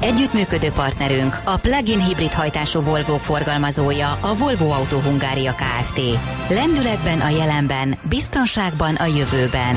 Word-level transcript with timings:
Együttműködő 0.00 0.70
partnerünk 0.70 1.40
a 1.44 1.56
plug-in 1.56 2.04
hibrid 2.04 2.32
hajtású 2.32 2.80
Volvo 2.80 3.16
forgalmazója 3.16 4.18
a 4.20 4.36
Volvo 4.36 4.70
Auto 4.70 4.98
Hungária 4.98 5.54
Kft. 5.54 6.00
Lendületben 6.48 7.20
a 7.20 7.28
jelenben, 7.28 7.98
biztonságban 8.08 8.94
a 8.94 9.04
jövőben. 9.04 9.76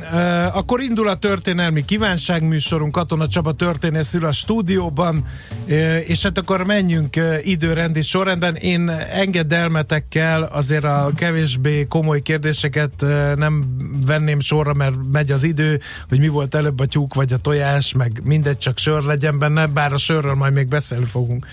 uh, 0.11 0.57
akkor 0.57 0.81
indul 0.81 1.07
a 1.07 1.15
történelmi 1.15 1.85
kívánságműsorunk, 1.85 2.91
Katona 2.91 3.27
Csaba 3.27 3.53
történész 3.53 4.13
ül 4.13 4.25
a 4.25 4.31
stúdióban, 4.31 5.25
uh, 5.65 5.73
és 6.07 6.23
hát 6.23 6.37
akkor 6.37 6.63
menjünk 6.63 7.15
uh, 7.17 7.47
időrendi 7.47 8.01
sorrendben. 8.01 8.55
Én 8.55 8.89
engedelmetekkel 8.89 10.43
azért 10.43 10.83
a 10.83 11.11
kevésbé 11.15 11.85
komoly 11.89 12.21
kérdéseket 12.21 13.05
nem 13.35 13.63
venném 14.05 14.39
sorra, 14.39 14.73
mert 14.73 14.95
megy 15.11 15.31
az 15.31 15.43
idő, 15.43 15.79
hogy 16.09 16.19
mi 16.19 16.27
volt 16.27 16.55
előbb 16.55 16.79
a 16.79 16.85
tyúk 16.85 17.13
vagy 17.13 17.33
a 17.33 17.37
tojás, 17.37 17.93
meg 17.93 18.21
mindegy, 18.23 18.57
csak 18.57 18.77
sör 18.77 19.03
legyen 19.03 19.39
benne, 19.39 19.67
bár 19.67 19.93
a 19.93 19.97
sörről 19.97 20.33
majd 20.33 20.53
még 20.53 20.67
beszélni 20.67 21.05
fogunk 21.05 21.47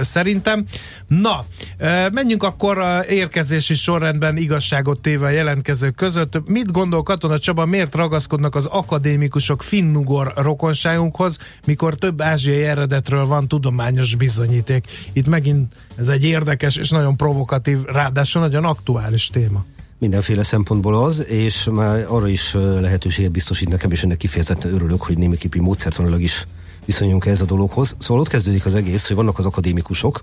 szerintem. 0.00 0.64
Na, 1.06 1.44
menjünk 2.12 2.42
akkor 2.42 2.78
a 2.78 3.04
érkezési 3.06 3.74
sorrendben 3.74 4.36
igazságot 4.36 5.00
téve 5.00 5.26
a 5.26 5.30
jelentkezők 5.30 5.94
között. 5.94 6.48
Mit 6.48 6.72
gondol 6.72 7.02
Katona 7.02 7.38
Csaba, 7.38 7.64
miért 7.64 7.93
ragaszkodnak 7.94 8.54
az 8.54 8.66
akadémikusok 8.66 9.62
finnugor 9.62 10.32
rokonságunkhoz, 10.36 11.38
mikor 11.66 11.94
több 11.94 12.20
ázsiai 12.20 12.62
eredetről 12.62 13.26
van 13.26 13.48
tudományos 13.48 14.14
bizonyíték? 14.14 14.86
Itt 15.12 15.26
megint 15.26 15.74
ez 15.96 16.08
egy 16.08 16.24
érdekes 16.24 16.76
és 16.76 16.90
nagyon 16.90 17.16
provokatív, 17.16 17.82
ráadásul 17.82 18.42
nagyon 18.42 18.64
aktuális 18.64 19.26
téma. 19.28 19.64
Mindenféle 19.98 20.42
szempontból 20.42 21.04
az, 21.04 21.26
és 21.26 21.68
már 21.70 22.06
arra 22.08 22.28
is 22.28 22.52
lehetőséget 22.80 23.30
biztosít 23.30 23.68
nekem, 23.68 23.90
és 23.90 24.02
ennek 24.02 24.16
kifejezetten 24.16 24.74
örülök, 24.74 25.02
hogy 25.02 25.18
némiképpen 25.18 25.62
módszertanilag 25.62 26.20
is 26.20 26.46
viszonyunk 26.84 27.26
ez 27.26 27.40
a 27.40 27.44
dologhoz. 27.44 27.96
Szóval 27.98 28.22
ott 28.22 28.28
kezdődik 28.28 28.66
az 28.66 28.74
egész, 28.74 29.06
hogy 29.06 29.16
vannak 29.16 29.38
az 29.38 29.46
akadémikusok, 29.46 30.22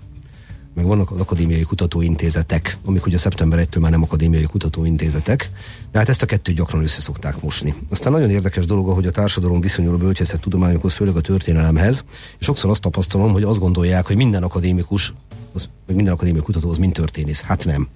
meg 0.74 0.84
vannak 0.84 1.10
az 1.10 1.20
akadémiai 1.20 1.62
kutatóintézetek, 1.62 2.78
amik 2.84 3.06
ugye 3.06 3.18
szeptember 3.18 3.66
1-től 3.66 3.80
már 3.80 3.90
nem 3.90 4.02
akadémiai 4.02 4.44
kutatóintézetek, 4.44 5.50
de 5.90 5.98
hát 5.98 6.08
ezt 6.08 6.22
a 6.22 6.26
kettőt 6.26 6.56
gyakran 6.56 6.82
össze 6.82 7.00
szokták 7.00 7.42
mosni. 7.42 7.74
Aztán 7.90 8.12
nagyon 8.12 8.30
érdekes 8.30 8.64
dolog, 8.64 8.88
hogy 8.88 9.06
a 9.06 9.10
társadalom 9.10 9.60
viszonyul 9.60 9.94
a 9.94 9.96
bölcsészet 9.96 10.40
tudományokhoz, 10.40 10.92
főleg 10.92 11.16
a 11.16 11.20
történelemhez, 11.20 12.04
és 12.38 12.44
sokszor 12.44 12.70
azt 12.70 12.80
tapasztalom, 12.80 13.32
hogy 13.32 13.42
azt 13.42 13.58
gondolják, 13.58 14.06
hogy 14.06 14.16
minden 14.16 14.42
akadémikus, 14.42 15.12
az, 15.52 15.68
meg 15.86 15.96
minden 15.96 16.14
akadémiai 16.14 16.42
kutató 16.42 16.70
az 16.70 16.78
mind 16.78 16.92
történész. 16.92 17.40
Hát 17.40 17.64
nem. 17.64 17.88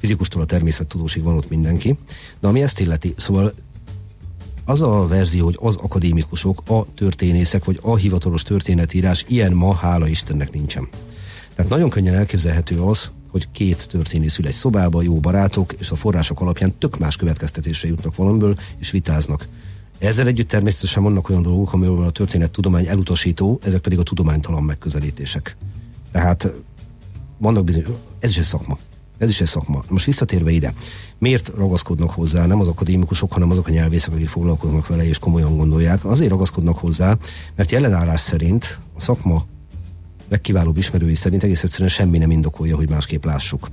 Fizikustól 0.00 0.42
a 0.42 0.44
természettudósig 0.44 1.22
van 1.22 1.36
ott 1.36 1.48
mindenki. 1.48 1.96
De 2.40 2.48
ami 2.48 2.62
ezt 2.62 2.80
illeti, 2.80 3.14
szóval 3.16 3.52
az 4.64 4.82
a 4.82 5.06
verzió, 5.06 5.44
hogy 5.44 5.58
az 5.60 5.76
akadémikusok, 5.76 6.62
a 6.66 6.84
történészek, 6.94 7.64
vagy 7.64 7.78
a 7.82 7.96
hivatalos 7.96 8.42
történetírás 8.42 9.24
ilyen 9.28 9.52
ma, 9.52 9.74
hála 9.74 10.08
Istennek 10.08 10.52
nincsen. 10.52 10.88
Tehát 11.54 11.70
nagyon 11.70 11.90
könnyen 11.90 12.14
elképzelhető 12.14 12.80
az, 12.80 13.10
hogy 13.28 13.48
két 13.52 13.88
történész 13.88 14.38
ül 14.38 14.46
egy 14.46 14.52
szobába, 14.52 15.02
jó 15.02 15.14
barátok, 15.14 15.72
és 15.78 15.90
a 15.90 15.96
források 15.96 16.40
alapján 16.40 16.74
tök 16.78 16.98
más 16.98 17.16
következtetésre 17.16 17.88
jutnak 17.88 18.16
valamiből, 18.16 18.58
és 18.78 18.90
vitáznak. 18.90 19.46
Ezzel 19.98 20.26
együtt 20.26 20.48
természetesen 20.48 21.02
vannak 21.02 21.28
olyan 21.28 21.42
dolgok, 21.42 21.72
amiről 21.72 22.02
a 22.02 22.10
történet 22.10 22.50
tudomány 22.50 22.86
elutasító, 22.86 23.60
ezek 23.62 23.80
pedig 23.80 23.98
a 23.98 24.02
tudománytalan 24.02 24.62
megközelítések. 24.62 25.56
Tehát 26.12 26.52
vannak 27.38 27.64
bizony, 27.64 27.84
ez 28.18 28.30
is 28.30 28.38
egy 28.38 28.44
szakma. 28.44 28.78
Ez 29.18 29.28
is 29.28 29.40
egy 29.40 29.46
szakma. 29.46 29.84
Most 29.88 30.04
visszatérve 30.04 30.50
ide, 30.50 30.74
miért 31.18 31.48
ragaszkodnak 31.56 32.10
hozzá 32.10 32.46
nem 32.46 32.60
az 32.60 32.68
akadémikusok, 32.68 33.32
hanem 33.32 33.50
azok 33.50 33.68
a 33.68 33.70
nyelvészek, 33.70 34.12
akik 34.12 34.28
foglalkoznak 34.28 34.86
vele 34.86 35.06
és 35.06 35.18
komolyan 35.18 35.56
gondolják? 35.56 36.04
Azért 36.04 36.30
ragaszkodnak 36.30 36.78
hozzá, 36.78 37.16
mert 37.54 37.70
jelenállás 37.70 38.20
szerint 38.20 38.78
a 38.96 39.00
szakma 39.00 39.46
legkiválóbb 40.32 40.76
ismerői 40.76 41.14
szerint 41.14 41.42
egész 41.42 41.62
egyszerűen 41.62 41.88
semmi 41.88 42.18
nem 42.18 42.30
indokolja, 42.30 42.76
hogy 42.76 42.88
másképp 42.88 43.24
lássuk 43.24 43.68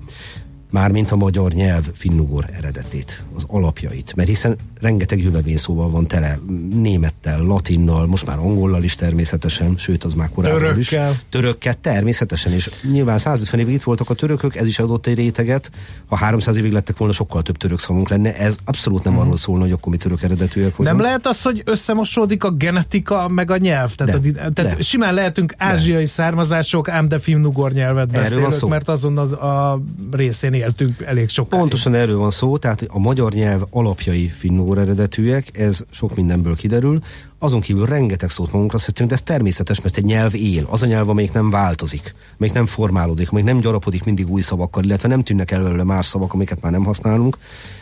mármint 0.70 1.12
a 1.12 1.16
magyar 1.16 1.52
nyelv 1.52 1.84
finnugor 1.94 2.46
eredetét, 2.58 3.24
az 3.36 3.44
alapjait, 3.48 4.16
mert 4.16 4.30
hiszen 4.30 4.58
rengeteg 4.82 5.24
jövevényszóval 5.24 5.90
van 5.90 6.08
tele, 6.08 6.40
némettel, 6.74 7.42
latinnal, 7.42 8.06
most 8.06 8.26
már 8.26 8.38
angollal 8.38 8.84
is 8.84 8.96
természetesen, 8.96 9.78
sőt 9.78 10.04
az 10.04 10.14
már 10.14 10.30
korábban 10.30 10.60
Törökkel. 10.60 11.12
is. 11.12 11.18
Törökkel. 11.30 11.76
természetesen, 11.82 12.52
és 12.52 12.70
nyilván 12.92 13.18
150 13.18 13.60
évig 13.60 13.74
itt 13.74 13.84
voltak 13.84 14.10
a 14.10 14.14
törökök, 14.14 14.56
ez 14.56 14.68
is 14.68 14.80
adott 14.80 15.08
egy 15.08 15.16
réteget, 15.16 15.72
ha 16.08 16.16
300 16.16 16.58
évig 16.58 16.72
lettek 16.72 16.98
volna, 16.98 17.14
sokkal 17.14 17.42
több 17.42 17.58
török 17.58 17.80
szavunk 17.80 18.10
lenne, 18.10 18.36
ez 18.38 18.58
abszolút 18.66 19.04
nem 19.04 19.14
mm. 19.14 19.18
arról 19.18 19.38
szólna, 19.38 19.64
hogy 19.64 19.72
akkor 19.72 19.92
mi 19.92 19.98
török 19.98 20.24
eredetűek 20.24 20.76
vagyunk. 20.76 20.98
Nem 20.98 21.06
lehet 21.06 21.28
az, 21.28 21.42
hogy 21.42 21.62
összemosódik 21.66 22.44
a 22.44 22.52
genetika 22.52 23.28
meg 23.28 23.52
a 23.52 23.58
nyelv? 23.58 23.96
Tehát, 23.96 24.22
De. 24.22 24.42
a, 24.42 24.50
tehát 24.52 24.76
De. 24.76 24.82
simán 24.82 25.14
lehetünk 25.14 25.54
ázsiai 25.58 26.06
származások, 26.06 26.90
ám 26.90 27.08
de 27.08 27.20
finnugor 27.20 27.72
nyelvet 27.72 28.12
beszélünk, 28.12 28.70
mert 28.70 28.90
azon 28.90 29.18
az 29.18 29.32
a 29.32 29.82
részén 30.12 30.54
éltünk 30.60 31.02
elég 31.02 31.30
sok. 31.30 31.50
Pontosan 31.50 31.94
erről 31.94 32.18
van 32.18 32.32
szó, 32.32 32.58
tehát 32.58 32.86
a 32.88 33.00
magyar 33.00 33.34
nyelv 33.34 33.62
alapjai 33.72 34.28
finnugor 34.28 34.78
eredetűek, 34.78 35.58
ez 35.58 35.86
sok 35.92 36.16
mindenből 36.16 36.56
kiderül. 36.56 37.00
Azon 37.40 37.62
kívül 37.62 37.86
rengeteg 37.86 38.30
szót 38.30 38.52
magunkra 38.52 38.78
szedtünk, 38.78 39.10
de 39.10 39.16
ez 39.16 39.22
természetes, 39.22 39.82
mert 39.82 39.98
egy 39.98 40.04
nyelv 40.04 40.36
él. 40.36 40.68
Az 40.70 40.82
a 40.82 40.86
nyelv, 40.86 41.10
amelyik 41.10 41.32
nem 41.32 41.50
változik, 41.50 42.16
amelyik 42.38 42.56
nem 42.56 42.66
formálódik, 42.66 43.30
amelyik 43.30 43.50
nem 43.50 43.60
gyarapodik 43.60 44.04
mindig 44.04 44.30
új 44.30 44.42
szavakkal, 44.42 44.84
illetve 44.84 45.08
nem 45.08 45.24
tűnnek 45.24 45.52
el 45.52 45.62
belőle 45.62 45.84
más 45.84 46.06
szavak, 46.06 46.34
amiket 46.34 46.62
már 46.62 46.72
nem 46.72 46.84
használunk. 46.84 47.38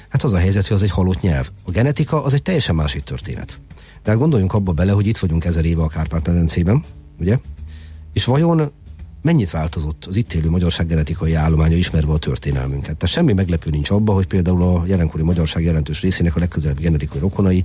Hát 0.09 0.23
az 0.23 0.33
a 0.33 0.37
helyzet, 0.37 0.67
hogy 0.67 0.75
az 0.75 0.83
egy 0.83 0.91
halott 0.91 1.21
nyelv. 1.21 1.49
A 1.63 1.71
genetika 1.71 2.23
az 2.23 2.33
egy 2.33 2.41
teljesen 2.41 2.75
másik 2.75 3.03
történet. 3.03 3.59
De 4.03 4.09
hát 4.09 4.19
gondoljunk 4.19 4.53
abba 4.53 4.71
bele, 4.71 4.91
hogy 4.91 5.07
itt 5.07 5.17
vagyunk 5.17 5.45
ezer 5.45 5.65
éve 5.65 5.83
a 5.83 5.87
Kárpát-medencében, 5.87 6.83
ugye? 7.19 7.37
És 8.13 8.25
vajon 8.25 8.71
mennyit 9.27 9.51
változott 9.51 10.05
az 10.05 10.15
itt 10.15 10.33
élő 10.33 10.49
magyarság 10.49 10.87
genetikai 10.87 11.33
állománya 11.33 11.75
ismerve 11.75 12.11
a 12.11 12.17
történelmünket. 12.17 12.97
Tehát 12.97 13.15
semmi 13.15 13.33
meglepő 13.33 13.69
nincs 13.69 13.89
abban, 13.89 14.15
hogy 14.15 14.27
például 14.27 14.61
a 14.61 14.85
jelenkori 14.85 15.23
magyarság 15.23 15.63
jelentős 15.63 16.01
részének 16.01 16.35
a 16.35 16.39
legközelebbi 16.39 16.81
genetikai 16.81 17.19
rokonai, 17.19 17.63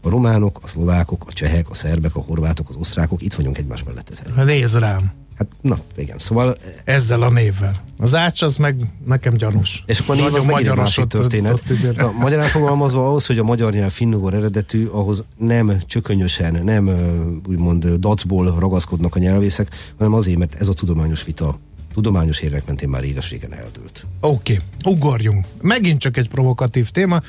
a 0.00 0.08
románok, 0.08 0.58
a 0.62 0.66
szlovákok, 0.66 1.24
a 1.26 1.32
csehek, 1.32 1.70
a 1.70 1.74
szerbek, 1.74 2.16
a 2.16 2.20
horvátok, 2.20 2.68
az 2.68 2.76
osztrákok, 2.76 3.22
itt 3.22 3.34
vagyunk 3.34 3.58
egymás 3.58 3.82
mellett 3.82 4.10
ezer. 4.10 4.44
Nézd 4.44 4.78
rám, 4.78 5.12
Hát, 5.38 5.48
na, 5.60 5.78
igen. 5.96 6.18
Szóval, 6.18 6.56
ezzel 6.84 7.22
a 7.22 7.30
névvel. 7.30 7.82
Az 7.98 8.14
ács 8.14 8.42
az 8.42 8.56
meg 8.56 8.76
nekem 9.06 9.34
gyanús. 9.34 9.82
és 9.86 9.98
akkor 9.98 10.16
a 10.16 10.18
név 10.18 10.34
az 10.34 10.44
megint 10.44 10.70
egy 10.70 10.76
másik 10.76 11.04
történet. 11.04 11.62
A 11.96 12.12
magyarán 12.18 12.48
fogalmazva 12.48 13.06
ahhoz, 13.06 13.26
hogy 13.26 13.38
a 13.38 13.42
magyar 13.42 13.72
nyelv 13.72 13.90
finnugor 13.90 14.34
eredetű, 14.34 14.86
ahhoz 14.86 15.24
nem 15.36 15.72
csökönyösen, 15.86 16.64
nem 16.64 16.86
ö, 16.86 17.30
úgymond 17.48 17.84
ö, 17.84 17.96
dacból 17.96 18.54
ragaszkodnak 18.58 19.16
a 19.16 19.18
nyelvészek, 19.18 19.68
hanem 19.98 20.14
azért, 20.14 20.38
mert 20.38 20.54
ez 20.54 20.68
a 20.68 20.72
tudományos 20.72 21.24
vita 21.24 21.58
tudományos 21.94 22.40
érvek 22.40 22.66
mentén 22.66 22.88
már 22.88 23.02
réges-régen 23.02 23.52
eldőlt. 23.52 24.06
Oké, 24.20 24.60
okay, 24.82 24.94
ugorjunk. 24.94 25.46
Megint 25.60 26.00
csak 26.00 26.16
egy 26.16 26.28
provokatív 26.28 26.90
téma. 26.90 27.20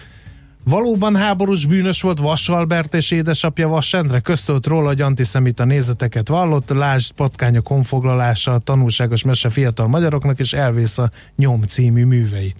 Valóban 0.69 1.15
háborús 1.15 1.65
bűnös 1.65 2.01
volt 2.01 2.19
Vas 2.19 2.49
Albert 2.49 2.93
és 2.93 3.11
édesapja 3.11 3.67
Vas 3.67 3.93
Endre? 3.93 4.19
Köztölt 4.19 4.65
róla, 4.65 4.87
hogy 4.87 5.01
antiszemita 5.01 5.65
nézeteket 5.65 6.27
vallott, 6.27 6.69
lásd 6.69 7.11
patkánya 7.11 7.61
konfoglalása, 7.61 8.53
a 8.53 8.57
tanulságos 8.57 9.23
mese 9.23 9.49
fiatal 9.49 9.87
magyaroknak, 9.87 10.39
és 10.39 10.53
elvész 10.53 10.97
a 10.97 11.11
nyom 11.35 11.61
című 11.61 12.05
művei. 12.05 12.53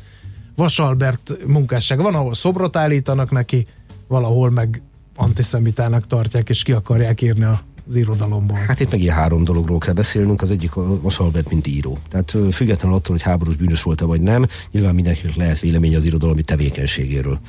Vas 0.56 0.80
Albert 0.80 1.32
munkásság. 1.48 2.02
Van, 2.02 2.16
ahol 2.16 2.34
szobrot 2.34 2.76
állítanak 2.76 3.32
neki, 3.32 3.68
valahol 4.08 4.50
meg 4.50 4.82
antiszemitának 5.16 6.08
tartják, 6.08 6.50
és 6.50 6.64
ki 6.64 6.72
akarják 6.72 7.22
írni 7.22 7.44
az 7.44 7.96
irodalomból. 7.96 8.58
Hát 8.68 8.80
itt 8.80 8.92
meg 8.92 9.02
ilyen 9.02 9.16
három 9.16 9.44
dologról 9.44 9.78
kell 9.78 9.94
beszélnünk, 9.94 10.42
az 10.42 10.52
egyik 10.52 10.76
a 10.76 11.00
Albert, 11.18 11.50
mint 11.50 11.68
író. 11.68 11.98
Tehát 12.10 12.36
függetlenül 12.52 12.98
attól, 12.98 13.16
hogy 13.16 13.24
háborús 13.24 13.56
bűnös 13.56 13.82
volt-e 13.82 14.06
vagy 14.06 14.22
nem, 14.22 14.46
nyilván 14.72 14.96
mindenkinek 14.96 15.36
lehet 15.36 15.60
vélemény 15.60 15.96
az 15.96 16.06
irodalmi 16.06 16.42
tevékenységéről. 16.42 17.40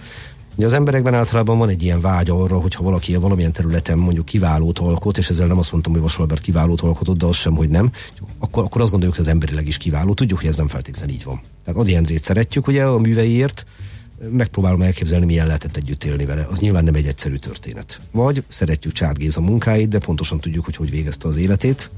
Ugye 0.56 0.66
az 0.66 0.72
emberekben 0.72 1.14
általában 1.14 1.58
van 1.58 1.68
egy 1.68 1.82
ilyen 1.82 2.00
vágy 2.00 2.30
arra, 2.30 2.60
hogyha 2.60 2.82
valaki 2.82 3.14
valamilyen 3.16 3.52
területen 3.52 3.98
mondjuk 3.98 4.24
kiválót 4.24 4.78
alkot, 4.78 5.18
és 5.18 5.28
ezzel 5.28 5.46
nem 5.46 5.58
azt 5.58 5.72
mondtam, 5.72 5.92
hogy 5.92 6.02
Vasalbert 6.02 6.40
kiválót 6.40 6.80
alkotott, 6.80 7.16
de 7.16 7.26
az 7.26 7.36
sem, 7.36 7.54
hogy 7.54 7.68
nem, 7.68 7.90
akkor, 8.38 8.64
akkor 8.64 8.80
azt 8.80 8.90
gondoljuk, 8.90 9.16
hogy 9.16 9.26
az 9.26 9.32
emberileg 9.32 9.66
is 9.66 9.76
kiváló. 9.76 10.14
Tudjuk, 10.14 10.38
hogy 10.38 10.48
ez 10.48 10.56
nem 10.56 10.68
feltétlenül 10.68 11.14
így 11.14 11.24
van. 11.24 11.40
Tehát 11.64 11.80
Adi 11.80 11.94
Endrét 11.94 12.24
szeretjük, 12.24 12.66
ugye 12.66 12.84
a 12.84 12.98
műveiért, 12.98 13.66
megpróbálom 14.30 14.82
elképzelni, 14.82 15.26
milyen 15.26 15.46
lehetett 15.46 15.76
együtt 15.76 16.04
élni 16.04 16.24
vele. 16.24 16.46
Az 16.50 16.58
nyilván 16.58 16.84
nem 16.84 16.94
egy 16.94 17.06
egyszerű 17.06 17.36
történet. 17.36 18.00
Vagy 18.10 18.44
szeretjük 18.48 18.92
Csát 18.92 19.18
Géza 19.18 19.40
munkáit, 19.40 19.88
de 19.88 19.98
pontosan 19.98 20.40
tudjuk, 20.40 20.64
hogy 20.64 20.76
hogy 20.76 20.90
végezte 20.90 21.28
az 21.28 21.36
életét, 21.36 21.90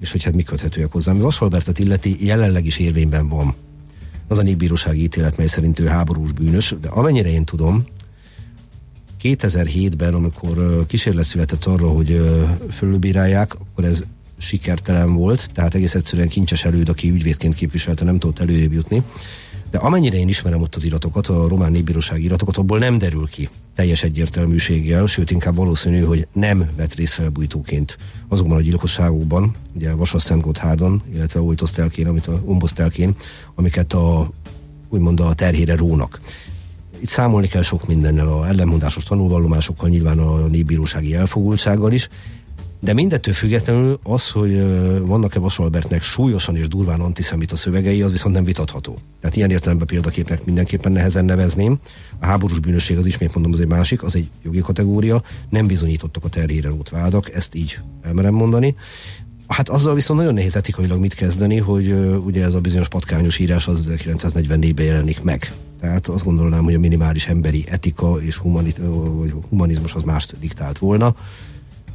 és 0.00 0.12
hogy 0.12 0.22
hát 0.22 0.34
mi 0.34 0.42
köthetőek 0.42 0.92
hozzá. 0.92 1.12
Mi 1.12 1.20
Vasalbertet 1.20 1.78
illeti, 1.78 2.26
jelenleg 2.26 2.66
is 2.66 2.78
érvényben 2.78 3.28
van 3.28 3.54
az 4.28 4.38
a 4.38 4.42
népbírósági 4.42 5.02
ítélet, 5.02 5.36
mely 5.36 5.46
szerint 5.46 5.78
ő 5.78 5.86
háborús 5.86 6.32
bűnös, 6.32 6.74
de 6.80 6.88
amennyire 6.88 7.30
én 7.30 7.44
tudom, 7.44 7.86
2007-ben, 9.22 10.14
amikor 10.14 10.86
kísérlet 10.86 11.24
született 11.24 11.64
arra, 11.64 11.88
hogy 11.88 12.20
fölülbírálják, 12.70 13.54
akkor 13.54 13.84
ez 13.84 14.04
sikertelen 14.38 15.14
volt, 15.14 15.50
tehát 15.52 15.74
egész 15.74 15.94
egyszerűen 15.94 16.28
kincses 16.28 16.64
előd, 16.64 16.88
aki 16.88 17.10
ügyvédként 17.10 17.54
képviselte, 17.54 18.04
nem 18.04 18.18
tudott 18.18 18.38
előrébb 18.38 18.72
jutni. 18.72 19.02
De 19.70 19.78
amennyire 19.78 20.16
én 20.16 20.28
ismerem 20.28 20.60
ott 20.60 20.74
az 20.74 20.84
iratokat, 20.84 21.26
a 21.26 21.48
román 21.48 21.72
népbírósági 21.72 22.24
iratokat, 22.24 22.56
abból 22.56 22.78
nem 22.78 22.98
derül 22.98 23.26
ki 23.26 23.48
teljes 23.74 24.02
egyértelműséggel, 24.02 25.06
sőt 25.06 25.30
inkább 25.30 25.54
valószínű, 25.56 26.00
hogy 26.00 26.26
nem 26.32 26.70
vett 26.76 26.94
részt 26.94 27.12
felbújtóként 27.12 27.98
azokban 28.28 28.56
a 28.56 28.60
gyilkosságokban, 28.60 29.54
ugye 29.74 29.94
Vasas 29.94 30.22
Szent 30.22 30.42
Gotthárdon, 30.42 31.02
illetve 31.14 31.40
Újtosztelkén, 31.40 32.06
amit 32.06 32.26
a 32.26 32.40
Umbosztelkén, 32.44 33.14
amiket 33.54 33.92
a 33.92 34.30
úgymond 34.88 35.20
a 35.20 35.34
terhére 35.34 35.76
rónak. 35.76 36.20
Itt 37.00 37.08
számolni 37.08 37.48
kell 37.48 37.62
sok 37.62 37.86
mindennel, 37.86 38.28
a 38.28 38.46
ellenmondásos 38.46 39.04
tanulvallomásokkal, 39.04 39.88
nyilván 39.88 40.18
a 40.18 40.46
népbírósági 40.46 41.14
elfogultsággal 41.14 41.92
is, 41.92 42.08
de 42.80 42.92
mindettől 42.92 43.34
függetlenül 43.34 43.98
az, 44.02 44.28
hogy 44.28 44.60
vannak-e 45.06 45.38
Vasalbertnek 45.38 46.02
súlyosan 46.02 46.56
és 46.56 46.68
durván 46.68 47.00
antiszemita 47.00 47.56
szövegei, 47.56 48.02
az 48.02 48.10
viszont 48.10 48.34
nem 48.34 48.44
vitatható. 48.44 48.98
Tehát 49.20 49.36
ilyen 49.36 49.50
értelemben 49.50 49.86
példaképnek 49.86 50.44
mindenképpen 50.44 50.92
nehezen 50.92 51.24
nevezném. 51.24 51.78
A 52.18 52.26
háborús 52.26 52.58
bűnösség, 52.58 52.96
az 52.96 53.06
ismét 53.06 53.34
mondom, 53.34 53.52
az 53.52 53.60
egy 53.60 53.66
másik, 53.66 54.02
az 54.02 54.14
egy 54.14 54.28
jogi 54.42 54.60
kategória. 54.60 55.22
Nem 55.48 55.66
bizonyítottak 55.66 56.24
a 56.24 56.28
terhére 56.28 56.72
út 56.72 56.88
vádak, 56.88 57.34
ezt 57.34 57.54
így 57.54 57.78
elmerem 58.02 58.34
mondani. 58.34 58.76
Hát 59.46 59.68
azzal 59.68 59.94
viszont 59.94 60.18
nagyon 60.18 60.34
nehéz 60.34 60.56
etikailag 60.56 60.98
mit 60.98 61.14
kezdeni, 61.14 61.56
hogy 61.56 61.92
ugye 62.24 62.44
ez 62.44 62.54
a 62.54 62.60
bizonyos 62.60 62.88
patkányos 62.88 63.38
írás 63.38 63.68
az 63.68 63.90
1944-ben 63.92 64.86
jelenik 64.86 65.22
meg. 65.22 65.52
Tehát 65.80 66.08
azt 66.08 66.24
gondolnám, 66.24 66.64
hogy 66.64 66.74
a 66.74 66.78
minimális 66.78 67.26
emberi 67.26 67.64
etika 67.68 68.16
és 68.20 68.36
humanit, 68.36 68.80
vagy 69.16 69.34
humanizmus 69.48 69.94
az 69.94 70.02
mást 70.02 70.38
diktált 70.40 70.78
volna 70.78 71.14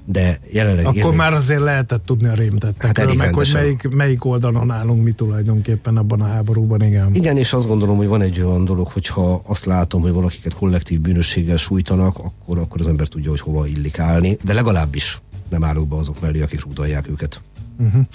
de 0.06 0.40
jelenleg... 0.52 0.86
Akkor 0.86 0.96
jelenleg... 0.96 1.20
már 1.20 1.34
azért 1.34 1.60
lehetett 1.60 2.06
tudni 2.06 2.28
a 2.28 2.34
rémtettekről, 2.34 3.08
hát 3.08 3.16
meg 3.16 3.34
hogy 3.34 3.50
melyik, 3.54 3.90
melyik 3.90 4.26
oldalon 4.26 4.72
állunk 4.72 5.04
mi 5.04 5.12
tulajdonképpen 5.12 5.98
abban 5.98 6.22
a 6.22 6.26
háborúban, 6.26 6.82
igen. 6.82 7.16
Igen, 7.16 7.38
és 7.38 7.54
azt 7.54 7.68
gondolom, 7.68 7.98
hogy 7.98 8.08
van 8.08 8.22
egy 8.22 8.42
olyan 8.42 8.66
dolog, 8.66 8.88
hogyha 8.88 9.42
azt 9.46 9.66
látom, 9.66 10.02
hogy 10.02 10.12
valakiket 10.12 10.54
kollektív 10.54 11.00
bűnösséggel 11.00 11.58
sújtanak, 11.58 12.18
akkor, 12.18 12.58
akkor 12.58 12.82
az 12.82 12.88
ember 12.88 13.08
tudja, 13.08 13.30
hogy 13.30 13.40
hova 13.40 13.68
illik 13.68 14.00
állni, 14.00 14.38
de 14.44 14.54
legalábbis 14.54 15.22
nem 15.50 15.64
állok 15.64 15.88
be 15.88 15.96
azok 15.96 16.22
mellé, 16.22 16.42
akik 16.42 16.64
rúdolják 16.64 17.10
őket. 17.10 17.42
Uh-huh. 17.84 18.06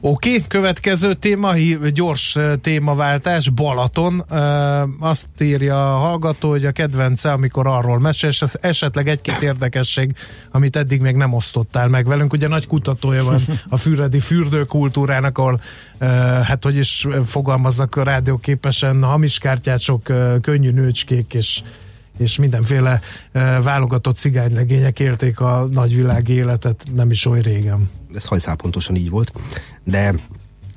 Oké, 0.00 0.28
okay, 0.28 0.44
következő 0.48 1.14
téma, 1.14 1.54
gyors 1.94 2.36
témaváltás, 2.60 3.50
Balaton. 3.50 4.24
Azt 5.00 5.26
írja 5.40 5.94
a 5.94 5.98
hallgató, 5.98 6.50
hogy 6.50 6.64
a 6.64 6.72
kedvence, 6.72 7.32
amikor 7.32 7.66
arról 7.66 7.98
mesél, 7.98 8.30
és 8.30 8.44
esetleg 8.60 9.08
egy-két 9.08 9.42
érdekesség, 9.42 10.14
amit 10.50 10.76
eddig 10.76 11.00
még 11.00 11.14
nem 11.14 11.32
osztottál 11.32 11.88
meg 11.88 12.06
velünk. 12.06 12.32
Ugye 12.32 12.48
nagy 12.48 12.66
kutatója 12.66 13.24
van 13.24 13.40
a 13.68 13.76
füredi 13.76 14.20
fürdőkultúrának, 14.20 15.38
ahol 15.38 15.60
hát 16.42 16.64
hogy 16.64 16.76
is 16.76 17.06
fogalmazzak 17.26 18.04
rádióképesen, 18.04 19.02
hamiskártyások, 19.02 20.02
könnyű 20.40 20.70
nőcskék 20.70 21.34
és 21.34 21.62
és 22.16 22.38
mindenféle 22.38 23.00
válogatott 23.62 24.16
cigánylegények 24.16 25.00
élték 25.00 25.40
a 25.40 25.68
nagyvilági 25.72 26.32
életet 26.32 26.82
nem 26.94 27.10
is 27.10 27.26
oly 27.26 27.40
régen 27.40 27.88
ez 28.16 28.24
hajszál 28.24 28.54
pontosan 28.54 28.96
így 28.96 29.10
volt, 29.10 29.32
de 29.84 30.14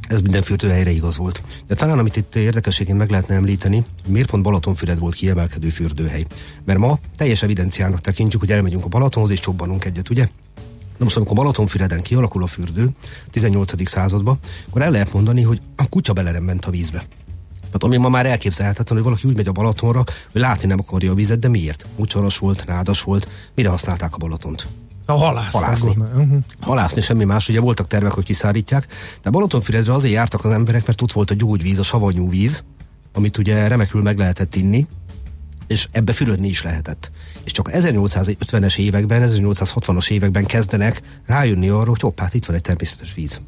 ez 0.08 0.22
minden 0.22 0.42
fürdőhelyre 0.42 0.92
igaz 0.92 1.18
volt. 1.18 1.44
De 1.68 1.76
talán 1.76 2.00
amit 2.00 2.16
itt 2.16 2.36
érdekességén 2.36 2.96
meg 2.96 3.10
lehetne 3.10 3.36
említeni, 3.36 3.86
miért 4.08 4.30
pont 4.30 4.44
Balatonfüred 4.44 5.00
volt 5.00 5.16
kiemelkedő 5.16 5.70
fürdőhely. 5.70 6.26
Mert 6.66 6.80
ma 6.80 7.00
teljes 7.18 7.44
evidenciának 7.44 8.02
tekintjük, 8.02 8.42
hogy 8.42 8.52
elmegyünk 8.52 8.86
a 8.86 8.88
Balatonhoz 8.88 9.32
és 9.32 9.40
csobbanunk 9.40 9.86
egyet, 9.86 10.10
ugye? 10.10 10.28
Na 10.98 11.06
most, 11.06 11.16
amikor 11.16 11.36
Balatonfüreden 11.36 12.02
kialakul 12.02 12.44
a 12.44 12.48
fürdő 12.48 12.90
18. 13.32 13.90
században, 13.90 14.40
akkor 14.68 14.82
el 14.82 14.92
lehet 14.92 15.14
mondani, 15.14 15.42
hogy 15.42 15.62
a 15.76 15.90
kutya 15.90 16.14
bele 16.14 16.40
ment 16.40 16.66
a 16.66 16.72
vízbe. 16.72 17.06
Hát 17.72 17.84
ami 17.84 17.98
ma 17.98 18.10
már 18.10 18.26
elképzelhetetlen, 18.26 18.98
hogy 18.98 19.08
valaki 19.08 19.28
úgy 19.28 19.36
megy 19.36 19.48
a 19.48 19.52
Balatonra, 19.52 20.04
hogy 20.32 20.42
látni 20.42 20.68
nem 20.68 20.80
akarja 20.80 21.12
a 21.12 21.16
vizet, 21.16 21.40
de 21.40 21.48
miért? 21.48 21.86
Mucsaras 21.96 22.38
volt, 22.38 22.66
nádas 22.66 23.02
volt, 23.02 23.28
mire 23.56 23.70
használták 23.70 24.14
a 24.14 24.18
Balatont? 24.18 24.68
A 25.06 25.12
halász, 25.14 25.54
halászni. 25.54 25.96
Uh-huh. 25.98 26.38
Halászni 26.62 27.02
semmi 27.02 27.24
más, 27.24 27.50
ugye 27.50 27.60
voltak 27.60 27.88
tervek, 27.88 28.12
hogy 28.12 28.24
kiszárítják, 28.24 28.88
de 29.22 29.30
Balatonfüredre 29.30 29.94
azért 29.94 30.14
jártak 30.14 30.46
az 30.46 30.52
emberek, 30.52 30.86
mert 30.88 31.02
ott 31.02 31.12
volt 31.12 31.32
a 31.32 31.34
gyógyvíz, 31.34 31.80
a 31.80 31.84
savanyú 31.84 32.30
víz, 32.30 32.64
amit 33.14 33.38
ugye 33.38 33.68
remekül 33.68 34.02
meg 34.02 34.18
lehetett 34.18 34.56
inni, 34.56 34.88
és 35.68 35.88
ebbe 35.92 36.14
fürödni 36.14 36.48
is 36.48 36.64
lehetett. 36.64 37.12
És 37.44 37.52
csak 37.52 37.70
1850-es 37.74 38.78
években, 38.78 39.30
1860-as 39.30 40.10
években 40.10 40.46
kezdenek 40.46 41.02
rájönni 41.26 41.70
arra, 41.70 41.90
hogy 41.90 42.00
hoppá, 42.00 42.24
hát 42.24 42.34
itt 42.34 42.46
van 42.46 42.56
egy 42.56 42.62
természetes 42.62 43.14
víz. 43.14 43.42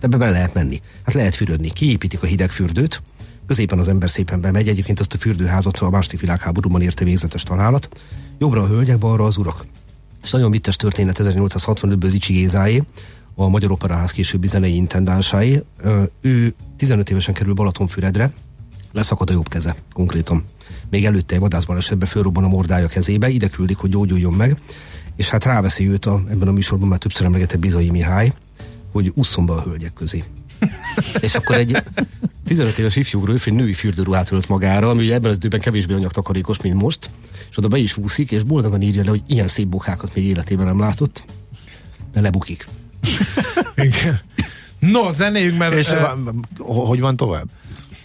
Ebbe 0.00 0.16
bele 0.16 0.30
lehet 0.30 0.54
menni. 0.54 0.82
Hát 1.04 1.14
lehet 1.14 1.34
fürödni. 1.34 1.72
Kiépítik 1.72 2.22
a 2.22 2.26
hideg 2.26 2.50
fürdőt, 2.50 3.02
középen 3.52 3.78
az 3.78 3.88
ember 3.88 4.10
szépen 4.10 4.40
bemegy, 4.40 4.68
egyébként 4.68 5.00
azt 5.00 5.14
a 5.14 5.18
fürdőházat 5.18 5.78
a 5.78 5.90
második 5.90 6.20
világháborúban 6.20 6.82
érte 6.82 7.04
végzetes 7.04 7.42
találat. 7.42 7.88
Jobbra 8.38 8.62
a 8.62 8.66
hölgyek, 8.66 8.98
balra 8.98 9.24
az 9.24 9.36
urak. 9.36 9.66
És 10.22 10.30
nagyon 10.30 10.50
vicces 10.50 10.76
történet 10.76 11.20
1865-ből 11.22 12.08
Zicsi 12.08 12.32
Gézáé, 12.32 12.82
a 13.34 13.48
Magyar 13.48 13.70
Operaház 13.70 14.10
későbbi 14.10 14.46
zenei 14.46 14.74
intendánsái. 14.74 15.62
Ő 16.20 16.54
15 16.76 17.10
évesen 17.10 17.34
kerül 17.34 17.54
Balatonfüredre, 17.54 18.32
leszakad 18.92 19.30
a 19.30 19.32
jobb 19.32 19.48
keze, 19.48 19.74
konkrétan. 19.92 20.44
Még 20.90 21.04
előtte 21.04 21.34
egy 21.34 21.40
vadászbalesetben 21.40 22.08
fölrobban 22.08 22.44
a 22.44 22.48
mordája 22.48 22.86
kezébe, 22.86 23.28
ide 23.28 23.48
küldik, 23.48 23.76
hogy 23.76 23.90
gyógyuljon 23.90 24.32
meg, 24.32 24.60
és 25.16 25.28
hát 25.28 25.44
ráveszi 25.44 25.88
őt 25.88 26.06
a, 26.06 26.22
ebben 26.30 26.48
a 26.48 26.52
műsorban 26.52 26.88
már 26.88 26.98
többször 26.98 27.26
emlegetett 27.26 27.60
Bizai 27.60 27.90
Mihály, 27.90 28.32
hogy 28.92 29.12
ússzon 29.14 29.46
be 29.46 29.52
a 29.52 29.62
hölgyek 29.62 29.92
közé. 29.92 30.24
és 31.20 31.34
akkor 31.34 31.56
egy 31.56 31.82
15 32.44 32.78
éves 32.78 32.96
ifjú 32.96 33.26
egy 33.44 33.52
női 33.52 33.72
fürdőruhát 33.72 34.32
ölt 34.32 34.48
magára, 34.48 34.90
ami 34.90 35.04
ugye 35.04 35.14
ebben 35.14 35.30
az 35.30 35.36
időben 35.36 35.60
kevésbé 35.60 35.94
anyagtakarékos, 35.94 36.60
mint 36.60 36.74
most, 36.82 37.10
és 37.50 37.58
oda 37.58 37.68
be 37.68 37.78
is 37.78 37.96
úszik, 37.96 38.30
és 38.30 38.42
boldogan 38.42 38.82
írja 38.82 39.02
le, 39.02 39.10
hogy 39.10 39.22
ilyen 39.26 39.48
szép 39.48 39.66
bokákat 39.66 40.14
még 40.14 40.24
életében 40.24 40.66
nem 40.66 40.78
látott, 40.78 41.24
de 42.12 42.20
lebukik. 42.20 42.66
Igen. 43.76 44.20
No, 44.78 45.10
zenéjünk, 45.10 45.58
mert... 45.58 45.74
És 45.74 45.90
uh, 45.90 46.86
hogy 46.86 47.00
van 47.00 47.16
tovább? 47.16 47.48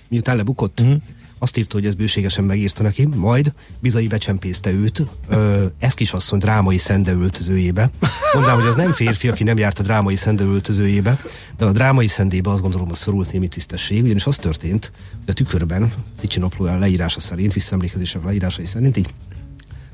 Miután 0.08 0.36
lebukott? 0.36 0.80
Uh-huh. 0.80 1.02
Azt 1.40 1.58
írta, 1.58 1.76
hogy 1.76 1.86
ez 1.86 1.94
bőségesen 1.94 2.44
megírta 2.44 2.84
neki, 2.84 3.06
majd 3.06 3.54
bizai 3.80 4.08
becsempészte 4.08 4.72
őt, 4.72 5.02
ö, 5.28 5.66
ez 5.80 5.94
kisasszony 5.94 6.40
drámai 6.40 6.78
szendeöltözőjébe. 6.78 7.90
Mondám, 8.34 8.56
hogy 8.56 8.68
az 8.68 8.76
nem 8.76 8.92
férfi, 8.92 9.28
aki 9.28 9.44
nem 9.44 9.58
járt 9.58 9.80
a 9.80 9.84
drámai 9.84 10.16
szendeöltözőjébe, 10.16 11.22
de 11.58 11.66
a 11.66 11.72
drámai 11.72 12.08
szendébe 12.08 12.50
azt 12.50 12.62
gondolom, 12.62 12.88
hogy 12.88 12.96
szorult 12.96 13.32
némi 13.32 13.48
tisztesség, 13.48 14.04
ugyanis 14.04 14.26
az 14.26 14.38
történt, 14.38 14.92
hogy 15.12 15.30
a 15.30 15.34
tükörben, 15.34 15.94
Cicsi 16.20 16.42
leírása 16.60 17.20
szerint, 17.20 17.54
visszaemlékezések 17.54 18.24
leírásai 18.24 18.66
szerint, 18.66 18.98
így 18.98 19.14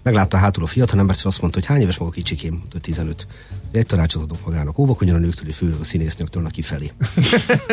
Meglátta 0.04 0.38
hátul 0.38 0.64
a 0.64 0.68
fiatalember, 0.68 1.16
és 1.18 1.24
azt 1.24 1.42
mondta, 1.42 1.60
hogy 1.60 1.68
hány 1.68 1.82
éves 1.82 1.98
maga 1.98 2.12
kicsikém, 2.12 2.54
mondta, 2.54 2.80
15. 2.80 3.28
Egy 3.72 3.86
tanácsot 3.86 4.24
adok 4.24 4.46
magának, 4.46 4.78
óvakodjon 4.78 5.16
a 5.16 5.20
nőktől, 5.20 5.48
és 5.48 5.56
főleg 5.56 5.80
a 5.80 5.84
színésznőktől, 5.84 6.46
aki 6.46 6.62
felé. 6.62 6.92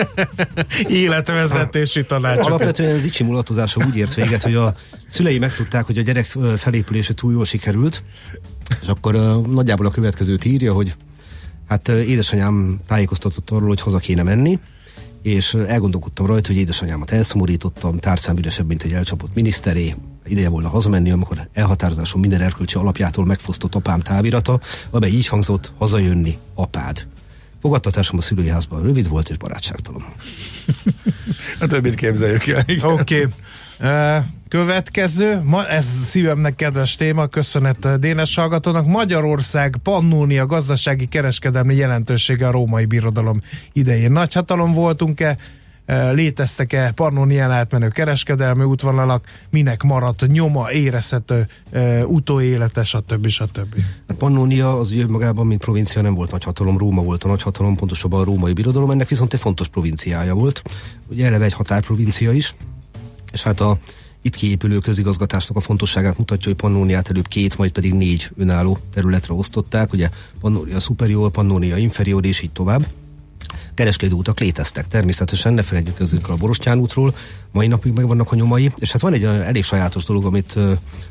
Életvezetési 0.89 2.05
tanácsok. 2.05 2.45
Alapvetően 2.45 2.95
az 2.95 3.05
icsi 3.05 3.23
mulatozása 3.23 3.85
úgy 3.87 3.97
ért 3.97 4.15
véget, 4.15 4.43
hogy 4.43 4.55
a 4.55 4.75
szülei 5.09 5.39
megtudták, 5.39 5.87
hogy 5.87 5.99
a 5.99 6.03
gyerek 6.03 6.27
felépülése 6.57 7.15
túl 7.15 7.33
jól 7.33 7.45
sikerült, 7.45 8.03
és 8.83 8.89
akkor 8.89 9.15
uh, 9.15 9.47
nagyjából 9.47 9.87
a 9.87 9.91
következőt 9.91 10.45
írja, 10.45 10.73
hogy 10.73 10.95
hát 11.69 11.89
uh, 11.89 12.09
édesanyám 12.09 12.81
tájékoztatott 12.87 13.51
arról, 13.51 13.69
hogy 13.69 13.81
haza 13.81 13.99
kéne 13.99 14.23
menni, 14.23 14.59
és 15.23 15.55
elgondolkodtam 15.55 16.27
rajta, 16.27 16.49
hogy 16.49 16.57
édesanyámat 16.57 17.11
elszomorítottam, 17.11 17.99
tárcám 17.99 18.37
üresebb, 18.37 18.67
mint 18.67 18.83
egy 18.83 18.93
elcsapott 18.93 19.35
miniszteré, 19.35 19.95
ideje 20.27 20.49
volna 20.49 20.69
hazamenni, 20.69 21.11
amikor 21.11 21.49
elhatározásom 21.53 22.21
minden 22.21 22.41
erkölcsi 22.41 22.77
alapjától 22.77 23.25
megfosztott 23.25 23.75
apám 23.75 24.01
távirata, 24.01 24.61
amely 24.91 25.11
így 25.11 25.27
hangzott, 25.27 25.73
hazajönni, 25.79 26.39
apád. 26.55 27.07
Fogadtatásom 27.61 28.19
a 28.19 28.21
szülői 28.21 28.49
házban 28.49 28.83
rövid 28.83 29.09
volt 29.09 29.29
és 29.29 29.37
barátságtalan. 29.37 30.05
a 31.61 31.67
többit 31.73 31.95
képzeljük 31.95 32.47
el. 32.47 32.65
Oké. 32.83 32.83
Okay. 32.83 33.27
Következő, 34.49 35.41
ma, 35.45 35.67
ez 35.67 35.85
szívemnek 35.85 36.55
kedves 36.55 36.97
téma, 36.97 37.27
köszönet 37.27 37.99
Dénes 38.01 38.35
hallgatónak. 38.35 38.87
Magyarország 38.87 39.77
Pannónia 39.83 40.47
gazdasági 40.47 41.07
kereskedelmi 41.07 41.75
jelentősége 41.75 42.49
a 42.49 42.51
római 42.51 42.85
birodalom 42.85 43.43
idején. 43.73 44.13
Nagyhatalom 44.13 44.73
voltunk-e? 44.73 45.37
léteztek-e 46.13 46.93
Pannonián 46.95 47.51
átmenő 47.51 47.89
kereskedelmi 47.89 48.65
útvonalak, 48.65 49.27
minek 49.51 49.83
maradt 49.83 50.27
nyoma, 50.27 50.73
érezhető 50.73 51.47
utóélete, 52.05 52.85
stb. 52.85 53.29
stb. 53.29 53.75
Hát 54.09 54.17
Pannonia 54.17 54.79
az 54.79 54.91
ugye 54.91 55.07
magában, 55.07 55.47
mint 55.47 55.61
provincia 55.61 56.03
nem 56.03 56.15
volt 56.15 56.31
nagyhatalom, 56.31 56.79
Róma 56.79 57.03
volt 57.03 57.25
a 57.25 57.29
nagyhatalom, 57.29 57.77
pontosabban 57.77 58.21
a 58.21 58.25
római 58.25 58.53
birodalom, 58.53 58.91
ennek 58.91 59.09
viszont 59.09 59.35
egy 59.35 59.41
fontos 59.41 59.69
provinciája 59.69 60.35
volt. 60.35 60.63
Ugye 61.09 61.27
eleve 61.27 61.45
egy 61.45 61.53
határprovincia 61.53 62.33
is, 62.33 62.55
és 63.33 63.43
hát 63.43 63.61
a 63.61 63.79
itt 64.23 64.37
kiépülő 64.37 64.79
közigazgatásnak 64.79 65.57
a 65.57 65.61
fontosságát 65.61 66.19
mutatja, 66.19 66.49
hogy 66.49 66.61
Pannóniát 66.61 67.09
előbb 67.09 67.29
két, 67.29 67.59
majd 67.59 67.71
pedig 67.71 67.95
négy 67.95 68.31
önálló 68.37 68.79
területre 68.95 69.35
osztották, 69.35 69.93
ugye 69.93 70.09
Pannonia 70.41 70.79
Superior, 70.79 71.31
Pannonia 71.31 71.77
Inferior 71.77 72.25
és 72.25 72.43
így 72.43 72.53
tovább. 72.53 72.87
Kereskedő 73.75 74.15
utak 74.15 74.41
léteztek, 74.41 74.89
természetesen 74.89 75.53
ne 75.53 75.63
felejtjük 75.63 76.01
ezekről 76.01 76.37
a 76.37 76.39
Borostyán 76.39 76.79
útról, 76.79 77.15
mai 77.53 77.67
napig 77.67 77.93
meg 77.93 78.07
vannak 78.07 78.33
a 78.33 78.35
nyomai, 78.35 78.73
és 78.79 78.93
hát 78.93 79.01
van 79.01 79.13
egy 79.13 79.25
elég 79.25 79.65
sajátos 79.65 80.05
dolog, 80.05 80.25
amit 80.25 80.57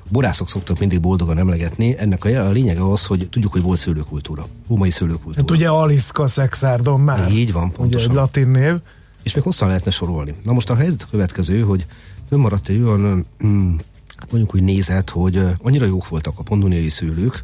borászok 0.07 0.49
szoktak 0.49 0.79
mindig 0.79 0.99
boldogan 0.99 1.37
emlegetni, 1.37 1.95
ennek 1.97 2.25
a, 2.25 2.47
a 2.47 2.49
lényege 2.49 2.91
az, 2.91 3.05
hogy 3.05 3.27
tudjuk, 3.29 3.51
hogy 3.51 3.61
volt 3.61 3.79
szőlőkultúra, 3.79 4.47
római 4.67 4.89
szőlőkultúra. 4.89 5.35
Hát 5.37 5.51
ugye 5.51 5.69
Aliszka 5.69 6.27
Szexárdon 6.27 6.99
már. 6.99 7.31
Így 7.31 7.51
van, 7.51 7.71
pontosan. 7.71 8.09
Ugye 8.09 8.19
egy 8.19 8.25
latin 8.25 8.47
név. 8.47 8.75
És 9.23 9.33
még 9.33 9.43
hosszan 9.43 9.67
lehetne 9.67 9.91
sorolni. 9.91 10.35
Na 10.43 10.53
most 10.53 10.69
a 10.69 10.75
helyzet 10.75 11.01
a 11.01 11.07
következő, 11.11 11.61
hogy 11.61 11.85
fönnmaradt 12.29 12.69
egy 12.69 12.81
olyan, 12.81 13.25
mm, 13.45 13.75
mondjuk 14.31 14.55
úgy 14.55 14.63
nézet, 14.63 15.09
hogy 15.09 15.41
annyira 15.61 15.85
jók 15.85 16.07
voltak 16.07 16.39
a 16.39 16.43
pondoniai 16.43 16.89
szőlők, 16.89 17.43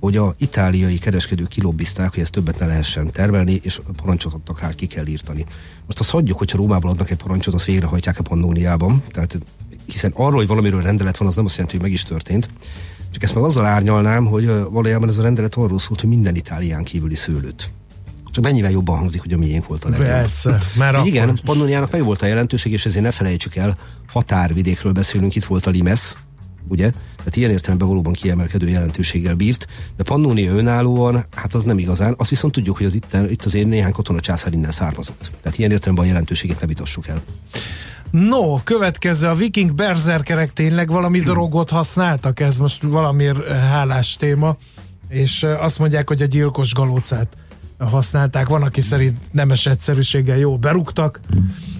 hogy 0.00 0.16
a 0.16 0.34
itáliai 0.38 0.98
kereskedők 0.98 1.48
kilobbizták, 1.48 2.10
hogy 2.10 2.22
ezt 2.22 2.32
többet 2.32 2.58
ne 2.58 2.66
lehessen 2.66 3.10
termelni, 3.12 3.60
és 3.62 3.80
parancsot 3.96 4.32
adtak 4.32 4.60
rá, 4.60 4.74
ki 4.74 4.86
kell 4.86 5.06
írtani. 5.06 5.44
Most 5.86 6.00
azt 6.00 6.10
hagyjuk, 6.10 6.38
hogyha 6.38 6.56
Rómában 6.56 6.90
adnak 6.90 7.10
egy 7.10 7.16
parancsot, 7.16 7.54
azt 7.54 7.64
végrehajtják 7.64 8.18
a 8.18 8.22
Pannóniában, 8.22 9.02
tehát 9.10 9.38
hiszen 9.86 10.12
arról, 10.14 10.36
hogy 10.36 10.46
valamiről 10.46 10.82
rendelet 10.82 11.16
van, 11.16 11.28
az 11.28 11.36
nem 11.36 11.44
azt 11.44 11.54
jelenti, 11.54 11.76
hogy 11.76 11.84
meg 11.84 11.94
is 11.94 12.02
történt. 12.02 12.50
Csak 13.10 13.22
ezt 13.22 13.34
meg 13.34 13.44
azzal 13.44 13.64
árnyalnám, 13.64 14.24
hogy 14.24 14.46
valójában 14.70 15.08
ez 15.08 15.18
a 15.18 15.22
rendelet 15.22 15.54
arról 15.54 15.78
szólt, 15.78 16.00
hogy 16.00 16.08
minden 16.08 16.34
Itálián 16.34 16.84
kívüli 16.84 17.14
szőlőt 17.14 17.70
csak 18.30 18.44
mennyivel 18.44 18.70
jobban 18.70 18.96
hangzik, 18.98 19.20
hogy 19.20 19.32
a 19.32 19.38
miénk 19.38 19.66
volt 19.66 19.84
a 19.84 19.88
legjobb. 19.88 20.08
Persze, 20.08 20.58
már 20.76 20.94
akkor... 20.94 21.06
Igen, 21.06 21.38
Pannoniának 21.44 21.90
meg 21.90 22.04
volt 22.04 22.22
a 22.22 22.26
jelentőség, 22.26 22.72
és 22.72 22.86
ezért 22.86 23.04
ne 23.04 23.10
felejtsük 23.10 23.56
el, 23.56 23.78
határvidékről 24.08 24.92
beszélünk, 24.92 25.34
itt 25.34 25.44
volt 25.44 25.66
a 25.66 25.70
Limes, 25.70 26.14
ugye? 26.68 26.90
Tehát 27.16 27.36
ilyen 27.36 27.50
értelemben 27.50 27.88
valóban 27.88 28.12
kiemelkedő 28.12 28.68
jelentőséggel 28.68 29.34
bírt, 29.34 29.66
de 29.96 30.02
Pannonia 30.02 30.52
önállóan, 30.52 31.24
hát 31.36 31.54
az 31.54 31.64
nem 31.64 31.78
igazán. 31.78 32.14
Azt 32.18 32.30
viszont 32.30 32.52
tudjuk, 32.52 32.76
hogy 32.76 32.86
az 32.86 32.94
itt, 32.94 33.16
itt 33.30 33.44
azért 33.44 33.66
néhány 33.66 33.92
katona 33.92 34.20
császár 34.20 34.52
innen 34.52 34.70
származott. 34.70 35.30
Tehát 35.42 35.58
ilyen 35.58 35.70
értelemben 35.70 36.04
a 36.04 36.08
jelentőségét 36.08 36.60
ne 36.60 36.66
vitassuk 36.66 37.08
el. 37.08 37.22
No, 38.10 38.62
következő 38.62 39.26
a 39.26 39.34
viking 39.34 39.74
berzerkerek 39.74 40.52
tényleg 40.52 40.90
valami 40.90 41.20
drogot 41.20 41.70
használtak? 41.70 42.40
Ez 42.40 42.58
most 42.58 42.82
valamiért 42.82 43.48
hálás 43.48 44.16
téma. 44.16 44.56
És 45.08 45.42
azt 45.42 45.78
mondják, 45.78 46.08
hogy 46.08 46.22
a 46.22 46.26
gyilkos 46.26 46.72
galócát 46.72 47.36
használták, 47.78 48.48
van, 48.48 48.62
aki 48.62 48.80
szerint 48.80 49.18
nemes 49.30 49.66
egyszerűséggel 49.66 50.36
jó 50.36 50.56
berúgtak, 50.56 51.20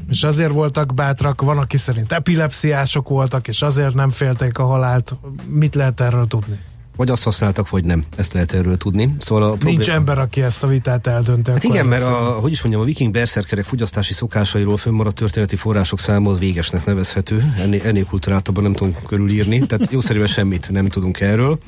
és 0.09 0.23
azért 0.23 0.53
voltak 0.53 0.95
bátrak, 0.95 1.43
van, 1.43 1.59
aki 1.59 1.77
szerint 1.77 2.13
epilepsziások 2.13 3.09
voltak, 3.09 3.49
és 3.49 3.63
azért 3.63 3.95
nem 3.95 4.11
félték 4.11 4.59
a 4.59 4.65
halált. 4.65 5.17
Mit 5.47 5.75
lehet 5.75 6.01
erről 6.01 6.27
tudni? 6.27 6.59
Vagy 6.99 7.11
azt 7.11 7.23
használtak, 7.23 7.71
vagy 7.71 7.85
nem. 7.85 8.05
Ezt 8.17 8.33
lehet 8.33 8.53
erről 8.53 8.77
tudni. 8.77 9.15
Szóval 9.19 9.43
a 9.43 9.49
problém... 9.49 9.75
Nincs 9.75 9.91
ember, 9.91 10.19
aki 10.19 10.43
ezt 10.43 10.63
a 10.63 10.67
vitát 10.67 11.07
eldönti. 11.07 11.51
Hát 11.51 11.65
igen, 11.65 11.87
mert 11.87 12.05
a, 12.07 12.39
hogy 12.41 12.51
is 12.51 12.63
mondjam, 12.63 12.83
a 12.83 12.87
viking 12.87 13.13
berszerkerek 13.13 13.65
fogyasztási 13.65 14.13
szokásairól 14.13 14.77
fönnmaradt 14.77 15.17
történeti 15.17 15.57
források 15.57 15.99
száma 15.99 16.31
az 16.31 16.39
végesnek 16.39 16.85
nevezhető. 16.85 17.53
Ennél, 17.59 17.81
ennél 17.85 18.05
kulturáltabban 18.05 18.63
nem 18.63 18.73
tudunk 18.73 19.03
körülírni. 19.07 19.67
Tehát 19.67 19.93
jószerűen 19.93 20.27
semmit 20.27 20.71
nem 20.71 20.89
tudunk 20.89 21.21
erről. 21.21 21.59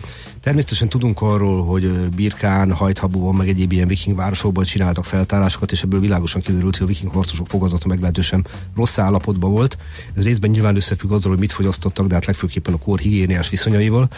Természetesen 0.42 0.88
tudunk 0.88 1.20
arról, 1.20 1.64
hogy 1.64 1.90
Birkán, 1.90 2.72
Hajthabuban, 2.72 3.34
meg 3.34 3.48
egyéb 3.48 3.72
ilyen 3.72 3.88
viking 3.88 4.16
városokban 4.16 4.64
csináltak 4.64 5.04
feltárásokat, 5.04 5.72
és 5.72 5.82
ebből 5.82 6.00
világosan 6.00 6.40
kiderült, 6.40 6.76
hogy 6.76 6.86
a 6.86 6.88
viking 6.88 7.12
harcosok 7.12 7.46
fogazata 7.46 7.88
meglehetősen 7.88 8.46
rossz 8.76 8.98
állapotban 8.98 9.50
volt. 9.50 9.78
Ez 10.14 10.24
részben 10.24 10.50
nyilván 10.50 10.76
összefügg 10.76 11.10
azzal, 11.10 11.30
hogy 11.30 11.40
mit 11.40 11.52
fogyasztottak, 11.52 12.06
de 12.06 12.14
hát 12.14 12.24
legfőképpen 12.24 12.74
a 12.74 12.78
kor 12.78 12.98
higiéniás 12.98 13.48
viszonyaival. 13.48 14.08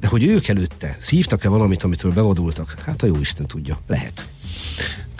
De 0.00 0.06
hogy 0.06 0.24
ők 0.24 0.48
előtte 0.48 0.96
szívtak-e 1.00 1.48
valamit, 1.48 1.82
amitől 1.82 2.12
bevadultak? 2.12 2.74
Hát 2.84 3.02
a 3.02 3.06
jó 3.06 3.16
Isten 3.20 3.46
tudja. 3.46 3.78
Lehet. 3.86 4.30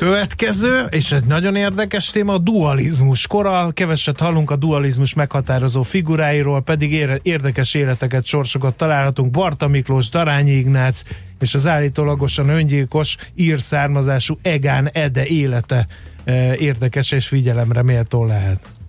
Következő, 0.00 0.87
és 0.90 1.12
ez 1.12 1.23
nagyon 1.23 1.57
érdekes 1.57 2.11
téma, 2.11 2.33
a 2.33 2.38
dualizmus. 2.38 3.26
Kora 3.26 3.71
keveset 3.75 4.21
hallunk 4.21 4.50
a 4.50 4.57
dualizmus 4.57 5.14
meghatározó 5.14 5.83
figuráiról, 5.83 6.62
pedig 6.62 6.92
érdekes 7.23 7.75
életeket, 7.75 8.25
sorsokat 8.25 8.76
találhatunk. 8.76 9.30
Barta 9.30 9.69
Miklós, 9.69 10.09
Darányi 10.09 10.50
Ignác 10.50 11.02
és 11.40 11.54
az 11.54 11.66
állítólagosan 11.66 12.49
öngyilkos 12.49 13.16
ír 13.35 13.61
származású 13.61 14.38
Egán 14.42 14.88
Ede 14.92 15.26
élete 15.26 15.87
eh, 16.25 16.61
érdekes 16.61 17.12
és 17.12 17.26
figyelemre 17.26 17.83
méltó 17.83 18.25
lehet. 18.25 18.80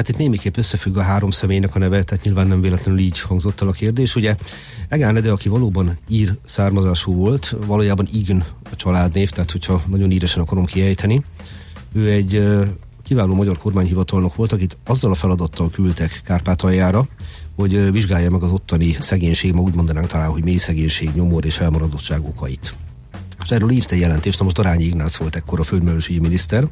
Hát 0.00 0.08
itt 0.08 0.16
némiképp 0.16 0.56
összefügg 0.56 0.96
a 0.96 1.02
három 1.02 1.30
személynek 1.30 1.74
a 1.74 1.78
neve, 1.78 2.02
tehát 2.02 2.24
nyilván 2.24 2.46
nem 2.46 2.60
véletlenül 2.60 3.00
így 3.00 3.20
hangzott 3.20 3.60
el 3.60 3.68
a 3.68 3.72
kérdés. 3.72 4.16
Ugye 4.16 4.36
Egán 4.88 5.16
Ede, 5.16 5.30
aki 5.30 5.48
valóban 5.48 5.98
ír 6.08 6.38
származású 6.44 7.14
volt, 7.14 7.56
valójában 7.66 8.08
Igen 8.12 8.44
a 8.70 8.76
családnév, 8.76 9.30
tehát 9.30 9.50
hogyha 9.50 9.82
nagyon 9.86 10.10
íresen 10.10 10.42
akarom 10.42 10.64
kiejteni, 10.64 11.24
ő 11.92 12.10
egy 12.10 12.42
kiváló 13.02 13.34
magyar 13.34 13.58
kormányhivatalnok 13.58 14.34
volt, 14.34 14.52
akit 14.52 14.78
azzal 14.84 15.10
a 15.10 15.14
feladattal 15.14 15.70
küldtek 15.70 16.20
Kárpátaljára, 16.24 17.08
hogy 17.54 17.92
vizsgálja 17.92 18.30
meg 18.30 18.42
az 18.42 18.50
ottani 18.50 18.96
szegénység, 19.00 19.54
ma 19.54 19.60
úgy 19.60 19.74
mondanánk 19.74 20.06
talán, 20.06 20.30
hogy 20.30 20.44
mély 20.44 20.56
szegénység, 20.56 21.10
nyomor 21.14 21.44
és 21.44 21.58
elmaradottság 21.58 22.24
okait. 22.24 22.74
És 23.42 23.50
erről 23.50 23.70
írt 23.70 23.92
egy 23.92 24.00
jelentést, 24.00 24.38
na 24.38 24.44
most 24.44 24.58
Arányi 24.58 24.84
Ignác 24.84 25.16
volt 25.16 25.36
ekkor 25.36 25.60
a 25.60 25.64
földművelősügyi 25.64 26.18
miniszter, 26.18 26.64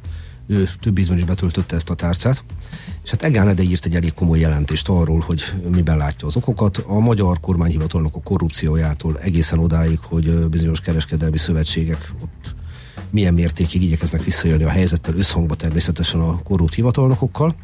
ő 0.51 0.69
több 0.81 0.99
ízben 0.99 1.17
is 1.17 1.25
betöltötte 1.25 1.77
ezt 1.77 1.91
a 1.91 1.95
tárcát, 1.95 2.45
és 3.05 3.11
hát 3.11 3.23
Egán 3.23 3.49
Ede 3.49 3.63
írt 3.63 3.85
egy 3.85 3.95
elég 3.95 4.15
komoly 4.15 4.39
jelentést 4.39 4.89
arról, 4.89 5.21
hogy 5.21 5.43
miben 5.71 5.97
látja 5.97 6.27
az 6.27 6.37
okokat. 6.37 6.77
A 6.77 6.99
magyar 6.99 7.41
kormányhivatalnak 7.41 8.15
a 8.17 8.21
korrupciójától 8.21 9.19
egészen 9.19 9.59
odáig, 9.59 9.99
hogy 10.03 10.49
bizonyos 10.49 10.81
kereskedelmi 10.81 11.39
szövetségek 11.39 12.13
ott 12.23 12.55
milyen 13.11 13.35
mértékig 13.35 13.83
igyekeznek 13.83 14.25
visszaélni 14.25 14.65
a 14.65 14.69
helyzettel, 14.69 15.15
összhangba 15.15 15.55
természetesen 15.55 16.21
a 16.21 16.39
korrupt 16.43 16.75
hivatalnokokkal. 16.75 17.55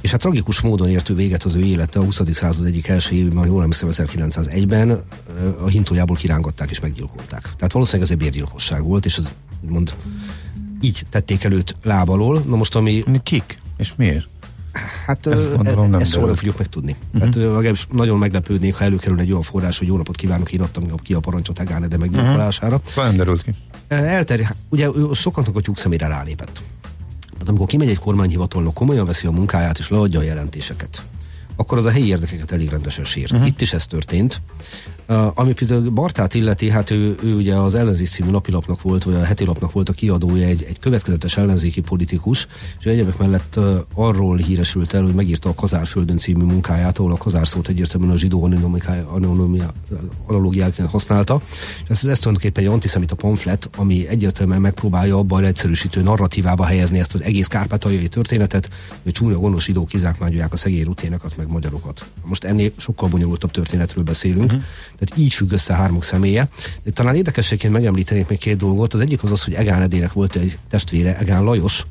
És 0.00 0.10
hát 0.10 0.20
tragikus 0.20 0.60
módon 0.60 0.88
értő 0.88 1.14
véget 1.14 1.42
az 1.42 1.54
ő 1.54 1.60
élete 1.60 1.98
a 1.98 2.02
20. 2.02 2.20
század 2.32 2.66
egyik 2.66 2.88
első 2.88 3.14
évben, 3.14 3.46
jól 3.46 3.62
emlékszem 3.62 3.88
1901-ben 3.92 5.02
a 5.60 5.66
hintójából 5.66 6.16
kirángatták 6.16 6.70
és 6.70 6.80
meggyilkolták. 6.80 7.42
Tehát 7.42 7.72
valószínűleg 7.72 8.06
ez 8.06 8.14
egy 8.14 8.22
bérgyilkosság 8.22 8.82
volt, 8.82 9.06
és 9.06 9.16
ez 9.16 9.28
mond 9.68 9.94
így 10.80 11.02
tették 11.10 11.44
előtt 11.44 11.76
lábalól. 11.82 12.42
Na 12.46 12.56
most 12.56 12.74
ami... 12.74 13.04
Kik? 13.22 13.58
És 13.76 13.92
miért? 13.96 14.28
Hát 15.06 15.26
ezt, 15.26 15.54
gondolom, 15.54 15.90
nem 15.90 16.00
ezt 16.00 16.20
nem 16.20 16.34
fogjuk 16.34 16.58
megtudni. 16.58 16.96
Uh-huh. 17.06 17.22
Hát 17.22 17.34
legalábbis 17.34 17.86
nagyon 17.90 18.18
meglepődnék, 18.18 18.74
ha 18.74 18.84
előkerül 18.84 19.20
egy 19.20 19.30
olyan 19.30 19.42
forrás, 19.42 19.78
hogy 19.78 19.86
jó 19.86 19.96
napot 19.96 20.16
kívánok, 20.16 20.52
én 20.52 20.60
adtam 20.60 20.96
ki 20.96 21.14
a 21.14 21.20
parancsot 21.20 21.58
Egáne, 21.58 21.86
de 21.86 21.96
meggyilkolására. 21.96 22.80
Uh-huh. 22.86 23.04
Nem 23.04 23.16
derült 23.16 23.42
ki. 23.42 23.50
Elterj, 23.88 24.42
hát 24.42 24.56
ugye 24.68 24.88
sokaknak 25.14 25.56
a 25.56 25.60
tyúk 25.60 25.78
szemére 25.78 26.06
rálépett. 26.06 26.62
Tehát 27.32 27.48
amikor 27.48 27.66
kimegy 27.66 27.88
egy 27.88 27.98
kormányhivatalnok, 27.98 28.74
komolyan 28.74 29.06
veszi 29.06 29.26
a 29.26 29.30
munkáját 29.30 29.78
és 29.78 29.88
leadja 29.88 30.18
a 30.18 30.22
jelentéseket, 30.22 31.02
akkor 31.56 31.78
az 31.78 31.84
a 31.84 31.90
helyi 31.90 32.06
érdekeket 32.06 32.50
elég 32.50 32.68
rendesen 32.68 33.04
sért. 33.04 33.32
Uh-huh. 33.32 33.46
Itt 33.46 33.60
is 33.60 33.72
ez 33.72 33.86
történt. 33.86 34.40
Uh, 35.10 35.26
ami 35.34 35.52
például 35.52 35.90
Bartát 35.90 36.34
illeti, 36.34 36.70
hát 36.70 36.90
ő, 36.90 37.16
ő 37.24 37.34
ugye 37.34 37.54
az 37.54 37.74
ellenzék 37.74 38.08
című 38.08 38.30
napilapnak 38.30 38.82
volt, 38.82 39.04
vagy 39.04 39.14
a 39.14 39.24
heti 39.24 39.44
lapnak 39.44 39.72
volt 39.72 39.88
a 39.88 39.92
kiadója, 39.92 40.46
egy, 40.46 40.64
egy 40.68 40.78
következetes 40.78 41.36
ellenzéki 41.36 41.80
politikus, 41.80 42.46
és 42.78 42.84
egyebek 42.84 43.18
mellett 43.18 43.54
uh, 43.56 43.76
arról 43.94 44.36
híresült 44.36 44.94
el, 44.94 45.02
hogy 45.02 45.14
megírta 45.14 45.48
a 45.48 45.54
Kazárföldön 45.54 46.18
című 46.18 46.44
munkáját, 46.44 46.98
ahol 46.98 47.12
a 47.12 47.16
kazár 47.16 47.48
szót 47.48 47.68
egyértelműen 47.68 48.12
a 48.12 48.16
zsidó 48.16 48.50
analógiáként 50.26 50.90
használta. 50.90 51.40
És 51.82 51.88
ez, 51.88 52.04
ez 52.04 52.18
tulajdonképpen 52.18 52.64
egy 52.64 52.70
antiszemita 52.70 53.14
pamflet, 53.14 53.70
ami 53.76 54.08
egyértelműen 54.08 54.60
megpróbálja 54.60 55.16
abban 55.16 55.44
egyszerűsítő 55.44 56.02
narratívába 56.02 56.64
helyezni 56.64 56.98
ezt 56.98 57.14
az 57.14 57.22
egész 57.22 57.46
kárpátaljai 57.46 58.08
történetet, 58.08 58.68
hogy 59.02 59.12
csúnya 59.12 59.38
gonosz 59.38 59.64
zsidók 59.64 59.88
kizsákmányolják 59.88 60.52
a 60.52 60.56
szegény 60.56 60.84
ruténeket, 60.84 61.36
meg 61.36 61.50
magyarokat. 61.50 62.06
Most 62.24 62.44
ennél 62.44 62.72
sokkal 62.76 63.08
bonyolultabb 63.08 63.50
történetről 63.50 64.04
beszélünk. 64.04 64.52
Uh-huh 64.52 64.62
tehát 64.98 65.24
így 65.24 65.34
függ 65.34 65.52
össze 65.52 65.72
a 65.72 65.76
hármuk 65.76 66.04
személye. 66.04 66.48
De 66.82 66.90
talán 66.90 67.14
érdekességként 67.14 67.72
megemlítenék 67.72 68.28
még 68.28 68.38
két 68.38 68.56
dolgot. 68.56 68.94
Az 68.94 69.00
egyik 69.00 69.22
az 69.22 69.30
az, 69.30 69.42
hogy 69.44 69.54
Egán 69.54 69.82
Edének 69.82 70.12
volt 70.12 70.36
egy 70.36 70.58
testvére, 70.68 71.18
Egán 71.18 71.44
Lajos, 71.44 71.86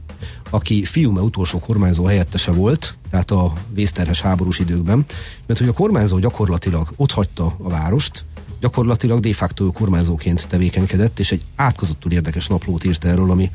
aki 0.49 0.85
Fiume 0.85 1.21
utolsó 1.21 1.59
kormányzó 1.59 2.03
helyettese 2.05 2.51
volt, 2.51 2.95
tehát 3.09 3.31
a 3.31 3.53
vészterhes 3.73 4.21
háborús 4.21 4.59
időkben, 4.59 5.05
mert 5.45 5.59
hogy 5.59 5.69
a 5.69 5.73
kormányzó 5.73 6.19
gyakorlatilag 6.19 6.87
ott 6.95 7.11
hagyta 7.11 7.55
a 7.57 7.69
várost, 7.69 8.23
gyakorlatilag 8.59 9.19
de 9.19 9.33
facto 9.33 9.71
kormányzóként 9.71 10.47
tevékenykedett, 10.47 11.19
és 11.19 11.31
egy 11.31 11.43
átkozottul 11.55 12.11
érdekes 12.11 12.47
naplót 12.47 12.83
írt 12.83 13.05
erről, 13.05 13.31
ami 13.31 13.51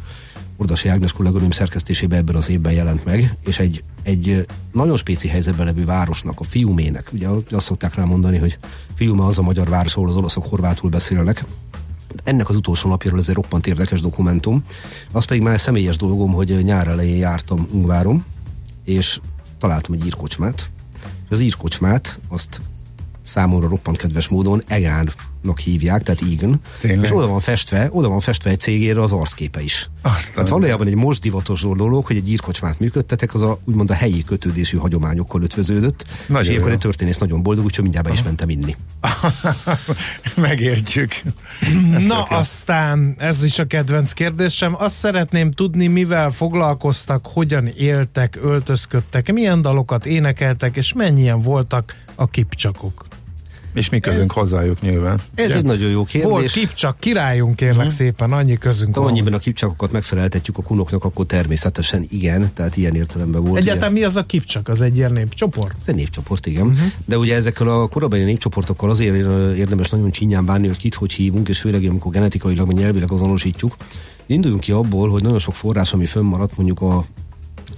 Ordasi 0.63 0.89
Ágnes 0.89 1.13
kolléganőm 1.13 1.51
szerkesztésében 1.51 2.19
ebben 2.19 2.35
az 2.35 2.51
évben 2.51 2.73
jelent 2.73 3.05
meg, 3.05 3.37
és 3.45 3.59
egy, 3.59 3.85
egy 4.03 4.47
nagyon 4.73 4.97
spéci 4.97 5.29
helyzetben 5.29 5.67
levő 5.67 5.85
városnak, 5.85 6.41
a 6.41 6.45
Fiumének, 6.45 7.11
ugye 7.13 7.29
azt 7.51 7.67
szokták 7.67 7.95
rá 7.95 8.05
mondani, 8.05 8.39
hogy 8.39 8.59
Fiume 8.95 9.25
az 9.25 9.39
a 9.39 9.43
magyar 9.43 9.69
város, 9.69 9.95
ahol 9.95 10.09
az 10.09 10.17
olaszok 10.17 10.47
horvátul 10.47 10.91
beszélnek, 10.91 11.45
ennek 12.25 12.49
az 12.49 12.57
utolsó 12.57 12.89
napjáról 12.89 13.21
ez 13.21 13.29
egy 13.29 13.35
roppant 13.35 13.67
érdekes 13.67 14.01
dokumentum. 14.01 14.65
Az 15.13 15.25
pedig 15.25 15.43
már 15.43 15.61
személyes 15.61 15.97
dolgom, 15.97 16.33
hogy 16.33 16.65
nyár 16.65 16.87
elején 16.87 17.17
jártam 17.17 17.69
Ungvárom, 17.73 18.25
és 18.85 19.21
találtam 19.59 19.95
egy 19.95 20.07
írkocsmát. 20.07 20.71
Az 21.29 21.41
írkocsmát 21.41 22.21
azt 22.29 22.61
számomra 23.25 23.69
roppant 23.69 23.97
kedves 23.97 24.29
módon 24.29 24.63
Egánnak 25.43 25.61
hívják, 25.61 26.03
tehát 26.03 26.21
Igen. 26.21 26.61
Tényleg? 26.81 27.05
És 27.05 27.13
oda 27.13 27.27
van 27.27 27.41
festve, 27.41 27.89
oda 27.91 28.09
van 28.09 28.21
festve 28.21 28.51
egy 28.51 28.61
cégére 28.61 29.03
az 29.03 29.13
arcképe 29.13 29.63
is. 29.63 29.91
Aztán 30.03 30.33
tehát 30.33 30.49
valójában 30.49 30.87
egy 30.87 30.95
most 30.95 31.21
divatos 31.21 31.61
dolog, 31.61 32.05
hogy 32.05 32.17
egy 32.17 32.31
írkocsmát 32.31 32.79
működtetek, 32.79 33.35
az 33.35 33.43
a 33.43 33.59
úgymond 33.65 33.91
a 33.91 33.95
helyi 33.95 34.25
kötődésű 34.25 34.77
hagyományokkal 34.77 35.43
ötvöződött. 35.43 36.05
Nagyon 36.27 36.43
és 36.43 36.49
ilyenkor 36.49 36.71
egy 36.71 36.79
történész 36.79 37.19
nagyon 37.19 37.43
boldog, 37.43 37.65
úgyhogy 37.65 37.83
mindjárt 37.83 38.07
be 38.07 38.13
is 38.13 38.23
mentem 38.23 38.49
inni. 38.49 38.77
Megértjük. 40.37 41.23
Na 42.07 42.23
aztán, 42.23 43.15
ez 43.19 43.43
is 43.43 43.59
a 43.59 43.67
kedvenc 43.67 44.13
kérdésem. 44.13 44.75
Azt 44.79 44.95
szeretném 44.95 45.53
tudni, 45.53 45.87
mivel 45.87 46.31
foglalkoztak, 46.31 47.27
hogyan 47.27 47.67
éltek, 47.67 48.39
öltözködtek, 48.43 49.33
milyen 49.33 49.63
dalokat 49.63 50.07
énekeltek, 50.07 50.77
és 50.77 50.93
mennyien 50.93 51.41
voltak 51.41 51.95
a 52.15 52.27
kipcsakok. 52.27 53.12
És 53.75 53.89
mi 53.89 54.01
közünk 54.01 54.31
ez, 54.31 54.37
hozzájuk 54.37 54.81
nyilván. 54.81 55.21
Ez 55.35 55.47
ugye? 55.47 55.57
egy 55.57 55.65
nagyon 55.65 55.91
jó 55.91 56.05
kérdés. 56.05 56.31
Volt 56.31 56.51
kipcsak, 56.51 56.99
királyunk 56.99 57.57
kérlek 57.57 57.77
uh-huh. 57.77 57.93
szépen, 57.93 58.33
annyi 58.33 58.59
közünk 58.59 58.97
van. 58.97 59.07
Annyiben 59.07 59.33
a 59.33 59.39
kipcsakokat 59.39 59.93
megfeleltetjük 59.93 60.59
a 60.59 60.63
kunoknak, 60.63 61.05
akkor 61.05 61.27
természetesen 61.27 62.07
igen, 62.09 62.51
tehát 62.55 62.77
ilyen 62.77 62.95
értelemben 62.95 63.45
volt. 63.45 63.61
Egyáltalán 63.61 63.93
mi 63.93 64.05
az 64.05 64.17
a 64.17 64.27
kipcsak? 64.27 64.69
Az 64.69 64.81
egy 64.81 64.97
ilyen 64.97 65.13
népcsoport? 65.13 65.75
Ez 65.81 65.89
egy 65.89 65.95
népcsoport, 65.95 66.47
igen. 66.47 66.67
Uh-huh. 66.67 66.87
De 67.05 67.19
ugye 67.19 67.35
ezekkel 67.35 67.69
a 67.69 67.89
korabeli 67.89 68.25
népcsoportokkal 68.25 68.91
azért 68.91 69.15
érdemes 69.57 69.91
nagyon 69.91 70.11
csinyán 70.11 70.45
bánni, 70.45 70.67
hogy 70.67 70.77
kit 70.77 70.95
hogy 70.95 71.13
hívunk, 71.13 71.49
és 71.49 71.59
főleg 71.59 71.85
amikor 71.85 72.13
genetikailag, 72.13 72.67
vagy 72.67 72.77
nyelvileg 72.77 73.13
azonosítjuk. 73.13 73.77
Induljunk 74.27 74.63
ki 74.63 74.73
abból, 74.73 75.09
hogy 75.11 75.23
nagyon 75.23 75.39
sok 75.39 75.55
forrás, 75.55 75.93
ami 75.93 76.07
fönnmaradt 76.07 76.57
mondjuk 76.57 76.81
a 76.81 77.05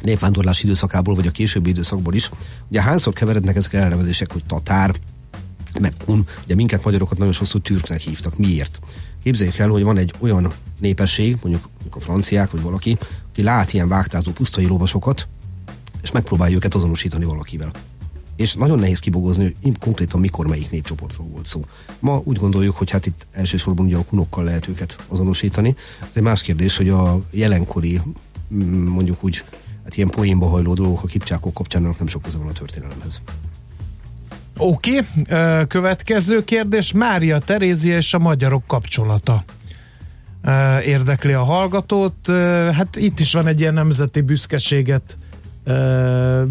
népvándorlás 0.03 0.63
időszakából, 0.63 1.15
vagy 1.15 1.27
a 1.27 1.31
későbbi 1.31 1.71
időszakból 1.71 2.15
is. 2.15 2.31
Ugye 2.69 2.83
hányszor 2.83 3.13
keverednek 3.13 3.57
ezek 3.57 3.73
a 3.73 3.77
elnevezések, 3.77 4.33
hogy 4.33 4.45
tatár, 4.47 4.95
meg 5.81 5.95
un, 6.07 6.27
ugye 6.45 6.55
minket 6.55 6.85
magyarokat 6.85 7.19
nagyon 7.19 7.33
sokszor 7.33 7.61
türknek 7.61 8.01
hívtak. 8.01 8.39
Miért? 8.39 8.79
Képzeljük 9.23 9.59
el, 9.59 9.69
hogy 9.69 9.83
van 9.83 9.97
egy 9.97 10.15
olyan 10.19 10.53
népesség, 10.81 11.37
mondjuk 11.43 11.69
a 11.91 12.01
franciák, 12.01 12.51
vagy 12.51 12.63
valaki, 12.63 12.99
aki 13.29 13.43
lát 13.43 13.73
ilyen 13.73 13.89
vágtázó 13.89 14.31
pusztai 14.31 14.67
lovasokat, 14.67 15.29
és 16.03 16.11
megpróbálja 16.11 16.57
őket 16.57 16.75
azonosítani 16.75 17.25
valakivel. 17.25 17.73
És 18.37 18.55
nagyon 18.55 18.79
nehéz 18.79 18.99
kibogozni, 18.99 19.55
hogy 19.63 19.79
konkrétan 19.79 20.21
mikor 20.21 20.47
melyik 20.47 20.71
népcsoportról 20.71 21.27
volt 21.27 21.47
szó. 21.47 21.65
Ma 21.99 22.21
úgy 22.25 22.37
gondoljuk, 22.37 22.77
hogy 22.77 22.91
hát 22.91 23.07
itt 23.07 23.27
elsősorban 23.31 23.87
ugye 23.87 23.97
a 23.97 24.05
kunokkal 24.05 24.45
lehet 24.45 24.69
őket 24.69 24.97
azonosítani. 25.09 25.75
Ez 26.01 26.09
egy 26.15 26.23
más 26.23 26.43
kérdés, 26.43 26.77
hogy 26.77 26.89
a 26.89 27.25
jelenkori 27.31 28.01
mm, 28.55 28.87
mondjuk 28.87 29.25
úgy 29.25 29.45
hát 29.85 29.97
ilyen 29.97 30.09
poénba 30.09 30.47
hajló 30.47 30.75
dolgok 30.75 31.03
a 31.03 31.07
kipcsákok 31.07 31.55
kapcsán 31.55 31.83
nem 31.83 32.07
sok 32.07 32.23
köze 32.23 32.39
van 32.39 32.49
a 32.49 32.53
történelemhez. 32.53 33.21
Oké, 34.59 34.99
okay. 34.99 35.67
következő 35.67 36.45
kérdés. 36.45 36.93
Mária 36.93 37.39
Terézia 37.39 37.97
és 37.97 38.15
a 38.15 38.19
magyarok 38.19 38.67
kapcsolata 38.67 39.45
érdekli 40.85 41.33
a 41.33 41.43
hallgatót. 41.43 42.27
Hát 42.73 42.97
itt 42.97 43.21
is 43.21 43.33
van 43.33 43.47
egy 43.47 43.61
ilyen 43.61 43.75
nemzeti 43.75 44.21
büszkeséget 44.21 45.17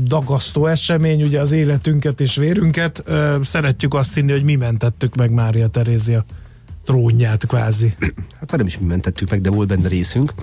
dagasztó 0.03 0.67
esemény, 0.67 1.23
ugye 1.23 1.39
az 1.39 1.51
életünket 1.51 2.21
és 2.21 2.35
vérünket. 2.35 3.03
Szeretjük 3.41 3.93
azt 3.93 4.15
hinni, 4.15 4.31
hogy 4.31 4.43
mi 4.43 4.55
mentettük 4.55 5.15
meg 5.15 5.31
Mária 5.31 5.67
Terézia 5.67 6.25
trónját 6.85 7.45
kvázi. 7.47 7.95
Hát 8.39 8.51
nem 8.57 8.65
is 8.65 8.77
mi 8.77 8.85
mentettük 8.85 9.29
meg, 9.29 9.41
de 9.41 9.49
volt 9.49 9.67
benne 9.67 9.87
részünk. 9.87 10.33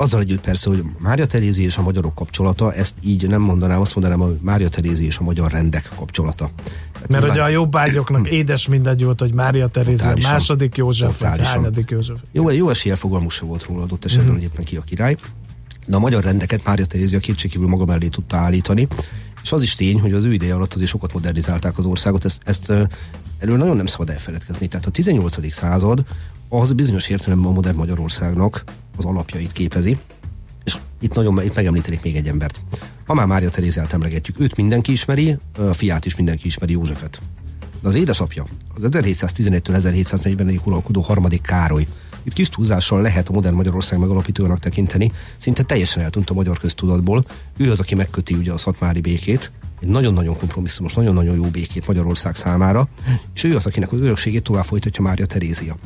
Azzal 0.00 0.20
együtt 0.20 0.40
persze, 0.40 0.68
hogy 0.68 0.84
Mária 0.98 1.26
Terézi 1.26 1.62
és 1.62 1.76
a 1.76 1.82
magyarok 1.82 2.14
kapcsolata, 2.14 2.72
ezt 2.72 2.94
így 3.00 3.28
nem 3.28 3.40
mondanám, 3.40 3.80
azt 3.80 3.94
mondanám, 3.94 4.20
hogy 4.20 4.38
Mária 4.40 4.68
Terézi 4.68 5.04
és 5.04 5.16
a 5.18 5.22
magyar 5.22 5.50
rendek 5.50 5.90
kapcsolata. 5.96 6.50
Tehát 6.92 7.08
Mert 7.08 7.24
ugye 7.28 7.42
a 7.42 7.48
jobbágyoknak 7.48 8.30
édes 8.40 8.68
mindegy 8.68 9.04
volt, 9.04 9.20
hogy 9.20 9.32
Mária 9.34 9.66
Terézi 9.66 10.06
a 10.06 10.14
második 10.22 10.76
József, 10.76 11.20
vagy 11.20 11.46
hányadik 11.46 11.90
József. 11.90 12.18
Jó, 12.32 12.50
jó 12.50 12.70
esélye 12.70 12.96
fogalmuk 12.96 13.30
se 13.30 13.44
volt 13.44 13.64
róla 13.64 13.82
adott 13.82 14.04
esetben, 14.04 14.26
mm-hmm. 14.26 14.34
hogy 14.34 14.42
éppen 14.42 14.64
ki 14.64 14.76
a 14.76 14.82
király. 14.82 15.16
De 15.86 15.96
a 15.96 15.98
magyar 15.98 16.24
rendeket 16.24 16.64
Mária 16.64 16.86
Terézia 16.86 17.18
kétségkívül 17.18 17.68
maga 17.68 17.84
mellé 17.84 18.08
tudta 18.08 18.36
állítani, 18.36 18.86
és 19.42 19.52
az 19.52 19.62
is 19.62 19.74
tény, 19.74 20.00
hogy 20.00 20.12
az 20.12 20.24
ő 20.24 20.32
ideje 20.32 20.54
alatt 20.54 20.74
azért 20.74 20.90
sokat 20.90 21.12
modernizálták 21.12 21.78
az 21.78 21.84
országot, 21.84 22.24
ezt, 22.24 22.42
ezt 22.44 22.72
erről 23.38 23.56
nagyon 23.56 23.76
nem 23.76 23.86
szabad 23.86 24.10
elfeledkezni. 24.10 24.68
Tehát 24.68 24.86
a 24.86 24.90
18. 24.90 25.52
század 25.52 26.04
az 26.48 26.72
bizonyos 26.72 27.08
értelemben 27.08 27.50
a 27.50 27.54
modern 27.54 27.76
Magyarországnak 27.76 28.64
az 28.96 29.04
alapjait 29.04 29.52
képezi, 29.52 29.98
és 30.64 30.76
itt 31.00 31.14
nagyon 31.14 31.44
itt 31.44 31.54
megemlítenék 31.54 32.02
még 32.02 32.16
egy 32.16 32.28
embert. 32.28 32.60
Ha 33.06 33.14
már 33.14 33.26
Mária 33.26 33.48
Terézát 33.48 33.92
emlegetjük, 33.92 34.40
őt 34.40 34.56
mindenki 34.56 34.92
ismeri, 34.92 35.38
a 35.58 35.72
fiát 35.72 36.06
is 36.06 36.16
mindenki 36.16 36.46
ismeri, 36.46 36.72
Józsefet. 36.72 37.20
De 37.80 37.88
az 37.88 37.94
édesapja, 37.94 38.44
az 38.74 38.82
1711-től 38.90 40.02
1740-ig 40.04 40.64
uralkodó 40.64 41.00
harmadik 41.00 41.42
Károly, 41.42 41.86
itt 42.28 42.34
kis 42.34 42.48
túlzással 42.48 43.02
lehet 43.02 43.28
a 43.28 43.32
modern 43.32 43.54
Magyarország 43.54 43.98
megalapítójának 43.98 44.58
tekinteni, 44.58 45.12
szinte 45.38 45.62
teljesen 45.62 46.02
eltűnt 46.02 46.30
a 46.30 46.34
magyar 46.34 46.58
köztudatból. 46.58 47.24
Ő 47.56 47.70
az, 47.70 47.80
aki 47.80 47.94
megköti 47.94 48.34
ugye 48.34 48.52
a 48.52 48.56
szatmári 48.56 49.00
békét, 49.00 49.50
egy 49.80 49.88
nagyon-nagyon 49.88 50.36
kompromisszumos, 50.36 50.94
nagyon-nagyon 50.94 51.36
jó 51.36 51.44
békét 51.44 51.86
Magyarország 51.86 52.34
számára, 52.34 52.88
és 53.34 53.44
ő 53.44 53.56
az, 53.56 53.66
akinek 53.66 53.92
az 53.92 54.00
örökségét 54.00 54.42
tovább 54.42 54.64
folytatja 54.64 55.02
Mária 55.02 55.26
Terézia. 55.26 55.76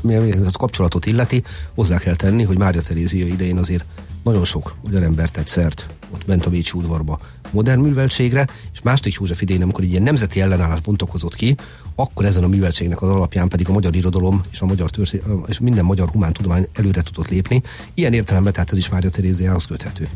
Mi 0.00 0.14
ez 0.14 0.46
a 0.46 0.58
kapcsolatot 0.58 1.06
illeti, 1.06 1.42
hozzá 1.74 1.98
kell 1.98 2.16
tenni, 2.16 2.42
hogy 2.42 2.58
Mária 2.58 2.80
Terézia 2.80 3.26
idején 3.26 3.56
azért 3.56 3.84
nagyon 4.28 4.44
sok 4.44 4.76
magyar 4.82 5.02
ember 5.02 5.30
tett 5.30 5.46
szert 5.46 5.86
ott 6.10 6.26
ment 6.26 6.46
a 6.46 6.50
Bécsi 6.50 6.78
udvarba 6.78 7.20
modern 7.50 7.80
műveltségre, 7.80 8.46
és 8.72 8.80
második 8.80 9.14
József 9.14 9.42
idején, 9.42 9.62
amikor 9.62 9.84
egy 9.84 9.90
ilyen 9.90 10.02
nemzeti 10.02 10.40
ellenállás 10.40 10.80
bontokozott 10.80 11.34
ki, 11.34 11.56
akkor 11.94 12.24
ezen 12.24 12.44
a 12.44 12.48
műveltségnek 12.48 13.02
az 13.02 13.08
alapján 13.08 13.48
pedig 13.48 13.68
a 13.68 13.72
magyar 13.72 13.94
irodalom 13.94 14.42
és 14.50 14.60
a 14.60 14.66
magyar 14.66 14.90
történet, 14.90 15.48
és 15.48 15.58
minden 15.58 15.84
magyar 15.84 16.08
humántudomány 16.08 16.66
előre 16.72 17.02
tudott 17.02 17.28
lépni. 17.28 17.62
Ilyen 17.94 18.12
értelemben 18.12 18.52
tehát 18.52 18.70
ez 18.70 18.78
is 18.78 18.88
Mária 18.88 19.10
Teréziához 19.10 19.64
köthető. 19.64 20.08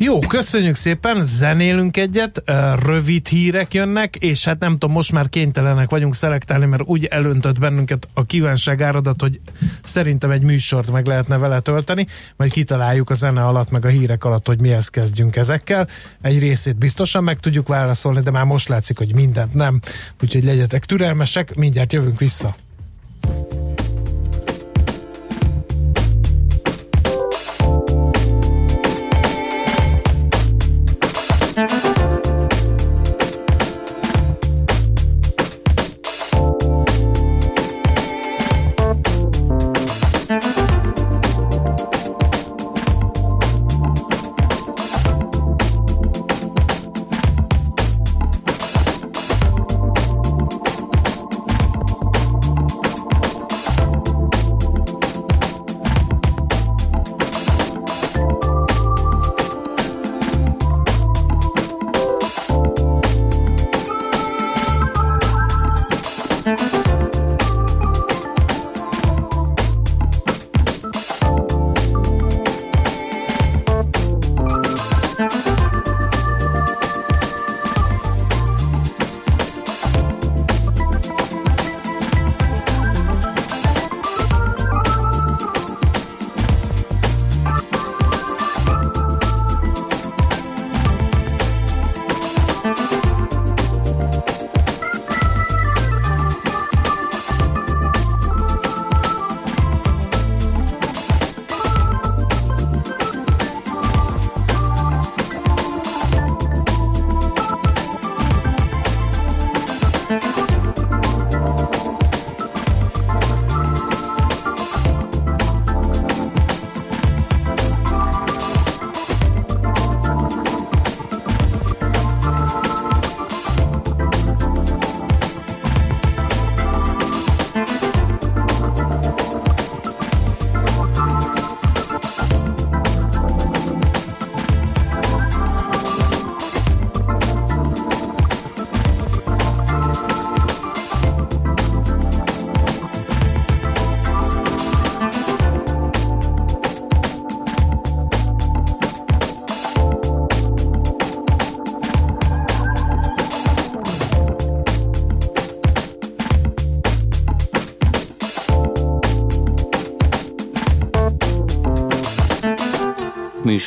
Jó, 0.00 0.18
köszönjük 0.18 0.74
szépen, 0.74 1.24
zenélünk 1.24 1.96
egyet, 1.96 2.42
rövid 2.84 3.28
hírek 3.28 3.74
jönnek, 3.74 4.16
és 4.16 4.44
hát 4.44 4.58
nem 4.58 4.72
tudom, 4.72 4.92
most 4.92 5.12
már 5.12 5.28
kénytelenek 5.28 5.90
vagyunk 5.90 6.14
szelektálni, 6.14 6.66
mert 6.66 6.82
úgy 6.86 7.04
elöntött 7.04 7.58
bennünket 7.58 8.08
a 8.14 8.24
kívánság 8.24 8.82
áradat, 8.82 9.20
hogy 9.20 9.40
szerintem 9.82 10.30
egy 10.30 10.42
műsort 10.42 10.90
meg 10.90 11.06
lehetne 11.06 11.36
vele 11.36 11.60
tölteni, 11.60 12.06
majd 12.36 12.52
kitaláljuk 12.52 13.10
a 13.10 13.14
zene 13.14 13.46
alatt, 13.46 13.70
meg 13.70 13.84
a 13.84 13.88
hírek 13.88 14.24
alatt, 14.24 14.46
hogy 14.46 14.60
mihez 14.60 14.88
kezdjünk 14.88 15.36
ezekkel. 15.36 15.88
Egy 16.22 16.38
részét 16.38 16.76
biztosan 16.76 17.24
meg 17.24 17.40
tudjuk 17.40 17.68
válaszolni, 17.68 18.20
de 18.20 18.30
már 18.30 18.44
most 18.44 18.68
látszik, 18.68 18.98
hogy 18.98 19.14
mindent 19.14 19.54
nem, 19.54 19.80
úgyhogy 20.22 20.44
legyetek 20.44 20.84
türelmesek, 20.84 21.54
mindjárt 21.54 21.92
jövünk 21.92 22.18
vissza. 22.18 22.56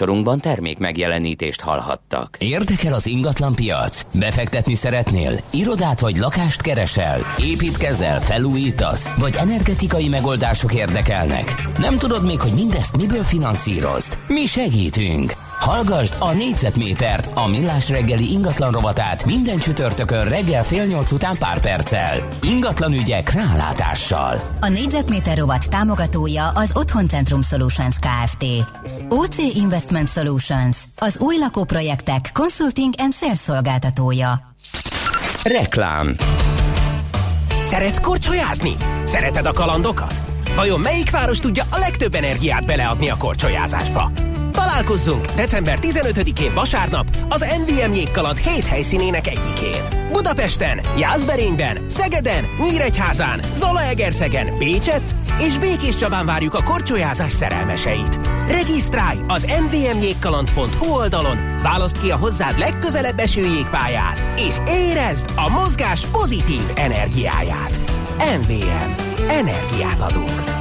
Műsorunkban 0.01 0.39
termék 0.39 0.77
megjelenítést 0.77 1.61
hallhattak. 1.61 2.35
Érdekel 2.39 2.93
az 2.93 3.07
ingatlan 3.07 3.55
piac? 3.55 4.01
Befektetni 4.13 4.73
szeretnél? 4.73 5.39
Irodát 5.49 5.99
vagy 5.99 6.17
lakást 6.17 6.61
keresel? 6.61 7.19
Építkezel? 7.43 8.21
Felújítasz? 8.21 9.17
Vagy 9.17 9.35
energetikai 9.35 10.07
megoldások 10.07 10.73
érdekelnek? 10.73 11.55
Nem 11.77 11.97
tudod 11.97 12.25
még, 12.25 12.41
hogy 12.41 12.53
mindezt 12.53 12.97
miből 12.97 13.23
finanszírozd? 13.23 14.17
Mi 14.27 14.45
segítünk! 14.45 15.33
Hallgasd 15.61 16.15
a 16.19 16.31
négyzetmétert, 16.31 17.29
a 17.33 17.47
millás 17.47 17.89
reggeli 17.89 18.31
ingatlan 18.31 18.71
rovatát 18.71 19.25
minden 19.25 19.57
csütörtökön 19.57 20.29
reggel 20.29 20.63
fél 20.63 20.85
nyolc 20.85 21.11
után 21.11 21.37
pár 21.37 21.59
perccel. 21.59 22.27
Ingatlan 22.41 22.93
ügyek 22.93 23.31
rálátással. 23.33 24.39
A 24.59 24.67
négyzetméter 24.67 25.37
rovat 25.37 25.69
támogatója 25.69 26.47
az 26.47 26.71
Otthoncentrum 26.73 27.41
Solutions 27.41 27.95
Kft. 27.95 28.45
OC 29.13 29.37
Investment 29.37 30.09
Solutions, 30.09 30.77
az 30.97 31.17
új 31.19 31.37
lakóprojektek 31.37 32.29
consulting 32.33 32.93
and 32.97 33.13
sales 33.13 33.37
szolgáltatója. 33.37 34.53
Reklám 35.43 36.15
Szeretsz 37.63 37.99
korcsolyázni? 37.99 38.75
Szereted 39.03 39.45
a 39.45 39.53
kalandokat? 39.53 40.21
Vajon 40.55 40.79
melyik 40.79 41.09
város 41.09 41.39
tudja 41.39 41.63
a 41.71 41.77
legtöbb 41.77 42.13
energiát 42.13 42.65
beleadni 42.65 43.09
a 43.09 43.17
korcsolyázásba? 43.17 44.11
Találkozzunk 44.51 45.25
december 45.25 45.77
15-én 45.81 46.53
vasárnap 46.53 47.17
az 47.29 47.45
NVM 47.65 47.93
jégkaland 47.93 48.37
7 48.37 48.65
helyszínének 48.65 49.27
egyikén. 49.27 50.09
Budapesten, 50.11 50.81
Jászberényben, 50.97 51.85
Szegeden, 51.89 52.45
Nyíregyházán, 52.59 53.41
Zalaegerszegen, 53.53 54.57
Pécset 54.57 55.15
és 55.45 55.57
Békés 55.57 55.95
Csabán 55.95 56.25
várjuk 56.25 56.53
a 56.53 56.63
korcsolyázás 56.63 57.33
szerelmeseit. 57.33 58.19
Regisztrálj 58.47 59.17
az 59.27 59.45
mvmjégkaland.hu 59.59 60.93
oldalon, 60.93 61.37
válaszd 61.63 62.01
ki 62.01 62.11
a 62.11 62.17
hozzád 62.17 62.57
legközelebb 62.57 63.19
eső 63.19 63.41
jégpályát, 63.41 64.39
és 64.39 64.55
érezd 64.67 65.25
a 65.35 65.49
mozgás 65.49 66.05
pozitív 66.05 66.71
energiáját. 66.75 67.79
MVM. 68.17 68.91
Energiát 69.29 70.01
adunk. 70.01 70.60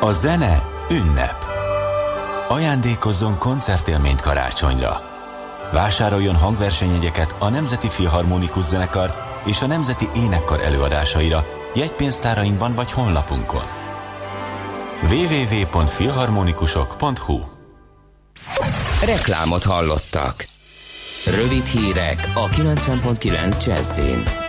A 0.00 0.12
zene 0.12 0.62
ünnep. 0.90 1.34
Ajándékozzon 2.48 3.38
koncertélményt 3.38 4.20
karácsonyra. 4.20 5.00
Vásároljon 5.72 6.36
hangversenyegyeket 6.36 7.34
a 7.38 7.48
Nemzeti 7.48 7.88
Filharmonikus 7.88 8.64
Zenekar 8.64 9.14
és 9.44 9.62
a 9.62 9.66
Nemzeti 9.66 10.08
Énekkar 10.16 10.60
előadásaira 10.60 11.44
jegypénztárainkban 11.74 12.74
vagy 12.74 12.92
honlapunkon. 12.92 13.64
www.filharmonikusok.hu 15.02 17.40
Reklámot 19.04 19.64
hallottak. 19.64 20.46
Rövid 21.26 21.64
hírek 21.64 22.30
a 22.34 22.48
90.9 22.48 23.66
Jazzin. 23.66 24.45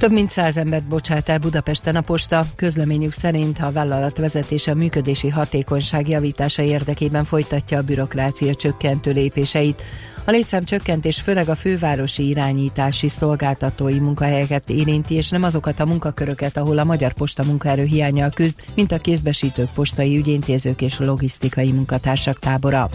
Több 0.00 0.12
mint 0.12 0.30
száz 0.30 0.56
embert 0.56 0.84
bocsát 0.84 1.28
el 1.28 1.38
Budapesten 1.38 1.96
a 1.96 2.00
posta. 2.00 2.46
Közleményük 2.56 3.12
szerint 3.12 3.58
a 3.58 3.72
vállalat 3.72 4.18
vezetése 4.18 4.74
működési 4.74 5.28
hatékonyság 5.28 6.08
javítása 6.08 6.62
érdekében 6.62 7.24
folytatja 7.24 7.78
a 7.78 7.82
bürokrácia 7.82 8.54
csökkentő 8.54 9.12
lépéseit. 9.12 9.82
A 10.24 10.30
létszám 10.30 10.64
csökkentés 10.64 11.20
főleg 11.20 11.48
a 11.48 11.54
fővárosi 11.54 12.28
irányítási 12.28 13.08
szolgáltatói 13.08 13.98
munkahelyeket 13.98 14.70
érinti, 14.70 15.14
és 15.14 15.28
nem 15.28 15.42
azokat 15.42 15.80
a 15.80 15.86
munkaköröket, 15.86 16.56
ahol 16.56 16.78
a 16.78 16.84
Magyar 16.84 17.12
Posta 17.12 17.44
munkaerő 17.44 17.84
hiányal 17.84 18.30
küzd, 18.30 18.56
mint 18.74 18.92
a 18.92 18.98
kézbesítők, 18.98 19.68
postai 19.74 20.16
ügyintézők 20.16 20.82
és 20.82 20.98
logisztikai 20.98 21.72
munkatársak 21.72 22.38
tábora. 22.38 22.90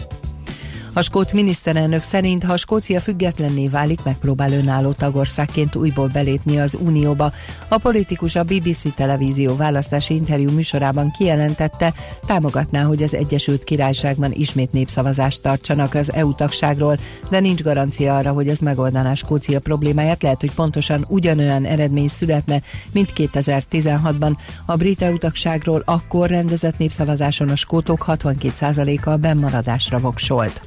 A 0.96 1.02
skót 1.02 1.32
miniszterelnök 1.32 2.02
szerint, 2.02 2.44
ha 2.44 2.56
Skócia 2.56 3.00
függetlenné 3.00 3.68
válik, 3.68 4.02
megpróbál 4.02 4.52
önálló 4.52 4.92
tagországként 4.92 5.74
újból 5.74 6.08
belépni 6.08 6.60
az 6.60 6.76
Unióba. 6.80 7.32
A 7.68 7.78
politikus 7.78 8.36
a 8.36 8.42
BBC 8.42 8.94
televízió 8.94 9.56
választási 9.56 10.14
interjú 10.14 10.50
műsorában 10.50 11.10
kijelentette, 11.10 11.94
támogatná, 12.26 12.82
hogy 12.82 13.02
az 13.02 13.14
Egyesült 13.14 13.64
Királyságban 13.64 14.32
ismét 14.32 14.72
népszavazást 14.72 15.42
tartsanak 15.42 15.94
az 15.94 16.12
EU 16.12 16.34
tagságról, 16.34 16.98
de 17.30 17.40
nincs 17.40 17.62
garancia 17.62 18.16
arra, 18.16 18.32
hogy 18.32 18.48
ez 18.48 18.58
megoldaná 18.58 19.14
Skócia 19.14 19.60
problémáját. 19.60 20.22
Lehet, 20.22 20.40
hogy 20.40 20.54
pontosan 20.54 21.04
ugyanolyan 21.08 21.64
eredmény 21.64 22.08
születne, 22.08 22.62
mint 22.92 23.12
2016-ban. 23.16 24.32
A 24.66 24.76
brit 24.76 25.02
EU 25.02 25.18
tagságról 25.18 25.82
akkor 25.84 26.28
rendezett 26.28 26.78
népszavazáson 26.78 27.48
a 27.48 27.56
skótok 27.56 28.04
62%-a 28.08 29.16
bennmaradásra 29.16 29.98
voksolt. 29.98 30.62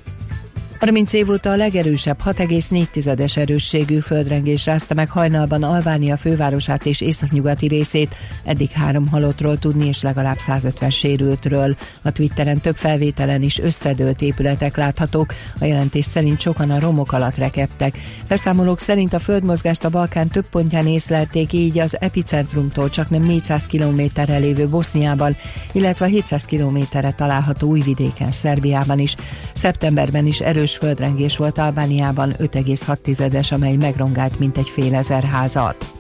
30 0.79 1.13
év 1.13 1.29
óta 1.29 1.51
a 1.51 1.55
legerősebb 1.55 2.17
6,4-es 2.25 3.37
erősségű 3.37 3.99
földrengés 3.99 4.65
rázta 4.65 4.93
meg 4.93 5.09
hajnalban 5.09 5.63
Albánia 5.63 6.17
fővárosát 6.17 6.85
és 6.85 7.01
északnyugati 7.01 7.67
részét. 7.67 8.15
Eddig 8.43 8.69
három 8.69 9.07
halottról 9.07 9.57
tudni 9.57 9.87
és 9.87 10.01
legalább 10.01 10.39
150 10.39 10.89
sérültről. 10.89 11.75
A 12.01 12.11
Twitteren 12.11 12.59
több 12.59 12.75
felvételen 12.75 13.41
is 13.41 13.59
összedőlt 13.59 14.21
épületek 14.21 14.77
láthatók. 14.77 15.33
A 15.59 15.65
jelentés 15.65 16.05
szerint 16.05 16.41
sokan 16.41 16.71
a 16.71 16.79
romok 16.79 17.11
alatt 17.11 17.35
rekedtek. 17.35 17.97
Beszámolók 18.27 18.79
szerint 18.79 19.13
a 19.13 19.19
földmozgást 19.19 19.83
a 19.83 19.89
Balkán 19.89 20.27
több 20.27 20.49
pontján 20.49 20.87
észlelték, 20.87 21.53
így 21.53 21.79
az 21.79 21.97
epicentrumtól 21.99 22.89
csak 22.89 23.09
nem 23.09 23.21
400 23.21 23.65
kilométerre 23.65 24.37
lévő 24.37 24.67
Boszniában, 24.67 25.35
illetve 25.71 26.05
700 26.05 26.43
kilométerre 26.43 27.11
található 27.11 27.67
Újvidéken, 27.67 28.31
Szerbiában 28.31 28.99
is. 28.99 29.15
Szeptemberben 29.53 30.25
is 30.25 30.39
erős 30.39 30.68
erős 30.69 30.77
földrengés 30.77 31.37
volt 31.37 31.57
Albániában 31.57 32.33
5,6-es, 32.37 33.53
amely 33.53 33.75
megrongált 33.75 34.39
mintegy 34.39 34.69
fél 34.69 34.95
ezer 34.95 35.23
házat. 35.23 35.93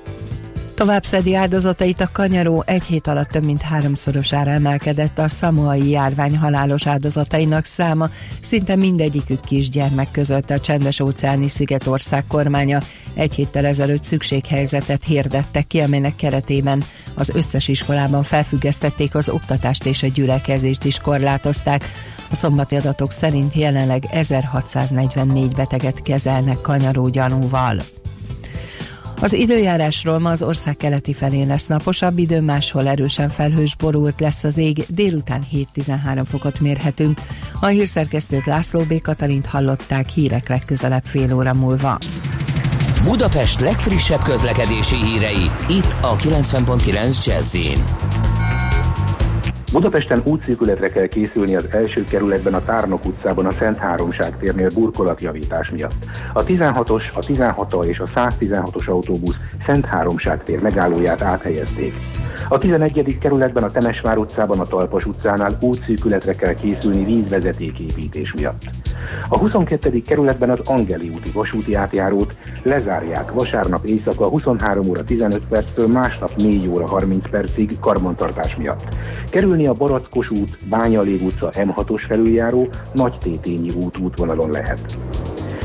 Tovább 0.75 1.03
szedi 1.03 1.35
áldozatait 1.35 2.01
a 2.01 2.09
kanyaró 2.13 2.63
egy 2.65 2.83
hét 2.83 3.07
alatt 3.07 3.29
több 3.29 3.43
mint 3.43 3.61
háromszorosára 3.61 4.51
emelkedett 4.51 5.19
a 5.19 5.27
szamoai 5.27 5.89
járvány 5.89 6.37
halálos 6.37 6.87
áldozatainak 6.87 7.65
száma, 7.65 8.09
szinte 8.39 8.75
mindegyikük 8.75 9.39
kisgyermek 9.39 10.11
között 10.11 10.49
a 10.49 10.59
csendes 10.59 10.99
óceáni 10.99 11.47
szigetország 11.47 12.23
kormánya 12.27 12.81
egy 13.13 13.35
héttel 13.35 13.65
ezelőtt 13.65 14.03
szükséghelyzetet 14.03 15.03
hirdettek 15.03 15.67
ki, 15.67 15.79
amelynek 15.79 16.15
keretében 16.15 16.83
az 17.15 17.29
összes 17.29 17.67
iskolában 17.67 18.23
felfüggesztették 18.23 19.15
az 19.15 19.29
oktatást 19.29 19.85
és 19.85 20.03
a 20.03 20.07
gyülekezést 20.07 20.83
is 20.83 20.99
korlátozták. 20.99 21.91
A 22.29 22.35
szombati 22.35 22.75
adatok 22.75 23.11
szerint 23.11 23.53
jelenleg 23.53 24.05
1644 24.11 25.55
beteget 25.55 26.01
kezelnek 26.01 26.61
kanyaró 26.61 27.07
gyanúval. 27.07 27.81
Az 29.21 29.33
időjárásról 29.33 30.19
ma 30.19 30.29
az 30.29 30.41
ország 30.41 30.77
keleti 30.77 31.13
felén 31.13 31.47
lesz 31.47 31.67
naposabb 31.67 32.17
idő, 32.17 32.41
máshol 32.41 32.87
erősen 32.87 33.29
felhős 33.29 33.75
borult 33.75 34.19
lesz 34.19 34.43
az 34.43 34.57
ég, 34.57 34.85
délután 34.87 35.43
7-13 35.75 36.23
fokot 36.29 36.59
mérhetünk. 36.59 37.19
A 37.61 37.65
hírszerkesztőt 37.65 38.45
László 38.45 38.81
B. 38.81 39.01
Katalint 39.01 39.45
hallották 39.45 40.09
hírek 40.09 40.49
legközelebb 40.49 41.05
fél 41.05 41.33
óra 41.35 41.53
múlva. 41.53 41.97
Budapest 43.03 43.59
legfrissebb 43.59 44.23
közlekedési 44.23 44.95
hírei, 44.95 45.51
itt 45.67 45.95
a 46.01 46.15
90.9 46.15 47.25
jazz 47.25 47.55
Budapesten 49.71 50.21
útszűkületre 50.23 50.89
kell 50.89 51.07
készülni 51.07 51.55
az 51.55 51.65
első 51.71 52.03
kerületben 52.03 52.53
a 52.53 52.61
Tárnok 52.61 53.05
utcában 53.05 53.45
a 53.45 53.51
Szent 53.59 53.77
Háromság 53.77 54.37
térnél 54.37 54.69
burkolatjavítás 54.69 55.69
miatt. 55.69 56.05
A 56.33 56.43
16-os, 56.43 57.13
a 57.13 57.25
16 57.25 57.85
és 57.85 57.99
a 57.99 58.09
116-os 58.15 58.89
autóbusz 58.89 59.35
Szent 59.65 59.85
Háromság 59.85 60.43
tér 60.43 60.61
megállóját 60.61 61.21
áthelyezték. 61.21 61.93
A 62.49 62.57
11. 62.57 63.17
kerületben 63.19 63.63
a 63.63 63.71
Temesvár 63.71 64.17
utcában 64.17 64.59
a 64.59 64.65
Talpas 64.65 65.05
utcánál 65.05 65.57
útszűkületre 65.59 66.35
kell 66.35 66.53
készülni 66.53 67.03
vízvezetéképítés 67.03 68.33
miatt. 68.35 68.61
A 69.29 69.37
22. 69.37 70.01
kerületben 70.01 70.49
az 70.49 70.59
Angeli 70.63 71.09
úti 71.09 71.29
vasúti 71.33 71.73
átjárót 71.73 72.33
lezárják 72.63 73.31
vasárnap 73.31 73.85
éjszaka 73.85 74.27
23 74.27 74.89
óra 74.89 75.03
15 75.03 75.41
perctől 75.49 75.87
másnap 75.87 76.35
4 76.35 76.67
óra 76.67 76.87
30 76.87 77.29
percig 77.29 77.79
karbantartás 77.79 78.55
miatt. 78.55 78.95
Kerülni 79.59 79.79
a 79.79 79.85
Barackos 79.85 80.29
út, 80.29 80.57
Bányalég 80.69 81.23
utca 81.23 81.51
M6-os 81.51 82.03
felüljáró, 82.07 82.67
Nagy 82.93 83.17
Tétényi 83.17 83.69
út 83.69 83.97
útvonalon 83.97 84.51
lehet. 84.51 84.97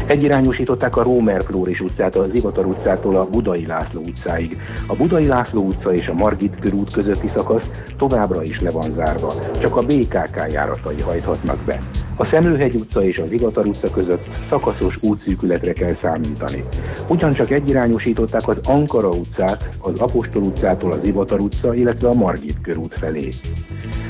Egyirányosították 0.06 0.96
a 0.96 1.02
Rómer 1.02 1.44
Flóris 1.44 1.80
utcát 1.80 2.16
a 2.16 2.26
Zivatar 2.32 2.66
utcától 2.66 3.16
a 3.16 3.24
Budai 3.24 3.66
László 3.66 4.00
utcáig. 4.00 4.56
A 4.86 4.94
Budai 4.94 5.26
László 5.26 5.62
utca 5.62 5.94
és 5.94 6.08
a 6.08 6.14
Margit 6.14 6.60
körút 6.60 6.92
közötti 6.92 7.30
szakasz 7.34 7.72
továbbra 7.98 8.42
is 8.42 8.60
le 8.60 8.70
van 8.70 8.92
zárva, 8.96 9.34
csak 9.60 9.76
a 9.76 9.82
BKK 9.82 10.52
járatai 10.52 11.00
hajthatnak 11.00 11.58
be. 11.66 11.82
A 12.16 12.24
Szemlőhegy 12.24 12.74
utca 12.74 13.04
és 13.04 13.18
a 13.18 13.26
Zivatar 13.26 13.66
utca 13.66 13.90
között 13.90 14.28
szakaszos 14.48 15.02
útszűkületre 15.02 15.72
kell 15.72 15.96
számítani. 16.02 16.64
Ugyancsak 17.08 17.50
egyirányosították 17.50 18.48
az 18.48 18.56
Ankara 18.64 19.08
utcát 19.08 19.70
az 19.78 19.98
Apostol 19.98 20.42
utcától 20.42 20.92
a 20.92 20.98
Zivatar 21.02 21.40
utca, 21.40 21.74
illetve 21.74 22.08
a 22.08 22.14
Margit 22.14 22.60
körút 22.62 22.98
felé. 22.98 23.34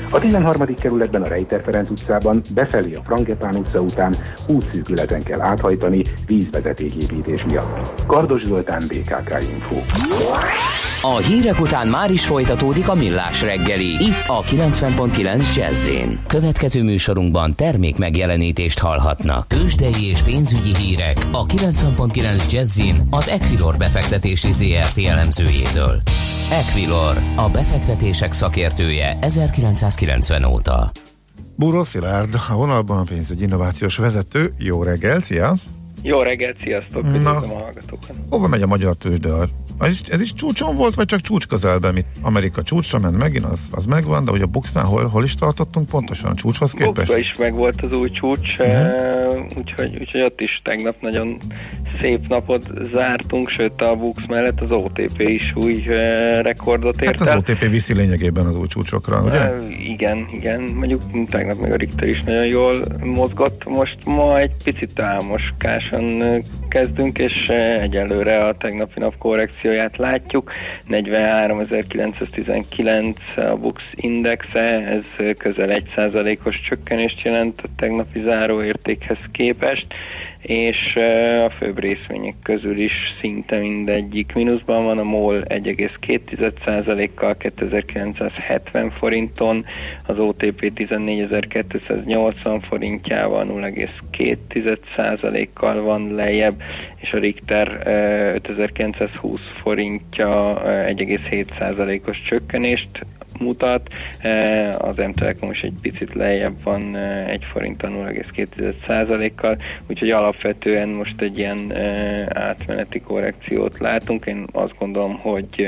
A 0.09 0.19
13. 0.19 0.61
kerületben 0.79 1.21
a 1.21 1.27
Rejter 1.27 1.61
Ferenc 1.63 1.89
utcában 1.89 2.41
befelé 2.53 2.93
a 2.93 3.01
Frangepán 3.01 3.55
utca 3.55 3.79
után 3.79 4.15
útszűkületen 4.47 5.23
kell 5.23 5.41
áthajtani 5.41 5.84
vízvezetéképítés 6.27 7.43
miatt. 7.47 8.01
Kardos 8.07 8.43
Zoltán, 8.43 8.87
BKK 8.87 9.41
Info. 9.53 9.75
A 11.01 11.17
hírek 11.17 11.59
után 11.59 11.87
már 11.87 12.11
is 12.11 12.25
folytatódik 12.25 12.89
a 12.89 12.95
millás 12.95 13.41
reggeli. 13.41 13.85
Itt 13.85 14.23
a 14.27 14.41
90.9 14.41 15.55
jazz 15.55 15.89
Következő 16.27 16.83
műsorunkban 16.83 17.55
termék 17.55 17.97
megjelenítést 17.97 18.79
hallhatnak. 18.79 19.47
Kősdei 19.47 20.09
és 20.09 20.21
pénzügyi 20.21 20.75
hírek 20.75 21.17
a 21.31 21.45
90.9 21.45 22.51
jazz 22.51 22.81
az 23.09 23.29
Equilor 23.29 23.77
befektetési 23.77 24.51
ZRT 24.51 24.97
elemzőjétől. 25.05 26.01
Equilor, 26.51 27.17
a 27.35 27.49
befektetések 27.49 28.31
szakértője 28.31 29.17
1990 29.21 30.43
óta. 30.43 30.91
Búró 31.55 31.83
Szilárd, 31.83 32.35
a 32.49 32.55
vonalban 32.55 32.97
a 32.97 33.03
pénzügyi 33.03 33.43
innovációs 33.43 33.97
vezető. 33.97 34.53
Jó 34.57 34.83
reggel, 34.83 35.19
szia! 35.19 35.55
Jó 36.07 36.21
reggelt, 36.21 36.59
sziasztok, 36.59 37.03
üdvözlöm 37.03 37.51
a 37.51 37.59
hallgatókat. 37.59 38.15
Hova 38.29 38.47
megy 38.47 38.61
a 38.61 38.67
magyar 38.67 38.95
tőzsde? 38.95 39.29
Ez 39.79 39.91
is, 39.91 40.01
ez 40.01 40.21
is 40.21 40.33
csúcson 40.33 40.75
volt, 40.75 40.95
vagy 40.95 41.05
csak 41.05 41.21
csúcs 41.21 41.47
közelben, 41.47 41.93
mit 41.93 42.05
Amerika 42.21 42.63
csúcsra 42.63 42.99
ment 42.99 43.17
megint, 43.17 43.43
az, 43.43 43.59
az 43.71 43.85
megvan, 43.85 44.25
de 44.25 44.31
hogy 44.31 44.41
a 44.41 44.45
Buxnál 44.45 44.85
hol, 44.85 45.07
hol 45.07 45.23
is 45.23 45.35
tartottunk 45.35 45.87
pontosan 45.87 46.31
a 46.31 46.33
csúcshoz 46.33 46.71
képest? 46.71 46.95
Buxba 46.95 47.17
is 47.17 47.37
meg 47.37 47.53
volt 47.53 47.81
az 47.81 47.97
új 47.97 48.11
csúcs, 48.11 48.57
uh-huh. 48.57 49.45
úgyhogy, 49.57 49.97
úgyhogy 49.99 50.21
ott 50.21 50.41
is 50.41 50.61
tegnap 50.63 50.95
nagyon 51.01 51.37
szép 51.99 52.27
napot 52.27 52.69
zártunk, 52.91 53.49
sőt 53.49 53.81
a 53.81 53.95
Bux 53.95 54.21
mellett 54.27 54.61
az 54.61 54.71
OTP 54.71 55.19
is 55.19 55.53
új 55.55 55.83
rekordot 56.41 57.01
ért 57.01 57.19
Hát 57.19 57.35
az 57.35 57.35
OTP 57.35 57.69
viszi 57.69 57.93
lényegében 57.93 58.45
az 58.45 58.55
új 58.55 58.67
csúcsokra, 58.67 59.21
ugye? 59.21 59.49
Uh, 59.49 59.89
igen, 59.89 60.25
igen, 60.31 60.61
mondjuk 60.61 61.01
tegnap 61.29 61.59
meg 61.59 61.71
a 61.71 61.75
Richter 61.75 62.07
is 62.07 62.21
nagyon 62.21 62.45
jól 62.45 62.75
mozgott, 63.03 63.65
most 63.65 63.97
ma 64.05 64.39
egy 64.39 64.51
picit 64.63 64.93
álmoskásan 65.95 66.43
kezdünk, 66.67 67.19
és 67.19 67.47
egyelőre 67.81 68.45
a 68.45 68.57
tegnapi 68.57 68.99
nap 68.99 69.17
korrekcióját 69.17 69.97
látjuk. 69.97 70.51
43.919 70.89 73.15
a 73.35 73.55
Bux 73.55 73.83
indexe, 73.95 74.59
ez 74.59 75.05
közel 75.37 75.83
1%-os 75.95 76.61
csökkenést 76.69 77.21
jelent 77.21 77.61
a 77.61 77.67
tegnapi 77.75 78.19
záróértékhez 78.19 79.19
képest 79.31 79.87
és 80.45 80.95
a 81.45 81.49
főbb 81.49 81.79
részvények 81.79 82.35
közül 82.43 82.77
is 82.77 82.93
szinte 83.19 83.57
mindegyik 83.57 84.33
mínuszban 84.33 84.83
van, 84.83 84.97
a 84.97 85.03
MOL 85.03 85.41
1,2%-kal 85.43 87.37
2970 87.37 88.91
forinton, 88.91 89.65
az 90.05 90.19
OTP 90.19 90.71
14.280 90.75 92.61
forintjával 92.67 93.45
0,2%-kal 93.45 95.81
van 95.81 96.13
lejjebb, 96.13 96.61
és 96.95 97.13
a 97.13 97.17
Richter 97.17 97.81
5920 98.33 99.41
forintja 99.55 100.61
1,7%-os 100.65 102.21
csökkenést 102.21 103.05
mutat, 103.39 103.93
e, 104.19 104.69
az 104.69 104.95
M-Telekom 104.95 105.51
is 105.51 105.61
egy 105.61 105.73
picit 105.81 106.13
lejjebb 106.13 106.63
van 106.63 106.95
e, 106.95 107.25
egy 107.27 107.43
forinttal 107.51 107.91
0,2%-kal, 107.91 109.57
úgyhogy 109.87 110.09
alapvetően 110.09 110.89
most 110.89 111.21
egy 111.21 111.37
ilyen 111.37 111.71
e, 111.71 112.25
átmeneti 112.33 112.99
korrekciót 112.99 113.79
látunk. 113.79 114.25
Én 114.25 114.45
azt 114.51 114.77
gondolom, 114.79 115.17
hogy 115.19 115.61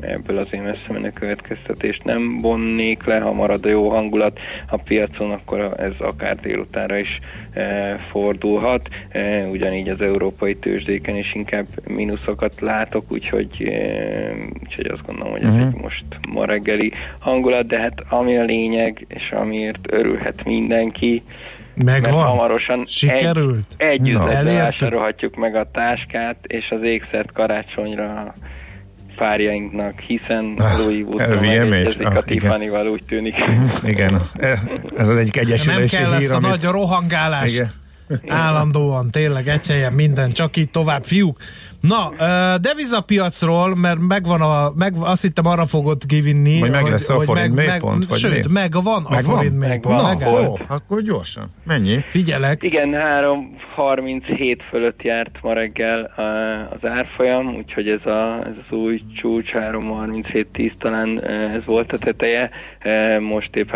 ebből 0.00 0.38
az 0.38 0.48
én 0.50 0.62
messze 0.62 0.92
menő 0.92 1.10
következtetést 1.10 2.04
nem 2.04 2.38
vonnék 2.38 3.04
le, 3.04 3.18
ha 3.18 3.32
marad 3.32 3.64
a 3.64 3.68
jó 3.68 3.88
hangulat 3.88 4.38
a 4.68 4.76
piacon, 4.76 5.30
akkor 5.30 5.74
ez 5.76 5.92
akár 5.98 6.36
délutára 6.36 6.96
is 6.96 7.20
fordulhat. 8.10 8.88
Ugyanígy 9.50 9.88
az 9.88 10.00
európai 10.00 10.56
tőzsdéken 10.56 11.16
is 11.16 11.34
inkább 11.34 11.66
mínuszokat 11.88 12.60
látok, 12.60 13.12
úgyhogy, 13.12 13.72
úgyhogy 14.62 14.86
azt 14.86 15.06
gondolom, 15.06 15.32
hogy 15.32 15.42
ez 15.42 15.48
uh-huh. 15.48 15.66
egy 15.66 15.80
most 15.80 16.04
ma 16.28 16.44
reggeli 16.44 16.92
hangulat, 17.18 17.66
de 17.66 17.78
hát 17.78 18.02
ami 18.08 18.36
a 18.36 18.44
lényeg, 18.44 19.06
és 19.08 19.30
amiért 19.30 19.94
örülhet 19.94 20.44
mindenki, 20.44 21.22
Megvan? 21.76 22.14
Mert 22.14 22.26
hamarosan 22.26 22.84
Sikerült? 22.86 23.66
egy, 23.76 24.08
egy 24.08 24.44
vásárolhatjuk 24.44 25.36
meg 25.36 25.54
a 25.54 25.70
táskát, 25.72 26.36
és 26.46 26.70
az 26.70 26.82
ékszert 26.82 27.32
karácsonyra 27.32 28.32
párjainknak, 29.16 30.00
hiszen 30.00 30.54
a 30.58 30.76
Louis 30.78 31.04
Vuitton 31.04 31.38
megegyezik 31.38 32.06
ah, 32.06 32.16
a 32.16 32.22
Tiffany-val, 32.22 32.86
úgy 32.86 33.02
tűnik. 33.08 33.34
Igen, 33.84 34.20
ez 34.96 35.08
az 35.08 35.16
egy 35.16 35.38
egyesülési 35.38 35.96
hír, 35.96 36.04
Nem 36.04 36.10
kell 36.10 36.20
ezt 36.20 36.30
a 36.30 36.34
amit... 36.36 36.48
nagy 36.48 36.64
rohangálás. 36.64 37.52
Igen. 37.52 37.72
Állandóan, 38.28 39.10
tényleg, 39.10 39.48
egy 39.48 39.90
minden, 39.90 40.30
csak 40.30 40.56
így 40.56 40.70
tovább, 40.70 41.04
fiúk. 41.04 41.38
Na, 41.88 42.10
devizapiacról, 42.58 43.74
mert 43.76 43.98
megvan 43.98 44.40
a, 44.40 44.72
meg, 44.76 44.94
azt 44.98 45.22
hittem 45.22 45.46
arra 45.46 45.66
fogod 45.66 46.06
kivinni. 46.06 46.60
Vagy 46.60 46.70
meg 46.70 46.86
lesz 46.86 47.08
hogy, 47.08 47.16
a 47.16 47.24
forint 47.24 47.54
meg, 47.54 47.66
mélypont? 47.66 47.98
Meg, 47.98 48.08
vagy 48.08 48.18
sőt, 48.18 48.48
meg 48.48 48.72
van 48.82 49.04
a 49.04 49.16
forint 49.16 49.58
mélypont. 49.58 50.20
Na, 50.20 50.30
ó, 50.30 50.58
akkor 50.68 51.00
gyorsan. 51.00 51.50
Mennyi? 51.64 52.04
Figyelek. 52.06 52.62
Igen, 52.62 52.90
3.37 53.76 54.58
fölött 54.68 55.02
járt 55.02 55.38
ma 55.42 55.52
reggel 55.52 56.12
az 56.70 56.88
árfolyam, 56.88 57.46
úgyhogy 57.46 57.88
ez, 57.88 58.06
a, 58.06 58.46
ez 58.46 58.54
az 58.66 58.72
új 58.76 59.02
csúcs 59.16 59.50
3.37.10 59.52 60.72
talán 60.78 61.24
ez 61.28 61.64
volt 61.64 61.92
a 61.92 61.98
teteje. 61.98 62.50
Most 63.20 63.56
épp 63.56 63.70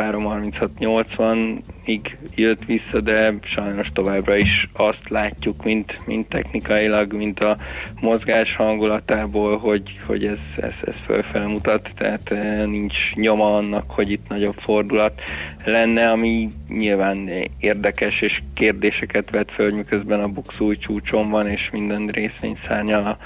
3.36.80-ig 1.89 2.17
jött 2.35 2.65
vissza, 2.65 3.01
de 3.01 3.35
sajnos 3.43 3.91
továbbra 3.93 4.37
is 4.37 4.69
azt 4.73 5.09
látjuk, 5.09 5.65
mint, 5.65 6.07
mint 6.07 6.29
technikailag, 6.29 7.13
mint 7.13 7.41
a 7.41 7.57
mozgás 8.01 8.57
hangulatából, 8.57 9.59
hogy, 9.59 10.01
hogy 10.07 10.25
ez, 10.25 10.39
ez, 10.57 10.73
ez 10.85 10.95
fölfele 11.05 11.47
mutat, 11.47 11.91
tehát 11.97 12.31
eh, 12.31 12.67
nincs 12.67 13.15
nyoma 13.15 13.57
annak, 13.57 13.91
hogy 13.91 14.11
itt 14.11 14.29
nagyobb 14.29 14.57
fordulat 14.59 15.21
lenne, 15.65 16.11
ami 16.11 16.49
nyilván 16.69 17.31
érdekes 17.59 18.21
és 18.21 18.43
kérdéseket 18.55 19.31
vet 19.31 19.51
föl, 19.51 19.75
miközben 19.75 20.21
a 20.21 20.29
bux 20.29 20.61
új 20.61 20.77
csúcson 20.79 21.31
van, 21.31 21.47
és 21.47 21.71
minden 21.73 22.07
részvény 22.07 22.59
szárnyal 22.67 23.07
a 23.07 23.19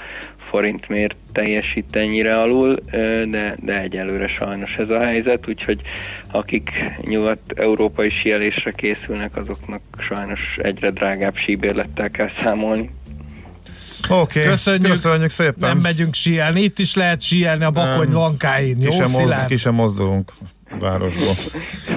forint 0.53 0.89
miért 0.89 1.15
teljesít 1.31 1.95
ennyire 1.95 2.39
alul, 2.39 2.75
de, 3.31 3.55
de 3.59 3.81
egyelőre 3.81 4.27
sajnos 4.27 4.73
ez 4.73 4.89
a 4.89 4.99
helyzet, 4.99 5.47
úgyhogy 5.47 5.81
akik 6.31 6.69
nyugat-európai 7.01 8.09
sielésre 8.09 8.71
készülnek, 8.71 9.35
azoknak 9.35 9.81
sajnos 9.97 10.39
egyre 10.55 10.91
drágább 10.91 11.35
síbérlettel 11.35 12.09
kell 12.09 12.29
számolni. 12.43 12.89
Oké, 14.09 14.39
okay, 14.39 14.51
köszönjük, 14.51 14.91
köszönjük 14.91 15.29
szépen. 15.29 15.69
Nem 15.69 15.77
megyünk 15.77 16.13
síelni, 16.13 16.61
itt 16.61 16.79
is 16.79 16.95
lehet 16.95 17.21
síelni 17.21 17.63
a 17.63 17.71
Bakony 17.71 18.11
lankáin. 18.11 18.81
Jó, 18.81 18.89
ki 18.89 18.95
sem, 18.95 19.11
mozd, 19.11 19.45
ki 19.45 19.55
sem 19.55 19.73
mozdulunk 19.73 20.31
városból. 20.79 21.33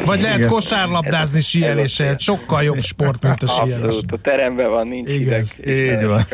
Vagy 0.04 0.20
lehet 0.20 0.38
Igen. 0.38 0.50
kosárlabdázni 0.50 1.40
síelése, 1.40 2.16
sokkal 2.18 2.62
jobb 2.62 2.80
sport, 2.80 3.22
mint 3.22 3.42
a 3.42 3.46
síelés. 3.46 3.74
Abszolút, 3.84 4.12
a 4.12 4.18
teremben 4.22 4.70
van, 4.70 4.88
nincs 4.88 5.10
Igen. 5.10 5.46
Ideg, 5.60 5.98
így 6.00 6.06
van. 6.06 6.26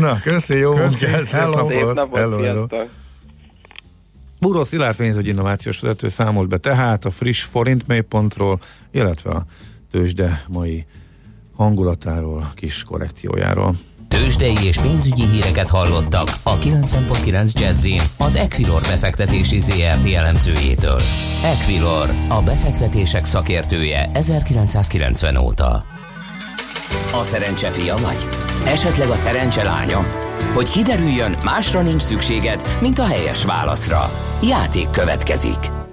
Na, 0.00 0.20
köszi, 0.20 0.54
jó 0.54 0.72
köszi. 0.72 1.06
munkát, 1.06 1.32
napot. 1.32 1.70
Szép 1.70 1.92
napot, 1.92 2.18
hello, 2.18 2.42
hello. 2.42 2.66
Búró 4.40 4.64
Szilárd 4.64 4.96
pénzügyi 4.96 5.28
innovációs 5.28 5.80
vezető 5.80 6.08
számolt 6.08 6.48
be 6.48 6.56
tehát 6.56 7.04
a 7.04 7.10
friss 7.10 7.42
forint 7.42 7.86
mélypontról, 7.86 8.58
illetve 8.90 9.30
a 9.30 9.44
tőzsde 9.90 10.44
mai 10.48 10.86
hangulatáról, 11.56 12.52
kis 12.54 12.82
korrekciójáról. 12.82 13.74
Tőzsdei 14.14 14.56
és 14.62 14.78
pénzügyi 14.78 15.26
híreket 15.26 15.70
hallottak 15.70 16.28
a 16.42 16.58
90.9 16.58 17.52
jazz 17.52 17.88
az 18.18 18.36
Equilor 18.36 18.80
befektetési 18.80 19.58
ZRT 19.58 20.12
elemzőjétől. 20.14 21.00
Equilor, 21.44 22.10
a 22.28 22.42
befektetések 22.42 23.24
szakértője 23.24 24.10
1990 24.12 25.36
óta. 25.36 25.84
A 27.12 27.22
szerencse 27.22 27.70
fia 27.70 27.96
vagy? 27.96 28.26
Esetleg 28.66 29.08
a 29.08 29.14
szerencse 29.14 29.62
lánya? 29.62 30.04
Hogy 30.54 30.68
kiderüljön, 30.68 31.36
másra 31.44 31.82
nincs 31.82 32.02
szükséged, 32.02 32.78
mint 32.80 32.98
a 32.98 33.06
helyes 33.06 33.44
válaszra. 33.44 34.10
Játék 34.42 34.90
következik. 34.90 35.83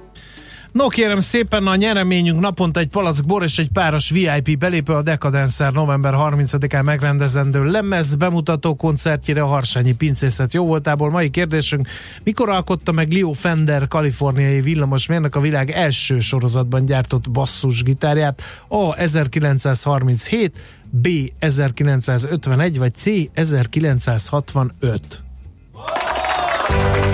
No 0.72 0.88
kérem 0.88 1.20
szépen, 1.20 1.68
a 1.68 1.76
nyereményünk 1.76 2.40
naponta 2.40 2.80
egy 2.80 2.88
palack 2.88 3.26
bor 3.26 3.44
és 3.44 3.58
egy 3.58 3.70
páros 3.74 4.10
VIP 4.10 4.58
belépő 4.58 4.94
a 4.94 5.02
Decadencer 5.02 5.72
november 5.72 6.14
30-án 6.18 6.84
megrendezendő 6.84 7.64
lemez 7.64 8.16
bemutató 8.16 8.76
koncertjére 8.76 9.42
a 9.42 9.46
Harsányi 9.46 9.94
Pincészet 9.94 10.54
jó 10.54 10.66
voltából. 10.66 11.10
Mai 11.10 11.30
kérdésünk, 11.30 11.88
mikor 12.24 12.50
alkotta 12.50 12.92
meg 12.92 13.12
Leo 13.12 13.32
Fender, 13.32 13.88
kaliforniai 13.88 14.62
villamosmérnök 14.62 15.36
a 15.36 15.40
világ 15.40 15.70
első 15.70 16.20
sorozatban 16.20 16.86
gyártott 16.86 17.30
basszusgitárját? 17.30 18.42
A. 18.68 18.96
1937, 18.96 20.58
B. 20.90 21.08
1951, 21.40 22.78
vagy 22.78 22.96
C. 22.96 23.06
1965? 23.34 25.24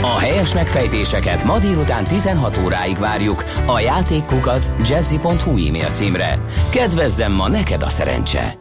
A 0.02 0.20
helyes 0.20 0.54
megfejtéseket 0.54 1.44
ma 1.44 1.60
délután 1.60 2.04
16 2.04 2.58
óráig 2.58 2.98
várjuk 2.98 3.44
a 3.66 3.80
játékkukac 3.80 4.72
jazzy.hu 4.90 5.68
e-mail 5.68 5.90
címre. 5.92 6.40
Kedvezzem 6.70 7.32
ma 7.32 7.48
neked 7.48 7.82
a 7.82 7.90
szerencse! 7.90 8.54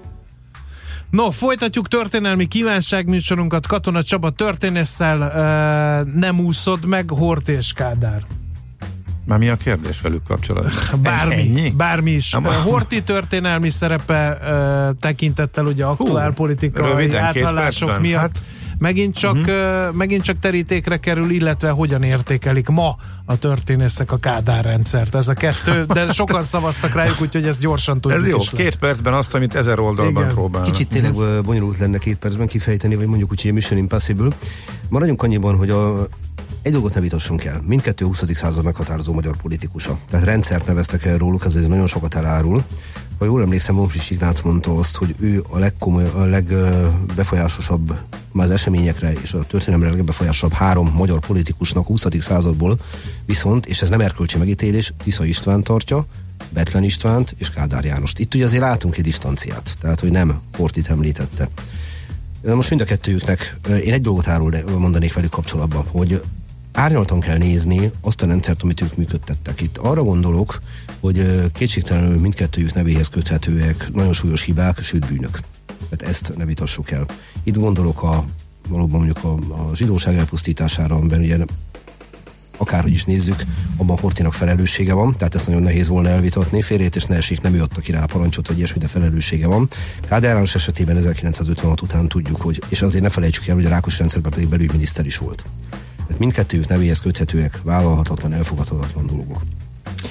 No, 1.11 1.31
folytatjuk 1.31 1.89
történelmi 1.89 2.47
kívánságműsorunkat 2.47 3.67
Katona 3.67 4.03
Csaba 4.03 4.31
történésszel 4.31 5.19
uh, 5.19 6.13
nem 6.21 6.41
úszod 6.41 6.87
meg 6.87 7.11
Hort 7.11 7.49
és 7.49 7.73
Kádár. 7.73 8.23
Már 9.25 9.39
mi 9.39 9.49
a 9.49 9.57
kérdés 9.57 10.01
velük 10.01 10.23
kapcsolatban? 10.23 11.01
Bármi, 11.03 11.35
Ennyi? 11.35 11.71
bármi 11.71 12.11
is. 12.11 12.33
Nem, 12.33 12.45
Horti 12.45 13.03
történelmi 13.03 13.69
szerepe 13.69 14.39
uh, 14.41 14.97
tekintettel 15.01 15.67
ugye 15.67 15.85
aktuál 15.85 16.33
politikai 16.33 16.91
röviden, 16.91 17.33
két 17.33 17.45
átállások 17.45 17.89
percben. 17.89 18.09
miatt. 18.09 18.21
Hát- 18.21 18.45
Megint 18.79 19.15
csak, 19.15 19.37
uh-huh. 19.37 19.95
megint 19.95 20.23
csak 20.23 20.39
terítékre 20.39 20.97
kerül, 20.97 21.31
illetve 21.31 21.71
hogyan 21.71 22.03
értékelik 22.03 22.69
ma 22.69 22.97
a 23.25 23.39
történészek 23.39 24.13
a 24.13 24.17
Kádár 24.17 24.65
rendszert. 24.65 25.15
Ez 25.15 25.29
a 25.29 25.35
kettő, 25.35 25.85
de 25.85 26.11
sokan 26.13 26.43
szavaztak 26.43 26.95
rájuk, 26.95 27.21
úgyhogy 27.21 27.45
ezt 27.45 27.61
gyorsan 27.61 28.01
tudjuk 28.01 28.23
Ez 28.23 28.29
jó, 28.29 28.37
is 28.37 28.53
le. 28.53 28.59
két 28.59 28.77
percben 28.77 29.15
azt, 29.15 29.35
amit 29.35 29.55
ezer 29.55 29.79
oldalban 29.79 30.23
Igen. 30.23 30.35
próbálnak. 30.35 30.73
Kicsit 30.73 30.89
tényleg 30.89 31.15
ö, 31.17 31.41
bonyolult 31.45 31.79
lenne 31.79 31.99
két 31.99 32.17
percben 32.17 32.47
kifejteni, 32.47 32.95
vagy 32.95 33.07
mondjuk 33.07 33.31
úgy, 33.31 33.43
hogy 33.43 33.53
Mission 33.53 33.79
Impossible. 33.79 34.29
Maradjunk 34.89 35.23
annyiban, 35.23 35.57
hogy 35.57 35.71
a, 35.71 36.07
egy 36.63 36.73
dolgot 36.73 36.95
ne 36.95 37.01
vitassunk 37.01 37.45
el. 37.45 37.63
Mindkettő 37.67 38.05
20. 38.05 38.23
század 38.35 38.65
meghatározó 38.65 39.13
magyar 39.13 39.37
politikusa. 39.37 39.99
Tehát 40.11 40.27
rendszert 40.27 40.67
neveztek 40.67 41.05
el 41.05 41.19
róluk, 41.19 41.45
ez 41.45 41.55
nagyon 41.55 41.87
sokat 41.87 42.15
elárul. 42.15 42.65
Ha 43.19 43.25
jól 43.25 43.43
emlékszem, 43.43 43.75
Momsis 43.75 44.11
Ignác 44.11 44.41
mondta 44.41 44.79
azt, 44.79 44.97
hogy 44.97 45.15
ő 45.19 45.45
a 45.49 45.59
legkomoly, 45.59 46.11
a 46.15 46.25
legbefolyásosabb 46.25 47.99
már 48.33 48.47
az 48.47 48.53
eseményekre 48.53 49.13
és 49.13 49.33
a 49.33 49.47
történelemre 49.47 49.91
legbefolyásosabb 49.91 50.53
három 50.53 50.93
magyar 50.95 51.19
politikusnak 51.19 51.87
20. 51.87 52.05
századból, 52.21 52.79
viszont, 53.27 53.67
és 53.67 53.83
ez 53.83 53.89
nem 53.89 54.01
erkölcsi 54.01 54.39
megítélés, 54.39 54.93
Tisza 55.03 55.25
István 55.25 55.63
tartja, 55.63 56.07
Betlen 56.51 56.83
Istvánt 56.83 57.35
és 57.39 57.51
Kádár 57.51 57.85
Jánost. 57.85 58.19
Itt 58.19 58.35
ugye 58.35 58.45
azért 58.45 58.63
látunk 58.63 58.97
egy 58.97 59.05
distanciát, 59.05 59.77
tehát 59.81 60.01
hogy 60.01 60.11
nem 60.11 60.41
Hortit 60.57 60.89
említette. 60.89 61.49
Most 62.43 62.69
mind 62.69 62.81
a 62.81 62.85
kettőjüknek, 62.85 63.57
én 63.85 63.93
egy 63.93 64.01
dolgot 64.01 64.29
árul 64.29 64.55
mondanék 64.79 65.15
velük 65.15 65.31
kapcsolatban, 65.31 65.85
hogy 65.91 66.23
árnyaltan 66.77 67.21
kell 67.21 67.37
nézni 67.37 67.91
azt 68.01 68.23
a 68.23 68.27
rendszert, 68.27 68.63
amit 68.63 68.81
ők 68.81 68.97
működtettek. 68.97 69.61
Itt 69.61 69.79
arra 69.79 70.03
gondolok, 70.03 70.59
hogy 71.01 71.51
kétségtelenül 71.53 72.21
mindkettőjük 72.21 72.75
nevéhez 72.75 73.09
köthetőek 73.09 73.93
nagyon 73.93 74.13
súlyos 74.13 74.43
hibák, 74.43 74.83
sőt 74.83 75.07
bűnök. 75.07 75.41
Tehát 75.89 76.15
ezt 76.15 76.33
ne 76.37 76.45
vitassuk 76.45 76.91
el. 76.91 77.07
Itt 77.43 77.57
gondolok 77.57 78.03
a 78.03 78.25
valóban 78.69 79.01
mondjuk 79.01 79.25
a, 79.25 79.33
a 79.33 79.75
zsidóság 79.75 80.17
elpusztítására, 80.17 80.95
amiben 80.95 81.21
ugye 81.21 81.37
akárhogy 82.57 82.93
is 82.93 83.05
nézzük, 83.05 83.45
abban 83.77 83.99
Hortinak 83.99 84.35
felelőssége 84.35 84.93
van, 84.93 85.17
tehát 85.17 85.35
ezt 85.35 85.47
nagyon 85.47 85.63
nehéz 85.63 85.89
volna 85.89 86.09
elvitatni. 86.09 86.63
Félrét 86.63 86.97
és 86.97 87.05
ne 87.05 87.17
esik, 87.17 87.41
nem 87.41 87.55
ő 87.55 87.63
adta 87.63 87.81
ki 87.81 87.93
rá 87.93 88.03
a 88.03 88.07
parancsot, 88.07 88.49
vagy 88.49 88.57
ilyesmi, 88.57 88.79
de 88.79 88.87
felelőssége 88.89 89.47
van. 89.47 89.69
Kádár 90.09 90.33
János 90.33 90.55
esetében 90.55 90.97
1956 90.97 91.81
után 91.81 92.09
tudjuk, 92.09 92.41
hogy, 92.41 92.63
és 92.69 92.83
azért 92.83 93.03
ne 93.03 93.09
felejtsük 93.09 93.47
el, 93.47 93.55
hogy 93.55 93.65
a 93.65 93.69
Rákos 93.69 93.99
rendszerben 93.99 94.33
pedig 94.33 94.49
belügyminiszter 94.49 95.07
is 95.07 95.19
volt. 95.19 95.45
Mindkettőjük 96.19 96.69
nevéhez 96.69 97.01
köthetőek, 97.01 97.61
vállalhatatlan, 97.65 98.33
elfogadhatatlan 98.33 99.07
dolgok. 99.07 99.43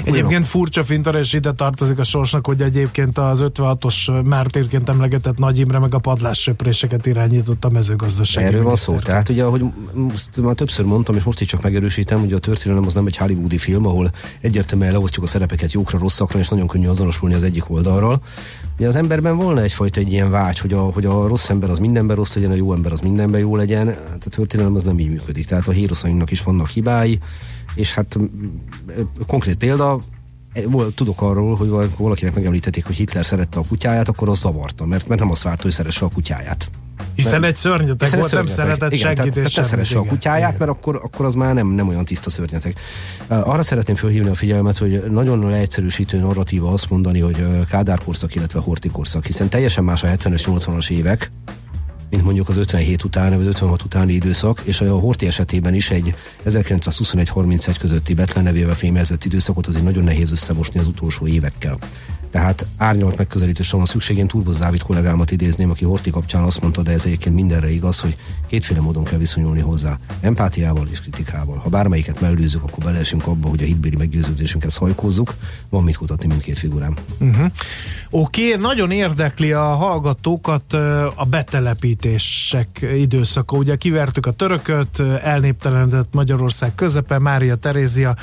Egyébként 0.04 0.48
furcsa 0.48 0.84
finta, 0.84 1.10
és 1.10 1.34
ide 1.34 1.52
tartozik 1.52 2.00
a 2.00 2.04
sorsnak, 2.04 2.46
hogy 2.46 2.62
egyébként 2.62 3.18
az 3.18 3.44
56-os 3.44 4.26
mártírként 4.26 4.89
emlegetett 4.89 5.38
Nagy 5.38 5.60
Imre 5.60 5.80
meg 5.80 5.94
a 5.94 5.98
padlássöpréseket 5.98 7.06
irányított 7.06 7.65
a 7.65 7.70
mezőgazdasági 7.70 8.46
Erről 8.46 8.63
van 8.63 8.76
szó. 8.76 9.00
Tehát 9.00 9.30
ugye, 9.30 9.44
ahogy 9.44 9.63
most 9.94 10.30
már 10.41 10.56
többször 10.56 10.86
mondtam, 10.86 11.15
és 11.15 11.24
most 11.24 11.41
is 11.41 11.48
csak 11.48 11.62
megerősítem, 11.62 12.20
hogy 12.20 12.34
a 12.34 12.39
történelem 12.39 12.86
az 12.86 12.94
nem 12.94 13.06
egy 13.06 13.18
hollywoodi 13.18 13.58
film, 13.58 13.86
ahol 13.86 14.12
egyértelműen 14.39 14.91
leosztjuk 14.91 15.26
a 15.26 15.28
szerepeket 15.28 15.72
jókra, 15.72 15.98
rosszakra, 15.98 16.39
és 16.39 16.48
nagyon 16.48 16.68
könnyű 16.68 16.88
azonosulni 16.88 17.36
az 17.36 17.44
egyik 17.44 17.70
oldalról. 17.70 18.22
Ugye 18.77 18.88
az 18.88 18.95
emberben 18.95 19.38
volna 19.38 19.61
egyfajta 19.61 19.99
egy 19.99 20.11
ilyen 20.11 20.31
vágy, 20.31 20.59
hogy 20.59 20.73
a, 20.73 20.79
hogy 20.79 21.05
a 21.05 21.27
rossz 21.27 21.49
ember 21.49 21.69
az 21.69 21.79
mindenben 21.79 22.15
rossz 22.15 22.35
legyen, 22.35 22.51
a 22.51 22.55
jó 22.55 22.73
ember 22.73 22.91
az 22.91 22.99
mindenben 22.99 23.39
jó 23.39 23.55
legyen. 23.55 23.88
Hát 23.88 24.23
a 24.25 24.29
történelem 24.29 24.75
az 24.75 24.83
nem 24.83 24.99
így 24.99 25.09
működik. 25.09 25.45
Tehát 25.45 25.67
a 25.67 25.71
héroszainknak 25.71 26.31
is 26.31 26.43
vannak 26.43 26.67
hibái, 26.67 27.19
és 27.75 27.93
hát 27.93 28.15
konkrét 29.27 29.55
példa, 29.55 29.99
e, 30.53 30.61
tudok 30.95 31.21
arról, 31.21 31.55
hogy 31.55 31.69
val- 31.69 31.95
valakinek 31.97 32.35
megemlítették, 32.35 32.85
hogy 32.85 32.95
Hitler 32.95 33.25
szerette 33.25 33.59
a 33.59 33.65
kutyáját, 33.67 34.09
akkor 34.09 34.29
az 34.29 34.39
zavarta, 34.39 34.85
mert, 34.85 35.07
mert 35.07 35.19
nem 35.19 35.32
azt 35.32 35.43
várta, 35.43 35.63
hogy 35.63 35.71
szeresse 35.71 36.05
a 36.05 36.09
kutyáját. 36.09 36.69
Hiszen 37.16 37.43
egy 37.43 37.56
szörnyetek 37.56 38.02
Hiszen 38.02 38.20
volt, 38.20 38.32
nem 38.32 38.46
szörnyeteg. 38.46 38.66
szeretett 38.66 38.91
igen, 38.91 39.16
senkit 39.16 39.34
tehát, 39.34 39.50
és 39.50 39.54
tehát 39.54 39.70
semmit, 39.70 39.86
szeresse 39.86 39.98
a 39.98 40.00
igen. 40.00 40.14
kutyáját, 40.14 40.54
Igen. 40.54 40.68
mert 40.68 40.72
akkor, 40.80 40.96
akkor 41.04 41.26
az 41.26 41.34
már 41.34 41.54
nem, 41.54 41.68
nem 41.68 41.88
olyan 41.88 42.06
tiszta 42.06 42.30
szörnyeteg. 42.30 42.76
Arra 43.28 43.62
szeretném 43.62 43.96
felhívni 43.96 44.30
a 44.30 44.36
figyelmet, 44.36 44.78
hogy 44.78 45.04
nagyon 45.10 45.50
leegyszerűsítő 45.50 46.20
narratíva 46.20 46.72
azt 46.72 46.89
mondani, 46.89 47.20
hogy 47.20 47.46
Kádár 47.70 48.00
korszak, 48.00 48.36
illetve 48.36 48.60
Horti 48.60 48.89
korszak, 48.89 49.26
hiszen 49.26 49.50
teljesen 49.50 49.84
más 49.84 50.04
a 50.04 50.08
70-es, 50.08 50.43
80-as 50.46 50.89
évek, 50.89 51.32
mint 52.10 52.24
mondjuk 52.24 52.50
az 52.50 52.58
57 52.58 53.04
utáni 53.04 53.36
vagy 53.36 53.46
56 53.46 53.84
utáni 53.84 54.14
időszak, 54.14 54.62
és 54.64 54.82
a 54.82 55.00
Horti 55.00 55.28
esetében 55.28 55.74
is 55.74 55.89
egy 55.89 56.16
1921-31 56.48 57.76
közötti 57.80 58.14
Betlen 58.14 58.43
nevével 58.43 58.76
fémjelzett 58.76 59.26
időszakot 59.26 59.68
azért 59.68 59.84
nagyon 59.84 60.04
nehéz 60.04 60.32
összemosni 60.32 60.80
az 60.80 60.88
utolsó 60.88 61.28
évekkel. 61.28 61.78
Tehát 62.36 62.65
árnyalt 62.77 63.17
megközelítésre 63.17 63.77
van 63.77 63.86
szükség. 63.86 64.17
Én 64.17 64.27
Turboz 64.27 64.57
Dávid 64.57 64.81
kollégámat 64.81 65.31
idézném, 65.31 65.69
aki 65.69 65.86
Horti 65.86 66.09
kapcsán 66.09 66.43
azt 66.43 66.61
mondta, 66.61 66.81
de 66.81 66.91
ez 66.91 67.05
egyébként 67.05 67.36
mindenre 67.36 67.71
igaz, 67.71 67.99
hogy 67.99 68.15
kétféle 68.47 68.79
módon 68.79 69.03
kell 69.03 69.17
viszonyulni 69.17 69.59
hozzá. 69.59 69.97
Empátiával 70.21 70.88
és 70.91 71.01
kritikával. 71.01 71.57
Ha 71.57 71.69
bármelyiket 71.69 72.21
mellőzzük, 72.21 72.63
akkor 72.63 72.83
beleesünk 72.83 73.27
abba, 73.27 73.47
hogy 73.47 73.61
a 73.61 73.65
hitbéli 73.65 73.95
meggyőződésünket 73.95 74.69
szajkózzuk. 74.69 75.33
Van 75.69 75.83
mit 75.83 75.97
kutatni 75.97 76.27
mindkét 76.27 76.57
figurám. 76.57 76.95
Uh-huh. 77.19 77.51
Oké, 78.09 78.47
okay, 78.47 78.61
nagyon 78.61 78.91
érdekli 78.91 79.51
a 79.51 79.63
hallgatókat 79.65 80.73
a 81.15 81.25
betelepítések 81.29 82.86
időszaka. 82.97 83.57
Ugye 83.57 83.75
kivertük 83.75 84.25
a 84.25 84.31
törököt, 84.31 84.99
elnéptelenedett 85.23 86.13
Magyarország 86.13 86.75
közepe, 86.75 87.19
Mária 87.19 87.55
Terézia, 87.55 88.15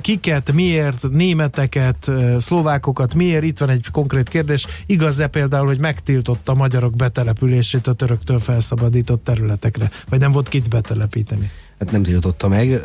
kiket, 0.00 0.52
miért, 0.52 1.08
németeket, 1.10 2.10
szlovákokat, 2.38 3.14
miért? 3.14 3.44
Itt 3.44 3.58
van 3.58 3.68
egy 3.68 3.86
konkrét 3.92 4.28
kérdés. 4.28 4.66
Igaz-e 4.86 5.26
például, 5.26 5.66
hogy 5.66 5.78
megtiltotta 5.78 6.52
a 6.52 6.54
magyarok 6.54 6.96
betelepülését 6.96 7.86
a 7.86 7.92
töröktől 7.92 8.38
felszabadított 8.38 9.24
területekre? 9.24 9.90
Vagy 10.08 10.20
nem 10.20 10.30
volt 10.30 10.48
kit 10.48 10.68
betelepíteni? 10.68 11.50
Hát 11.78 11.90
nem 11.90 12.02
tiltotta 12.02 12.48
meg, 12.48 12.80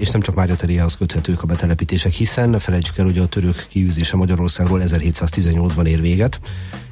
és 0.00 0.10
nem 0.10 0.20
csak 0.20 0.34
Mária 0.34 0.54
Teréjához 0.54 0.96
köthetők 0.96 1.42
a 1.42 1.46
betelepítések, 1.46 2.12
hiszen 2.12 2.48
ne 2.48 2.58
felejtsük 2.58 2.98
el, 2.98 3.04
hogy 3.04 3.18
a 3.18 3.26
török 3.26 3.66
kiűzése 3.68 4.16
Magyarországról 4.16 4.80
1718-ban 4.84 5.86
ér 5.86 6.00
véget. 6.00 6.40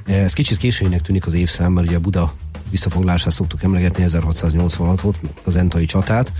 Ez 0.04 0.32
kicsit 0.32 0.56
későinek 0.56 1.00
tűnik 1.00 1.26
az 1.26 1.34
évszám, 1.34 1.72
mert 1.72 1.86
ugye 1.86 1.98
Buda 1.98 2.34
visszafoglalását 2.70 3.32
szoktuk 3.32 3.62
emlegetni 3.62 4.04
1686-ot, 4.06 5.14
az 5.44 5.56
Entai 5.56 5.84
csatát, 5.84 6.32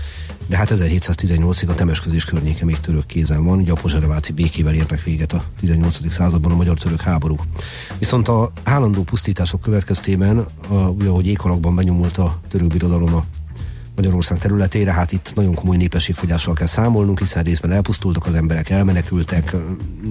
de 0.47 0.57
hát 0.57 0.71
1718-ig 0.73 1.67
a 1.67 1.73
Temesközés 1.73 2.25
környéke 2.25 2.65
még 2.65 2.79
török 2.79 3.05
kézen 3.05 3.43
van, 3.43 3.57
ugye 3.57 3.71
a 3.71 3.75
pozsereváci 3.81 4.31
békével 4.31 4.73
érnek 4.73 5.03
véget 5.03 5.33
a 5.33 5.43
18. 5.59 6.11
században 6.11 6.51
a 6.51 6.55
magyar-török 6.55 7.01
háborúk. 7.01 7.43
Viszont 7.99 8.27
a 8.27 8.51
állandó 8.63 9.03
pusztítások 9.03 9.61
következtében, 9.61 10.45
a, 10.69 10.73
ugye, 10.73 11.09
ahogy 11.09 11.27
ékalakban 11.27 11.75
benyomult 11.75 12.17
a 12.17 12.39
török 12.49 12.67
birodalom 12.67 13.13
a 13.13 13.25
Magyarország 13.95 14.37
területére, 14.37 14.93
hát 14.93 15.11
itt 15.11 15.31
nagyon 15.35 15.53
komoly 15.53 15.77
népességfogyással 15.77 16.53
kell 16.53 16.67
számolnunk, 16.67 17.19
hiszen 17.19 17.43
részben 17.43 17.71
elpusztultak 17.71 18.25
az 18.25 18.35
emberek, 18.35 18.69
elmenekültek, 18.69 19.55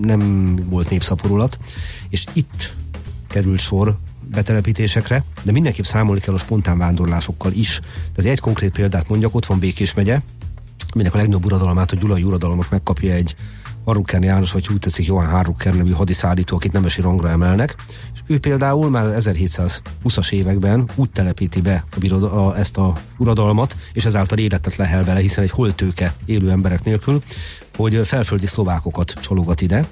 nem 0.02 0.54
volt 0.70 0.90
népszaporulat, 0.90 1.58
és 2.08 2.24
itt 2.32 2.74
került 3.28 3.60
sor 3.60 3.98
betelepítésekre, 4.30 5.24
de 5.42 5.52
mindenképp 5.52 5.84
számolni 5.84 6.20
kell 6.20 6.34
a 6.34 6.38
spontán 6.38 6.78
vándorlásokkal 6.78 7.52
is. 7.52 7.80
Tehát 8.14 8.30
egy 8.30 8.40
konkrét 8.40 8.72
példát 8.72 9.08
mondjak, 9.08 9.34
ott 9.34 9.46
van 9.46 9.58
Békés 9.58 9.94
megye, 9.94 10.20
aminek 10.92 11.14
a 11.14 11.16
legnagyobb 11.16 11.44
uradalmát 11.44 11.92
a 11.92 11.96
Gyulai 11.96 12.22
uradalomnak 12.22 12.70
megkapja 12.70 13.12
egy 13.12 13.36
Harruker 13.84 14.22
János, 14.22 14.52
vagy 14.52 14.68
úgy 14.72 14.78
tetszik 14.78 15.06
Johann 15.06 15.30
Harruker 15.30 15.74
nevű 15.74 15.90
hadiszállító, 15.90 16.56
akit 16.56 16.72
nemesi 16.72 17.00
rangra 17.00 17.28
emelnek, 17.28 17.76
és 18.14 18.20
ő 18.26 18.38
például 18.38 18.90
már 18.90 19.06
1720-as 19.18 20.32
években 20.32 20.90
úgy 20.94 21.10
telepíti 21.10 21.60
be 21.60 21.84
a 21.90 21.98
biroda, 21.98 22.46
a, 22.46 22.58
ezt 22.58 22.76
a 22.76 22.96
uradalmat, 23.18 23.76
és 23.92 24.04
ezáltal 24.04 24.38
életet 24.38 24.76
lehel 24.76 25.04
vele, 25.04 25.20
hiszen 25.20 25.44
egy 25.44 25.50
holtőke 25.50 26.14
élő 26.24 26.50
emberek 26.50 26.84
nélkül, 26.84 27.22
hogy 27.76 28.00
felföldi 28.06 28.46
szlovákokat 28.46 29.14
csalogat 29.20 29.60
ide. 29.60 29.88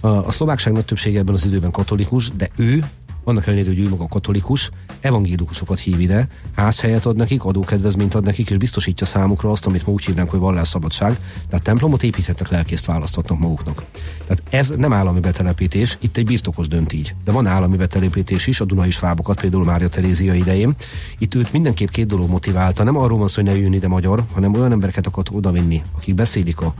A, 0.00 0.08
a 0.08 0.30
szlovákság 0.30 0.72
nagy 0.72 0.84
többsége 0.84 1.18
ebben 1.18 1.34
az 1.34 1.44
időben 1.44 1.70
katolikus, 1.70 2.30
de 2.36 2.48
ő 2.56 2.84
annak 3.28 3.46
ellenére, 3.46 3.68
hogy 3.68 3.78
ő 3.78 3.88
maga 3.88 4.06
katolikus, 4.08 4.70
evangélikusokat 5.00 5.78
hív 5.78 6.00
ide, 6.00 6.28
házhelyet 6.54 7.06
ad 7.06 7.16
nekik, 7.16 7.44
adókedvezményt 7.44 8.14
ad 8.14 8.24
nekik, 8.24 8.50
és 8.50 8.56
biztosítja 8.56 9.06
számukra 9.06 9.50
azt, 9.50 9.66
amit 9.66 9.86
ma 9.86 9.92
úgy 9.92 10.04
hívnánk, 10.04 10.30
hogy 10.30 10.38
vallásszabadság. 10.38 11.18
Tehát 11.48 11.64
templomot 11.64 12.02
építhetnek, 12.02 12.50
lelkészt 12.50 12.86
választhatnak 12.86 13.38
maguknak. 13.38 13.82
Tehát 14.26 14.42
ez 14.50 14.74
nem 14.76 14.92
állami 14.92 15.20
betelepítés, 15.20 15.98
itt 16.00 16.16
egy 16.16 16.24
birtokos 16.24 16.68
dönt 16.68 16.92
így. 16.92 17.14
De 17.24 17.32
van 17.32 17.46
állami 17.46 17.76
betelepítés 17.76 18.46
is, 18.46 18.60
a 18.60 18.64
Dunai 18.64 18.90
Svábokat, 18.90 19.40
például 19.40 19.64
Mária 19.64 19.88
Terézia 19.88 20.34
idején. 20.34 20.74
Itt 21.18 21.34
őt 21.34 21.52
mindenképp 21.52 21.88
két 21.88 22.06
dolog 22.06 22.30
motiválta. 22.30 22.82
Nem 22.82 22.96
arról 22.96 23.18
van 23.18 23.28
szó, 23.28 23.34
hogy 23.34 23.44
ne 23.44 23.58
jön 23.58 23.72
ide 23.72 23.88
magyar, 23.88 24.24
hanem 24.32 24.54
olyan 24.54 24.72
embereket 24.72 25.06
akart 25.06 25.30
odavinni, 25.32 25.82
akik 25.96 26.14
beszélik 26.14 26.60
a 26.60 26.74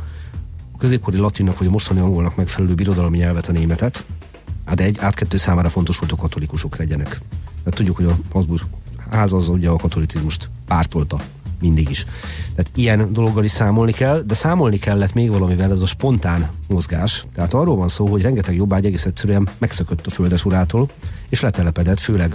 középkori 0.79 1.17
latinnak 1.17 1.59
vagy 1.59 1.67
a 1.67 1.71
mostani 1.71 2.01
angolnak 2.01 2.37
megfelelő 2.37 2.75
birodalmi 2.75 3.19
nyelvet, 3.19 3.47
a 3.47 3.53
németet, 3.53 4.05
Hát 4.67 4.81
egy 4.81 4.99
átkettő 5.01 5.37
számára 5.37 5.69
fontos, 5.69 5.99
hogy 5.99 6.09
a 6.13 6.17
katolikusok 6.17 6.77
legyenek. 6.77 7.21
Mert 7.65 7.77
tudjuk, 7.77 7.97
hogy 7.97 8.07
a 8.07 8.19
Habsburg 8.33 8.63
ház 9.11 9.33
az 9.33 9.49
ugye 9.49 9.69
a 9.69 9.77
katolicizmust 9.77 10.51
pártolta 10.67 11.21
mindig 11.61 11.91
is. 11.91 12.07
Tehát 12.55 12.71
ilyen 12.75 13.13
dologgal 13.13 13.45
is 13.45 13.51
számolni 13.51 13.93
kell, 13.93 14.23
de 14.27 14.35
számolni 14.35 14.79
kellett 14.79 15.13
még 15.13 15.31
valamivel, 15.31 15.73
ez 15.73 15.81
a 15.81 15.87
spontán 15.87 16.51
mozgás. 16.69 17.27
Tehát 17.35 17.55
arról 17.55 17.77
van 17.77 17.89
szó, 17.89 18.07
hogy 18.07 18.23
rengeteg 18.23 18.55
jobbágy 18.55 18.85
egész 18.85 19.05
egyszerűen 19.05 19.49
megszökött 19.59 20.07
a 20.07 20.11
földes 20.11 20.45
urától, 20.45 20.91
és 21.29 21.41
letelepedett, 21.41 22.01
főleg 22.01 22.35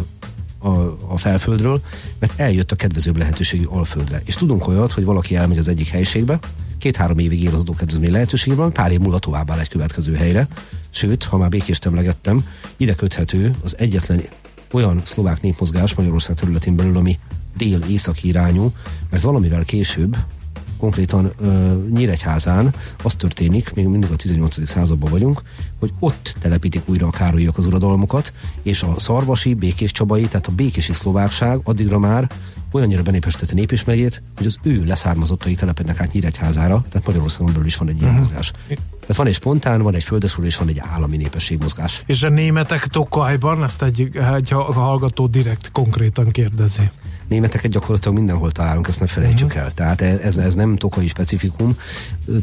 a, 0.58 0.70
a 1.08 1.18
felföldről, 1.18 1.82
mert 2.20 2.40
eljött 2.40 2.72
a 2.72 2.76
kedvezőbb 2.76 3.18
lehetőségű 3.18 3.66
alföldre. 3.66 4.22
És 4.26 4.34
tudunk 4.34 4.68
olyat, 4.68 4.92
hogy 4.92 5.04
valaki 5.04 5.36
elmegy 5.36 5.58
az 5.58 5.68
egyik 5.68 5.88
helységbe, 5.88 6.40
két-három 6.78 7.18
évig 7.18 7.44
ér 7.44 7.54
az 7.54 7.60
adókedvezmény 7.60 8.12
lehetőség 8.12 8.56
van, 8.56 8.74
pár 8.74 8.92
év 8.92 9.00
múlva 9.00 9.20
tovább 9.20 9.52
áll 9.52 9.60
egy 9.60 9.70
következő 9.70 10.16
helyre. 10.16 10.48
Sőt, 10.94 11.24
ha 11.24 11.38
már 11.38 11.50
békést 11.50 11.86
emlegettem, 11.86 12.46
ide 12.78 12.94
köthető 12.94 13.56
az 13.64 13.76
egyetlen 13.78 14.24
olyan 14.72 15.02
szlovák 15.06 15.42
népmozgás 15.42 15.94
Magyarország 15.94 16.36
területén 16.36 16.76
belül, 16.76 16.98
ami 16.98 17.20
dél-északi 17.58 18.28
irányú, 18.28 18.74
mert 19.10 19.24
valamivel 19.24 19.64
később 19.64 20.18
konkrétan 20.78 21.34
uh, 21.40 21.88
Nyíregyházán 21.90 22.74
az 23.04 23.16
történik, 23.16 23.74
még 23.74 23.86
mindig 23.86 24.12
a 24.12 24.16
18. 24.16 24.68
században 24.68 25.10
vagyunk, 25.12 25.42
hogy 25.80 25.94
ott 26.00 26.36
telepítik 26.40 26.82
újra 26.86 27.08
a 27.08 27.10
Károlyiak 27.10 27.58
az 27.58 27.66
uradalmukat, 27.66 28.34
és 28.62 28.84
a 28.84 28.94
szarvasi, 29.00 29.54
békés 29.54 29.92
csabai, 29.92 30.28
tehát 30.28 30.48
a 30.48 30.52
békési 30.52 30.94
szlovákság 30.94 31.60
addigra 31.64 32.00
már 32.00 32.30
olyannyira 32.72 33.02
benépesítette 33.02 33.54
népismerét, 33.54 34.22
hogy 34.38 34.46
az 34.46 34.58
ő 34.64 34.86
leszármazottai 34.86 35.56
telepednek 35.56 36.02
át 36.02 36.12
Nyíregyházára, 36.12 36.86
tehát 36.90 37.08
Magyarországon 37.08 37.48
belül 37.48 37.66
is 37.66 37.76
van 37.76 37.90
egy 37.90 37.98
ilyen 37.98 38.10
uh-huh. 38.10 38.26
mozgás. 38.26 38.52
Tehát 39.02 39.16
van 39.16 39.28
egy 39.28 39.34
spontán, 39.34 39.82
van 39.82 39.96
egy 39.96 40.04
földesúr, 40.04 40.46
és 40.46 40.58
van 40.58 40.68
egy 40.68 40.82
állami 40.92 41.18
népességmozgás. 41.18 42.04
És 42.06 42.24
a 42.24 42.30
németek 42.30 42.88
Tokajban, 42.88 43.64
ezt 43.64 43.82
egy, 43.82 44.10
egy 44.36 44.50
hallgató 44.50 45.28
direkt 45.28 45.72
konkrétan 45.72 46.32
kérdezi 46.32 46.90
németeket 47.32 47.72
gyakorlatilag 47.72 48.18
mindenhol 48.18 48.52
találunk, 48.52 48.88
ezt 48.88 49.00
ne 49.00 49.08
felejtsük 49.08 49.48
uh-huh. 49.48 49.64
el. 49.64 49.72
Tehát 49.72 50.02
ez, 50.02 50.38
ez 50.38 50.56
nem 50.56 50.76
tokai 50.76 51.08
specifikum. 51.08 51.78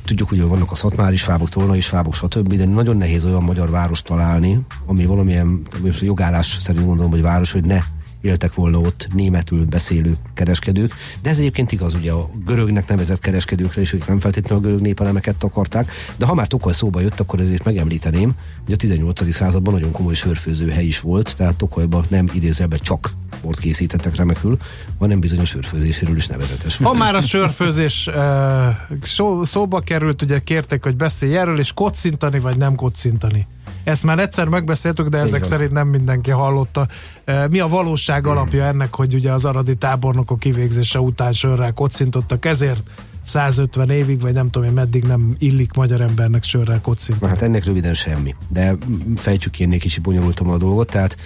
Tudjuk, 0.05 0.29
hogy 0.29 0.43
vannak 0.43 0.70
a 0.70 0.74
szatmári 0.74 1.16
svábok, 1.16 1.49
tolnai 1.49 1.81
svábok, 1.81 2.14
stb., 2.14 2.55
de 2.55 2.64
nagyon 2.64 2.97
nehéz 2.97 3.24
olyan 3.24 3.43
magyar 3.43 3.70
város 3.70 4.03
találni, 4.03 4.61
ami 4.87 5.07
valamilyen 5.07 5.62
jogállás 6.01 6.57
szerint 6.61 6.85
gondolom, 6.87 7.11
hogy 7.11 7.22
város, 7.22 7.53
hogy 7.53 7.64
ne 7.64 7.83
éltek 8.20 8.54
volna 8.54 8.78
ott 8.78 9.08
németül 9.14 9.64
beszélő 9.64 10.16
kereskedők, 10.34 10.94
de 11.22 11.30
ez 11.30 11.38
egyébként 11.38 11.72
igaz, 11.72 11.94
ugye 11.94 12.12
a 12.12 12.30
görögnek 12.46 12.88
nevezett 12.88 13.20
kereskedőkre 13.20 13.80
is, 13.80 13.90
hogy 13.90 14.02
nem 14.06 14.18
feltétlenül 14.18 14.64
a 14.64 14.66
görög 14.66 14.80
népelemeket 14.80 15.36
takarták, 15.36 15.90
de 16.16 16.26
ha 16.26 16.34
már 16.34 16.46
Tokaj 16.46 16.72
szóba 16.72 17.00
jött, 17.00 17.20
akkor 17.20 17.40
ezért 17.40 17.64
megemlíteném, 17.64 18.34
hogy 18.64 18.74
a 18.74 18.76
18. 18.76 19.34
században 19.34 19.72
nagyon 19.72 19.90
komoly 19.90 20.14
sörfőző 20.14 20.68
hely 20.68 20.86
is 20.86 21.00
volt, 21.00 21.36
tehát 21.36 21.56
Tokajban 21.56 22.04
nem 22.08 22.28
idézelbe 22.32 22.76
csak 22.76 23.14
bort 23.43 23.59
készítettek 23.59 24.16
remekül, 24.16 24.57
hanem 24.99 25.20
bizonyos 25.20 25.49
sörfőzéséről 25.49 26.16
is 26.16 26.26
nevezetes. 26.26 26.76
Ha 26.76 26.93
már 26.93 27.14
a 27.14 27.20
sörfőzés 27.20 28.07
uh, 28.07 29.43
szóba 29.43 29.80
került, 29.80 30.22
ugye 30.22 30.39
kérték, 30.39 30.82
hogy 30.82 30.97
beszélj 30.97 31.36
erről, 31.36 31.59
és 31.59 31.72
kocintani 31.72 32.39
vagy 32.39 32.57
nem 32.57 32.74
kocintani. 32.74 33.47
Ezt 33.84 34.03
már 34.03 34.18
egyszer 34.18 34.47
megbeszéltük, 34.47 35.09
de 35.09 35.18
ezek 35.18 35.36
Igen. 35.39 35.49
szerint 35.49 35.70
nem 35.70 35.89
mindenki 35.89 36.30
hallotta. 36.30 36.89
Mi 37.51 37.59
a 37.59 37.66
valóság 37.66 38.26
alapja 38.26 38.64
ennek, 38.64 38.95
hogy 38.95 39.14
ugye 39.14 39.32
az 39.32 39.45
aradi 39.45 39.76
tábornokok 39.76 40.39
kivégzése 40.39 41.01
után 41.01 41.32
sörrel 41.32 41.72
kocintottak, 41.72 42.45
ezért 42.45 42.82
150 43.24 43.91
évig, 43.91 44.20
vagy 44.20 44.32
nem 44.32 44.49
tudom 44.49 44.68
én 44.68 44.74
meddig 44.74 45.05
nem 45.05 45.34
illik 45.39 45.72
magyar 45.72 46.01
embernek 46.01 46.45
sörrel 46.45 46.80
kocintani. 46.80 47.30
Hát 47.30 47.43
ennek 47.43 47.64
röviden 47.64 47.95
semmi, 47.95 48.34
de 48.49 48.74
fejtsük 49.16 49.53
ki 49.53 49.62
ennél 49.62 49.78
kicsit 49.78 50.03
bonyolultam 50.03 50.51
a 50.51 50.57
dolgot, 50.57 50.91
tehát 50.91 51.16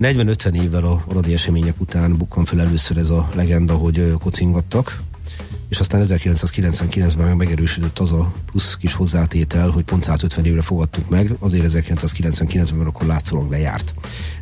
40-50 0.00 0.62
évvel 0.62 0.84
a 0.84 1.04
aradi 1.08 1.32
események 1.32 1.80
után 1.80 2.16
bukkan 2.16 2.44
fel 2.44 2.60
először 2.60 2.96
ez 2.96 3.10
a 3.10 3.28
legenda, 3.34 3.74
hogy 3.74 4.12
kocingattak, 4.18 4.98
és 5.68 5.80
aztán 5.80 6.04
1999-ben 6.04 7.36
megerősödött 7.36 7.98
az 7.98 8.12
a 8.12 8.32
plusz 8.46 8.76
kis 8.76 8.92
hozzátétel, 8.92 9.70
hogy 9.70 9.84
pont 9.84 10.02
150 10.02 10.44
évre 10.44 10.62
fogadtuk 10.62 11.08
meg, 11.08 11.36
azért 11.38 11.64
1999-ben 11.68 12.86
akkor 12.86 13.06
látszólag 13.06 13.50
lejárt. 13.50 13.94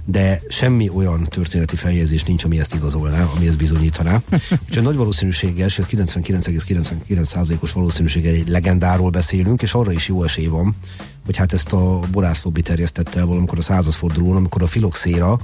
De 0.04 0.40
semmi 0.48 0.88
olyan 0.88 1.22
történeti 1.22 1.76
feljegyzés 1.76 2.24
nincs, 2.24 2.44
ami 2.44 2.58
ezt 2.58 2.74
igazolná, 2.74 3.24
ami 3.36 3.46
ezt 3.46 3.58
bizonyítaná. 3.58 4.22
Úgyhogy 4.68 4.82
nagy 4.82 4.96
valószínűséggel, 4.96 5.68
sőt 5.68 5.86
99,99%-os 5.90 7.72
valószínűséggel 7.72 8.34
egy 8.34 8.48
legendáról 8.48 9.10
beszélünk, 9.10 9.62
és 9.62 9.74
arra 9.74 9.92
is 9.92 10.08
jó 10.08 10.22
esély 10.22 10.46
van, 10.46 10.74
hogy 11.24 11.36
hát 11.36 11.52
ezt 11.52 11.72
a 11.72 12.00
borászlobbi 12.10 12.60
terjesztette 12.60 13.18
el 13.18 13.26
valamikor 13.26 13.58
a 13.58 13.62
századfordulón, 13.62 14.36
amikor 14.36 14.62
a 14.62 14.66
filoxéra 14.66 15.38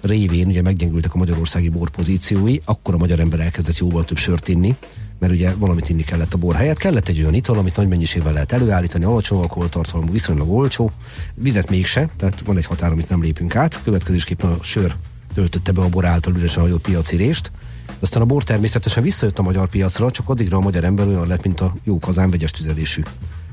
révén 0.00 0.46
ugye 0.46 0.62
meggyengültek 0.62 1.14
a 1.14 1.18
magyarországi 1.18 1.68
borpozíciói, 1.68 2.56
akkor 2.64 2.94
a 2.94 2.98
magyar 2.98 3.20
ember 3.20 3.40
elkezdett 3.40 3.76
jóval 3.76 4.04
több 4.04 4.16
sört 4.16 4.48
inni, 4.48 4.76
mert 5.18 5.32
ugye 5.32 5.54
valamit 5.54 5.88
inni 5.88 6.02
kellett 6.02 6.34
a 6.34 6.38
bor 6.38 6.54
helyett. 6.54 6.78
Kellett 6.78 7.08
egy 7.08 7.20
olyan 7.20 7.34
ital, 7.34 7.58
amit 7.58 7.76
nagy 7.76 7.88
mennyiségben 7.88 8.32
lehet 8.32 8.52
előállítani, 8.52 9.04
alacsony 9.04 9.38
alkoholtartalmú, 9.38 10.12
viszonylag 10.12 10.50
olcsó, 10.50 10.90
vizet 11.34 11.70
mégse, 11.70 12.08
tehát 12.16 12.40
van 12.40 12.56
egy 12.56 12.66
határ, 12.66 12.90
amit 12.92 13.08
nem 13.08 13.22
lépünk 13.22 13.56
át. 13.56 13.82
Következésképpen 13.82 14.50
a 14.50 14.62
sör 14.62 14.94
töltötte 15.34 15.72
be 15.72 15.82
a 15.82 15.88
bor 15.88 16.04
által 16.04 16.34
üresen 16.34 16.62
hajót 16.62 16.80
piacirést. 16.80 17.52
Aztán 18.00 18.22
a 18.22 18.24
bor 18.24 18.44
természetesen 18.44 19.02
visszajött 19.02 19.38
a 19.38 19.42
magyar 19.42 19.68
piacra, 19.68 20.10
csak 20.10 20.28
addigra 20.28 20.56
a 20.56 20.60
magyar 20.60 20.84
ember 20.84 21.06
olyan 21.06 21.26
lett, 21.26 21.42
mint 21.42 21.60
a 21.60 21.74
jó 21.84 21.98
kazán 21.98 22.30
vegyes 22.30 22.50
tüzelésű. 22.50 23.02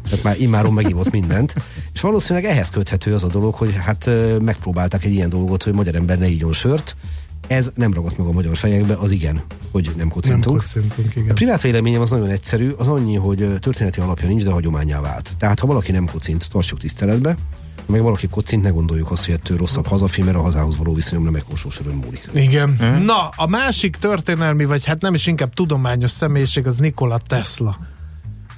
Tehát 0.10 0.24
már 0.24 0.40
immáron 0.40 0.74
megívott 0.74 1.12
mindent. 1.12 1.56
És 1.94 2.02
valószínűleg 2.02 2.50
ehhez 2.50 2.70
köthető 2.70 3.14
az 3.14 3.24
a 3.24 3.28
dolog, 3.28 3.54
hogy 3.54 3.76
hát 3.76 4.10
megpróbálták 4.42 5.06
egy 5.06 5.14
ilyen 5.14 5.30
dolgot, 5.30 5.64
hogy 5.64 5.74
magyar 5.74 5.96
ember 5.96 6.18
ne 6.18 6.28
ígyon 6.28 6.54
sört, 6.54 6.96
ez 7.48 7.72
nem 7.76 7.94
ragadt 7.94 8.18
meg 8.18 8.28
a 8.28 8.32
magyar 8.32 8.58
fejekbe, 8.58 8.96
az 8.96 9.12
igen, 9.12 9.42
hogy 9.72 9.92
nem 9.98 10.10
kocintunk. 10.10 10.46
Nem 10.46 10.56
kocintunk 10.58 11.16
igen. 11.16 11.30
A 11.30 11.34
privát 11.34 11.62
véleményem 11.62 12.02
az 12.02 12.10
nagyon 12.10 12.30
egyszerű, 12.30 12.70
az 12.70 12.88
annyi, 12.88 13.16
hogy 13.16 13.60
történeti 13.60 14.00
alapja 14.00 14.28
nincs, 14.28 14.44
de 14.44 14.52
hagyományá 14.52 15.02
vált. 15.02 15.34
Tehát 15.38 15.60
ha 15.60 15.68
valaki 15.68 15.92
nem 15.92 16.06
kocint, 16.12 16.50
tartsuk 16.50 16.80
tiszteletbe, 16.80 17.36
meg 17.86 18.02
valaki 18.02 18.28
kocint, 18.28 18.64
ne 18.64 18.70
gondoljuk 18.70 19.12
azt, 19.12 19.26
hogy 19.26 19.34
ettől 19.34 19.58
rosszabb 19.58 19.88
hazafi, 19.88 20.22
mert 20.22 20.38
a 20.38 20.42
hazához 20.42 20.78
való 20.78 20.94
viszonyom 20.94 21.24
nem 21.24 21.36
egy 21.36 21.44
öröm 21.80 21.96
múlik. 21.96 22.30
Igen. 22.34 22.76
Hmm. 22.80 23.04
Na, 23.04 23.30
a 23.36 23.48
másik 23.48 23.96
történelmi, 23.96 24.66
vagy 24.66 24.86
hát 24.86 25.02
nem 25.02 25.14
is 25.14 25.28
inkább 25.28 25.54
tudományos 25.54 26.12
személyiség, 26.12 26.68
az 26.68 26.78
Nikola 26.78 27.18
Tesla 27.18 27.78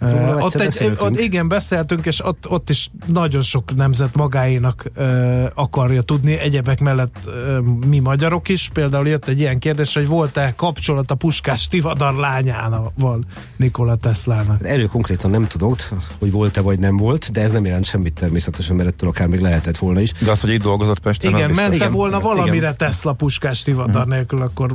Uh, 0.01 0.43
ott, 0.43 0.55
egy, 0.55 0.95
ott 0.99 1.19
igen, 1.19 1.47
beszéltünk, 1.47 2.05
és 2.05 2.25
ott, 2.25 2.49
ott 2.49 2.69
is 2.69 2.89
nagyon 3.05 3.41
sok 3.41 3.75
nemzet 3.75 4.15
magáénak 4.15 4.85
uh, 4.95 5.45
akarja 5.53 6.01
tudni, 6.01 6.37
egyebek 6.37 6.79
mellett 6.79 7.15
uh, 7.25 7.57
mi 7.87 7.99
magyarok 7.99 8.49
is. 8.49 8.69
Például 8.73 9.07
jött 9.07 9.27
egy 9.27 9.39
ilyen 9.39 9.59
kérdés, 9.59 9.93
hogy 9.93 10.07
volt-e 10.07 10.53
kapcsolat 10.55 11.11
a 11.11 11.15
Puskás 11.15 11.67
Tivadar 11.67 12.13
lányával 12.13 13.23
Nikola 13.55 13.95
Teslának? 13.95 14.67
Erről 14.67 14.87
konkrétan 14.87 15.31
nem 15.31 15.47
tudok, 15.47 15.77
hogy 16.19 16.31
volt-e 16.31 16.61
vagy 16.61 16.79
nem 16.79 16.97
volt, 16.97 17.31
de 17.31 17.41
ez 17.41 17.51
nem 17.51 17.65
jelent 17.65 17.85
semmit 17.85 18.13
természetesen, 18.13 18.75
mert 18.75 18.89
ettől 18.89 19.09
akár 19.09 19.27
még 19.27 19.39
lehetett 19.39 19.77
volna 19.77 19.99
is. 19.99 20.11
De 20.11 20.31
az, 20.31 20.41
hogy 20.41 20.51
itt 20.51 20.61
dolgozott 20.61 20.99
Pesten, 20.99 21.35
Igen, 21.35 21.51
mente 21.55 21.89
volna 21.89 22.19
valamire 22.19 22.55
igen. 22.55 22.77
Tesla 22.77 23.13
Puskás 23.13 23.61
Tivadar 23.61 23.95
uh-huh. 23.95 24.13
nélkül, 24.13 24.41
akkor 24.41 24.71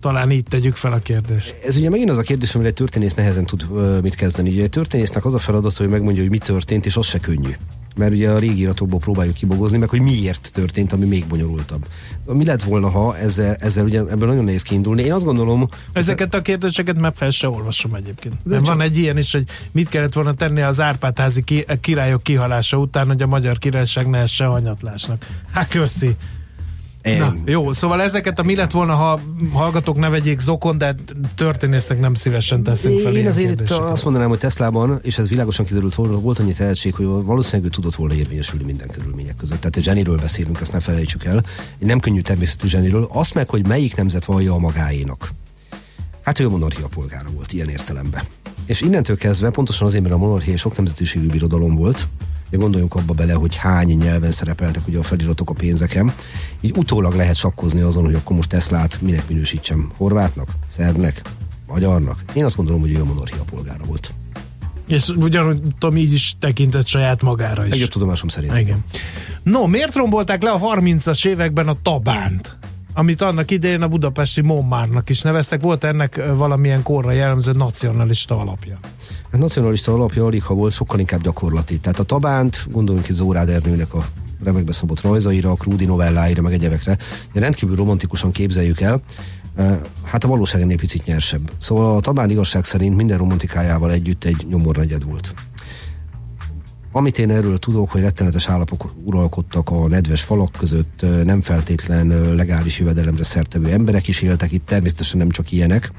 Talán 0.00 0.30
így 0.30 0.44
tegyük 0.44 0.76
fel 0.76 0.92
a 0.92 0.98
kérdést. 0.98 1.56
Ez 1.64 1.76
ugye 1.76 1.90
megint 1.90 2.10
az 2.10 2.18
a 2.18 2.22
kérdés, 2.22 2.54
amire 2.54 2.68
egy 2.68 2.74
történész 2.74 3.14
nehezen 3.14 3.46
tud 3.46 3.66
mit 4.02 4.14
kezdeni. 4.14 4.50
Ugye 4.50 4.62
egy 4.62 4.70
történésznek 4.70 5.24
az 5.24 5.34
a 5.34 5.38
feladat, 5.38 5.76
hogy 5.76 5.88
megmondja, 5.88 6.22
hogy 6.22 6.30
mi 6.30 6.38
történt, 6.38 6.86
és 6.86 6.96
az 6.96 7.06
se 7.06 7.18
könnyű 7.18 7.50
mert 7.96 8.12
ugye 8.12 8.30
a 8.30 8.38
régi 8.38 8.60
iratokból 8.60 8.98
próbáljuk 8.98 9.34
kibogozni, 9.34 9.78
meg 9.78 9.88
hogy 9.88 10.00
miért 10.00 10.50
történt, 10.52 10.92
ami 10.92 11.04
még 11.04 11.26
bonyolultabb. 11.26 11.86
Mi 12.26 12.44
lett 12.44 12.62
volna, 12.62 12.90
ha 12.90 13.16
ezzel, 13.16 13.54
ezzel 13.54 13.84
ugye 13.84 13.98
ebből 13.98 14.28
nagyon 14.28 14.44
nehéz 14.44 14.62
kiindulni? 14.62 15.02
Én 15.02 15.12
azt 15.12 15.24
gondolom... 15.24 15.68
Ezeket 15.92 16.34
a 16.34 16.42
kérdéseket 16.42 17.00
már 17.00 17.12
fel 17.14 17.30
se 17.30 17.48
olvasom 17.48 17.94
egyébként. 17.94 18.34
De 18.42 18.56
csak... 18.56 18.66
Van 18.66 18.80
egy 18.80 18.96
ilyen 18.96 19.16
is, 19.16 19.32
hogy 19.32 19.44
mit 19.72 19.88
kellett 19.88 20.12
volna 20.12 20.34
tenni 20.34 20.60
az 20.60 20.80
Árpádházi 20.80 21.42
ki, 21.42 21.64
királyok 21.80 22.22
kihalása 22.22 22.76
után, 22.76 23.06
hogy 23.06 23.22
a 23.22 23.26
magyar 23.26 23.58
királyság 23.58 24.08
ne 24.08 24.18
esse 24.18 24.44
hanyatlásnak. 24.44 25.26
Hát 25.52 25.68
köszi. 25.68 26.16
Na, 27.02 27.34
jó, 27.44 27.72
szóval 27.72 28.02
ezeket 28.02 28.38
a 28.38 28.42
mi 28.42 28.54
lett 28.54 28.70
volna, 28.70 28.94
ha 28.94 29.20
hallgatók 29.52 29.98
ne 29.98 30.08
vegyék 30.08 30.38
zokon, 30.38 30.78
de 30.78 30.94
történésznek 31.34 32.00
nem 32.00 32.14
szívesen 32.14 32.62
teszünk 32.62 33.00
fel. 33.00 33.16
Én 33.16 33.26
azért 33.26 33.60
itt 33.60 33.70
azt 33.70 34.04
mondanám, 34.04 34.28
hogy 34.28 34.38
Teslában, 34.38 34.98
és 35.02 35.18
ez 35.18 35.28
világosan 35.28 35.64
kiderült 35.64 35.94
volna, 35.94 36.20
volt 36.20 36.38
annyi 36.38 36.52
tehetség, 36.52 36.94
hogy 36.94 37.06
valószínűleg 37.06 37.70
ő 37.70 37.74
tudott 37.74 37.94
volna 37.94 38.14
érvényesülni 38.14 38.64
minden 38.64 38.88
körülmények 38.88 39.36
között. 39.36 39.58
Tehát 39.58 39.76
egy 39.76 39.84
zseniről 39.84 40.16
beszélünk, 40.16 40.60
ezt 40.60 40.72
ne 40.72 40.80
felejtsük 40.80 41.24
el. 41.24 41.44
Nem 41.78 42.00
könnyű 42.00 42.20
természetű 42.20 42.66
zseniről. 42.66 43.08
Azt 43.12 43.34
meg, 43.34 43.48
hogy 43.48 43.66
melyik 43.66 43.96
nemzet 43.96 44.24
vallja 44.24 44.52
a 44.52 44.58
magáénak. 44.58 45.30
Hát 46.22 46.38
ő 46.38 46.46
a 46.46 46.50
monarchia 46.50 46.88
polgára 46.88 47.28
volt 47.34 47.52
ilyen 47.52 47.68
értelemben. 47.68 48.22
És 48.66 48.80
innentől 48.80 49.16
kezdve, 49.16 49.50
pontosan 49.50 49.86
azért, 49.86 50.02
mert 50.02 50.14
a 50.14 50.18
monarchia 50.18 50.56
sok 50.56 50.76
nemzetiségű 50.76 51.26
birodalom 51.26 51.74
volt, 51.74 52.08
de 52.50 52.56
gondoljunk 52.56 52.94
abba 52.94 53.12
bele, 53.12 53.32
hogy 53.32 53.56
hány 53.56 53.96
nyelven 53.96 54.30
szerepeltek 54.30 54.86
ugye 54.88 54.98
a 54.98 55.02
feliratok 55.02 55.50
a 55.50 55.54
pénzeken. 55.54 56.12
Így 56.60 56.76
utólag 56.76 57.14
lehet 57.14 57.36
sakkozni 57.36 57.80
azon, 57.80 58.04
hogy 58.04 58.14
akkor 58.14 58.36
most 58.36 58.48
Teslát 58.48 59.00
minek 59.00 59.28
minősítsem. 59.28 59.90
Horvátnak, 59.96 60.48
szerbnek, 60.68 61.22
magyarnak. 61.66 62.24
Én 62.34 62.44
azt 62.44 62.56
gondolom, 62.56 62.80
hogy 62.80 62.92
ő 62.92 63.00
a 63.00 63.04
monarchia 63.04 63.42
polgára 63.50 63.84
volt. 63.84 64.12
És 64.88 65.08
ugyanúgy 65.08 65.60
tudom, 65.78 65.96
így 65.96 66.12
is 66.12 66.36
tekintett 66.38 66.86
saját 66.86 67.22
magára 67.22 67.66
is. 67.66 67.72
Egyéb 67.72 67.88
tudomásom 67.88 68.28
szerint. 68.28 68.58
Igen. 68.58 68.84
No, 69.42 69.66
miért 69.66 69.94
rombolták 69.94 70.42
le 70.42 70.50
a 70.50 70.58
30-as 70.58 71.26
években 71.26 71.68
a 71.68 71.76
Tabánt? 71.82 72.58
Amit 72.92 73.22
annak 73.22 73.50
idején 73.50 73.82
a 73.82 73.88
budapesti 73.88 74.40
Montmarnak 74.40 75.08
is 75.08 75.22
neveztek. 75.22 75.60
Volt 75.60 75.84
ennek 75.84 76.22
valamilyen 76.36 76.82
korra 76.82 77.12
jellemző 77.12 77.52
nacionalista 77.52 78.38
alapja? 78.38 78.78
A 79.30 79.36
nacionalista 79.36 79.92
alapja 79.92 80.24
alig, 80.24 80.42
ha 80.42 80.54
volt, 80.54 80.72
sokkal 80.72 80.98
inkább 80.98 81.22
gyakorlati. 81.22 81.78
Tehát 81.78 81.98
a 81.98 82.02
Tabánt, 82.02 82.66
gondoljunk 82.70 83.06
ki 83.06 83.12
Zórád 83.12 83.48
Ernőnek 83.48 83.94
a 83.94 84.04
remekbe 84.44 84.72
szabott 84.72 85.00
rajzaira, 85.00 85.50
a 85.50 85.54
Krúdi 85.54 85.84
novelláira, 85.84 86.42
meg 86.42 86.52
egyebekre. 86.52 86.98
Rendkívül 87.32 87.76
romantikusan 87.76 88.30
képzeljük 88.30 88.80
el, 88.80 89.02
hát 90.02 90.24
a 90.24 90.28
valóság 90.28 90.60
ennél 90.60 90.76
picit 90.76 91.04
nyersebb. 91.04 91.50
Szóval 91.58 91.96
a 91.96 92.00
Tabán 92.00 92.30
igazság 92.30 92.64
szerint 92.64 92.96
minden 92.96 93.18
romantikájával 93.18 93.92
együtt 93.92 94.24
egy 94.24 94.46
nyomornegyed 94.48 95.04
volt. 95.04 95.34
Amit 96.92 97.18
én 97.18 97.30
erről 97.30 97.58
tudok, 97.58 97.90
hogy 97.90 98.00
rettenetes 98.00 98.48
állapok 98.48 98.92
uralkodtak 99.04 99.70
a 99.70 99.88
nedves 99.88 100.22
falak 100.22 100.52
között, 100.58 101.04
nem 101.24 101.40
feltétlen 101.40 102.34
legális 102.34 102.78
jövedelemre 102.78 103.22
szertevő 103.22 103.72
emberek 103.72 104.08
is 104.08 104.20
éltek 104.20 104.52
itt, 104.52 104.66
természetesen 104.66 105.18
nem 105.18 105.30
csak 105.30 105.52
ilyenek, 105.52 105.92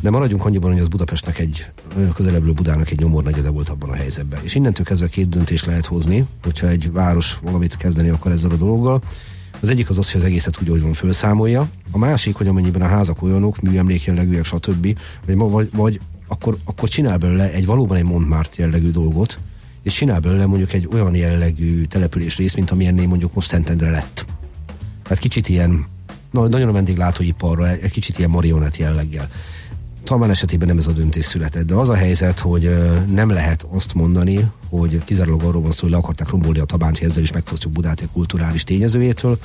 de 0.00 0.10
maradjunk 0.10 0.44
annyiban, 0.44 0.72
hogy 0.72 0.80
az 0.80 0.88
Budapestnek 0.88 1.38
egy 1.38 1.66
közelebbről 2.14 2.52
Budának 2.52 2.90
egy 2.90 2.98
nyomornegyede 2.98 3.50
volt 3.50 3.68
abban 3.68 3.90
a 3.90 3.94
helyzetben. 3.94 4.40
És 4.42 4.54
innentől 4.54 4.84
kezdve 4.84 5.08
két 5.08 5.28
döntést 5.28 5.66
lehet 5.66 5.86
hozni, 5.86 6.26
hogyha 6.42 6.68
egy 6.68 6.92
város 6.92 7.38
valamit 7.42 7.76
kezdeni 7.76 8.08
akar 8.08 8.32
ezzel 8.32 8.50
a 8.50 8.56
dologgal. 8.56 9.02
Az 9.60 9.68
egyik 9.68 9.90
az 9.90 9.98
az, 9.98 10.12
hogy 10.12 10.20
az 10.20 10.26
egészet 10.26 10.60
úgy, 10.60 10.68
hogy 10.68 10.82
van, 10.82 10.92
felszámolja. 10.92 11.68
A 11.90 11.98
másik, 11.98 12.34
hogy 12.34 12.46
amennyiben 12.48 12.82
a 12.82 12.86
házak 12.86 13.22
olyanok, 13.22 13.60
műemlék 13.60 14.04
jellegűek, 14.04 14.44
stb., 14.44 14.98
vagy, 15.26 15.36
vagy, 15.36 15.70
vagy 15.72 16.00
akkor, 16.28 16.56
akkor 16.64 16.88
csinál 16.88 17.16
belőle 17.16 17.52
egy 17.52 17.66
valóban 17.66 17.96
egy 17.96 18.04
Montmart 18.04 18.56
jellegű 18.56 18.90
dolgot, 18.90 19.38
és 19.82 19.92
csinál 19.92 20.20
belőle 20.20 20.46
mondjuk 20.46 20.72
egy 20.72 20.88
olyan 20.92 21.14
jellegű 21.14 21.84
település 21.84 22.36
rész, 22.36 22.54
mint 22.54 22.70
amilyennél 22.70 23.06
mondjuk 23.06 23.34
most 23.34 23.48
Szentendre 23.48 23.90
lett. 23.90 24.26
Tehát 25.02 25.18
kicsit 25.18 25.48
ilyen, 25.48 25.84
nagyon 26.30 26.68
a 26.68 26.72
vendéglátóiparra, 26.72 27.68
egy 27.68 27.90
kicsit 27.90 28.18
ilyen 28.18 28.30
marionett 28.30 28.76
jelleggel. 28.76 29.30
Talán 30.04 30.30
esetében 30.30 30.68
nem 30.68 30.78
ez 30.78 30.86
a 30.86 30.92
döntés 30.92 31.24
született, 31.24 31.66
de 31.66 31.74
az 31.74 31.88
a 31.88 31.94
helyzet, 31.94 32.38
hogy 32.38 32.76
nem 33.12 33.30
lehet 33.30 33.66
azt 33.70 33.94
mondani, 33.94 34.50
hogy 34.68 35.04
kizárólag 35.04 35.42
arról 35.42 35.62
van 35.62 35.70
szó, 35.70 35.82
hogy 35.82 35.90
le 35.90 35.96
akarták 35.96 36.28
rombolni 36.28 36.58
a 36.58 36.64
tabánt, 36.64 36.98
hogy 36.98 37.08
ezzel 37.08 37.22
is 37.22 37.32
megfosztjuk 37.32 37.72
Budát 37.72 38.00
egy 38.00 38.08
kulturális 38.12 38.64
tényezőjétől. 38.64 39.38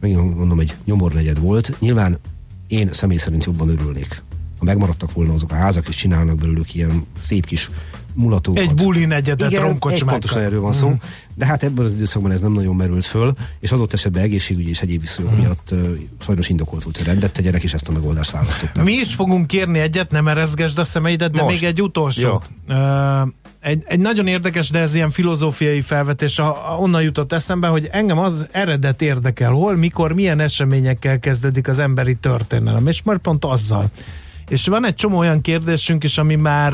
Megint 0.00 0.36
mondom, 0.36 0.60
egy 0.60 0.74
nyomornegyed 0.84 1.40
volt. 1.40 1.76
Nyilván 1.78 2.18
én 2.66 2.92
személy 2.92 3.16
szerint 3.16 3.44
jobban 3.44 3.68
örülnék. 3.68 4.22
Ha 4.58 4.64
megmaradtak 4.64 5.12
volna 5.12 5.32
azok 5.32 5.52
a 5.52 5.54
házak, 5.54 5.88
és 5.88 5.94
csinálnak 5.94 6.36
belőlük 6.36 6.74
ilyen 6.74 7.06
szép 7.20 7.46
kis 7.46 7.70
mulatókat. 8.14 8.62
Egy 8.62 8.74
buli 8.74 9.04
negyedet 9.04 9.50
Igen, 9.50 9.78
egy 9.88 10.04
pontosan 10.04 10.42
erről 10.42 10.60
van 10.60 10.72
szó. 10.72 10.88
Mm. 10.88 10.92
De 11.34 11.46
hát 11.46 11.62
ebben 11.62 11.84
az 11.84 11.94
időszakban 11.94 12.30
ez 12.30 12.40
nem 12.40 12.52
nagyon 12.52 12.76
merült 12.76 13.04
föl, 13.04 13.32
és 13.60 13.72
adott 13.72 13.92
esetben 13.92 14.22
egészségügyi 14.22 14.68
és 14.68 14.80
egyéb 14.80 15.00
viszonyok 15.00 15.34
mm. 15.34 15.38
miatt 15.38 15.68
uh, 15.72 15.88
sajnos 16.20 16.48
indokolt 16.48 16.82
volt, 16.82 16.96
hogy 16.96 17.06
rendet 17.06 17.32
tegyenek, 17.32 17.62
és 17.62 17.72
ezt 17.72 17.88
a 17.88 17.92
megoldást 17.92 18.30
választották. 18.30 18.84
Mi 18.84 18.92
is 18.92 19.14
fogunk 19.14 19.46
kérni 19.46 19.78
egyet, 19.78 20.10
nem 20.10 20.28
erezgesd 20.28 20.78
a 20.78 20.84
szemeidet, 20.84 21.30
de 21.30 21.42
Most. 21.42 21.60
még 21.60 21.68
egy 21.68 21.82
utolsó. 21.82 22.42
Uh, 22.68 22.76
egy, 23.60 23.82
egy 23.86 24.00
nagyon 24.00 24.26
érdekes, 24.26 24.70
de 24.70 24.78
ez 24.78 24.94
ilyen 24.94 25.10
filozófiai 25.10 25.80
felvetés, 25.80 26.38
a, 26.38 26.76
onnan 26.78 27.02
jutott 27.02 27.32
eszembe, 27.32 27.66
hogy 27.66 27.88
engem 27.90 28.18
az 28.18 28.46
eredet 28.50 29.02
érdekel, 29.02 29.50
hol, 29.50 29.76
mikor, 29.76 30.12
milyen 30.12 30.40
eseményekkel 30.40 31.18
kezdődik 31.18 31.68
az 31.68 31.78
emberi 31.78 32.14
történelem, 32.14 32.86
és 32.86 33.02
majd 33.02 33.18
pont 33.18 33.44
azzal. 33.44 33.90
És 34.50 34.66
van 34.66 34.86
egy 34.86 34.94
csomó 34.94 35.18
olyan 35.18 35.40
kérdésünk 35.40 36.04
is, 36.04 36.18
ami 36.18 36.34
már, 36.34 36.72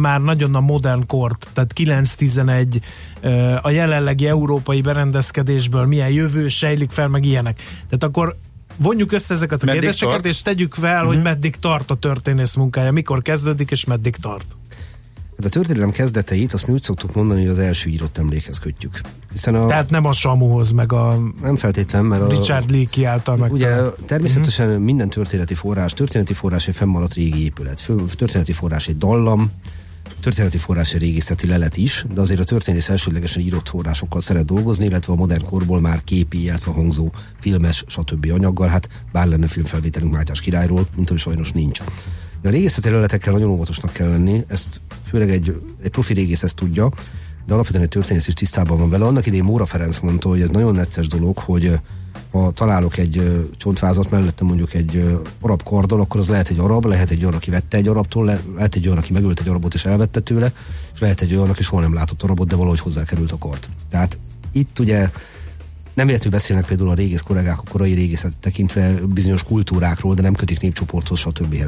már 0.00 0.20
nagyon 0.20 0.54
a 0.54 0.60
modern 0.60 1.06
kort, 1.06 1.48
tehát 1.52 1.72
9-11 1.76 2.80
a 3.62 3.70
jelenlegi 3.70 4.26
európai 4.26 4.80
berendezkedésből 4.80 5.86
milyen 5.86 6.10
jövő 6.10 6.48
sejlik 6.48 6.90
fel, 6.90 7.08
meg 7.08 7.24
ilyenek. 7.24 7.56
Tehát 7.56 8.02
akkor 8.02 8.36
vonjuk 8.76 9.12
össze 9.12 9.34
ezeket 9.34 9.62
a 9.62 9.66
meddig 9.66 9.80
kérdéseket, 9.80 10.14
tart? 10.14 10.26
és 10.26 10.42
tegyük 10.42 10.74
fel, 10.74 10.92
uh-huh. 10.92 11.06
hogy 11.06 11.16
mhm. 11.16 11.24
meddig 11.24 11.56
tart 11.56 11.90
a 11.90 11.94
történész 11.94 12.54
munkája, 12.54 12.92
mikor 12.92 13.22
kezdődik, 13.22 13.70
és 13.70 13.84
meddig 13.84 14.16
tart. 14.16 14.56
Hát 15.38 15.46
a 15.46 15.50
történelem 15.50 15.90
kezdeteit 15.90 16.52
azt 16.52 16.66
mi 16.66 16.72
úgy 16.72 16.82
szoktuk 16.82 17.14
mondani, 17.14 17.40
hogy 17.40 17.50
az 17.50 17.58
első 17.58 17.90
írott 17.90 18.18
emlékhez 18.18 18.58
kötjük. 18.58 19.00
Hiszen 19.32 19.54
a, 19.54 19.66
Tehát 19.66 19.90
nem 19.90 20.04
a 20.04 20.12
Samuhoz, 20.12 20.70
meg 20.70 20.92
a 20.92 21.18
nem 21.42 21.56
feltétlen, 21.56 22.04
mert 22.04 22.22
a 22.22 22.28
Richard 22.28 22.70
Leakey 22.70 23.04
által 23.04 23.36
meg. 23.36 23.52
Ugye 23.52 23.76
természetesen 24.06 24.68
uh-huh. 24.68 24.82
minden 24.82 25.08
történeti 25.08 25.54
forrás, 25.54 25.92
történeti 25.92 26.32
forrás 26.32 26.68
egy 26.68 26.74
fennmaradt 26.74 27.14
régi 27.14 27.44
épület, 27.44 27.92
történeti 28.16 28.52
forrás 28.52 28.88
egy 28.88 28.96
dallam, 28.96 29.50
történeti 30.20 30.58
forrás 30.58 30.94
egy 30.94 31.00
régészeti 31.00 31.46
lelet 31.46 31.76
is, 31.76 32.04
de 32.14 32.20
azért 32.20 32.40
a 32.40 32.44
történész 32.44 32.88
elsődlegesen 32.88 33.42
írott 33.42 33.68
forrásokkal 33.68 34.20
szeret 34.20 34.44
dolgozni, 34.44 34.84
illetve 34.84 35.12
a 35.12 35.16
modern 35.16 35.44
korból 35.44 35.80
már 35.80 36.04
képi, 36.04 36.42
illetve 36.42 36.72
hangzó, 36.72 37.10
filmes, 37.40 37.84
stb. 37.86 38.30
anyaggal, 38.34 38.68
hát 38.68 38.88
bár 39.12 39.26
lenne 39.26 39.46
filmfelvételünk 39.46 40.12
Mátyás 40.12 40.40
királyról, 40.40 40.86
mint 40.96 41.08
hogy 41.08 41.18
sajnos 41.18 41.52
nincs. 41.52 41.80
De 42.42 42.48
a 42.48 42.50
régészeti 42.50 42.90
leletekkel 42.90 43.32
nagyon 43.32 43.50
óvatosnak 43.50 43.92
kell 43.92 44.08
lenni, 44.08 44.44
ezt 44.48 44.80
főleg 45.04 45.30
egy, 45.30 45.62
egy 45.82 45.90
profi 45.90 46.12
régész 46.12 46.42
ezt 46.42 46.56
tudja, 46.56 46.90
de 47.46 47.54
alapvetően 47.54 47.82
egy 47.82 47.88
történész 47.88 48.28
is 48.28 48.34
tisztában 48.34 48.78
van 48.78 48.90
vele. 48.90 49.04
Annak 49.04 49.26
idején 49.26 49.44
Móra 49.44 49.66
Ferenc 49.66 49.98
mondta, 49.98 50.28
hogy 50.28 50.40
ez 50.40 50.50
nagyon 50.50 50.74
necces 50.74 51.06
dolog, 51.06 51.38
hogy 51.38 51.80
ha 52.30 52.50
találok 52.50 52.96
egy 52.96 53.46
csontvázat 53.56 54.10
mellette 54.10 54.44
mondjuk 54.44 54.74
egy 54.74 55.20
arab 55.40 55.62
kardal, 55.62 56.00
akkor 56.00 56.20
az 56.20 56.28
lehet 56.28 56.48
egy 56.48 56.58
arab, 56.58 56.84
lehet 56.84 57.10
egy 57.10 57.22
olyan, 57.22 57.34
aki 57.34 57.50
vette 57.50 57.76
egy 57.76 57.88
arabtól, 57.88 58.24
lehet 58.54 58.74
egy 58.74 58.86
olyan, 58.86 58.98
aki 58.98 59.12
megölt 59.12 59.40
egy 59.40 59.48
arabot 59.48 59.74
és 59.74 59.84
elvette 59.84 60.20
tőle, 60.20 60.52
és 60.94 61.00
lehet 61.00 61.20
egy 61.20 61.34
olyan, 61.34 61.50
aki 61.50 61.62
soha 61.62 61.82
nem 61.82 61.94
látott 61.94 62.22
arabot, 62.22 62.48
de 62.48 62.56
valahogy 62.56 62.80
hozzákerült 62.80 63.32
a 63.32 63.38
kart. 63.38 63.68
Tehát 63.90 64.18
itt 64.52 64.78
ugye 64.78 65.10
nem 65.98 66.06
véletlenül 66.06 66.38
beszélnek 66.38 66.66
például 66.66 66.88
a 66.88 66.94
régész 66.94 67.20
kollégák 67.20 67.58
a 67.58 67.62
korai 67.70 67.92
régészet 67.92 68.36
tekintve 68.40 68.94
bizonyos 69.06 69.42
kultúrákról, 69.42 70.14
de 70.14 70.22
nem 70.22 70.34
kötik 70.34 70.60
népcsoporthoz, 70.60 71.18
stb 71.18 71.64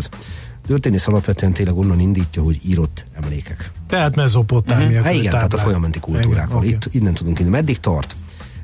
történész 0.66 1.06
alapvetően 1.06 1.52
tényleg 1.52 1.76
onnan 1.76 2.00
indítja, 2.00 2.42
hogy 2.42 2.60
írott 2.66 3.04
emlékek. 3.12 3.70
Tehát 3.88 4.16
mezopotámia. 4.16 4.86
Uh-huh. 4.86 5.04
Hát 5.04 5.14
igen, 5.14 5.32
tehát 5.32 5.54
a 5.54 5.58
folyamenti 5.58 5.98
kultúrákról. 5.98 6.58
Okay. 6.58 6.68
Itt 6.68 6.88
innen 6.90 7.14
tudunk 7.14 7.38
indulni. 7.38 7.60
Meddig 7.60 7.78
tart? 7.78 8.16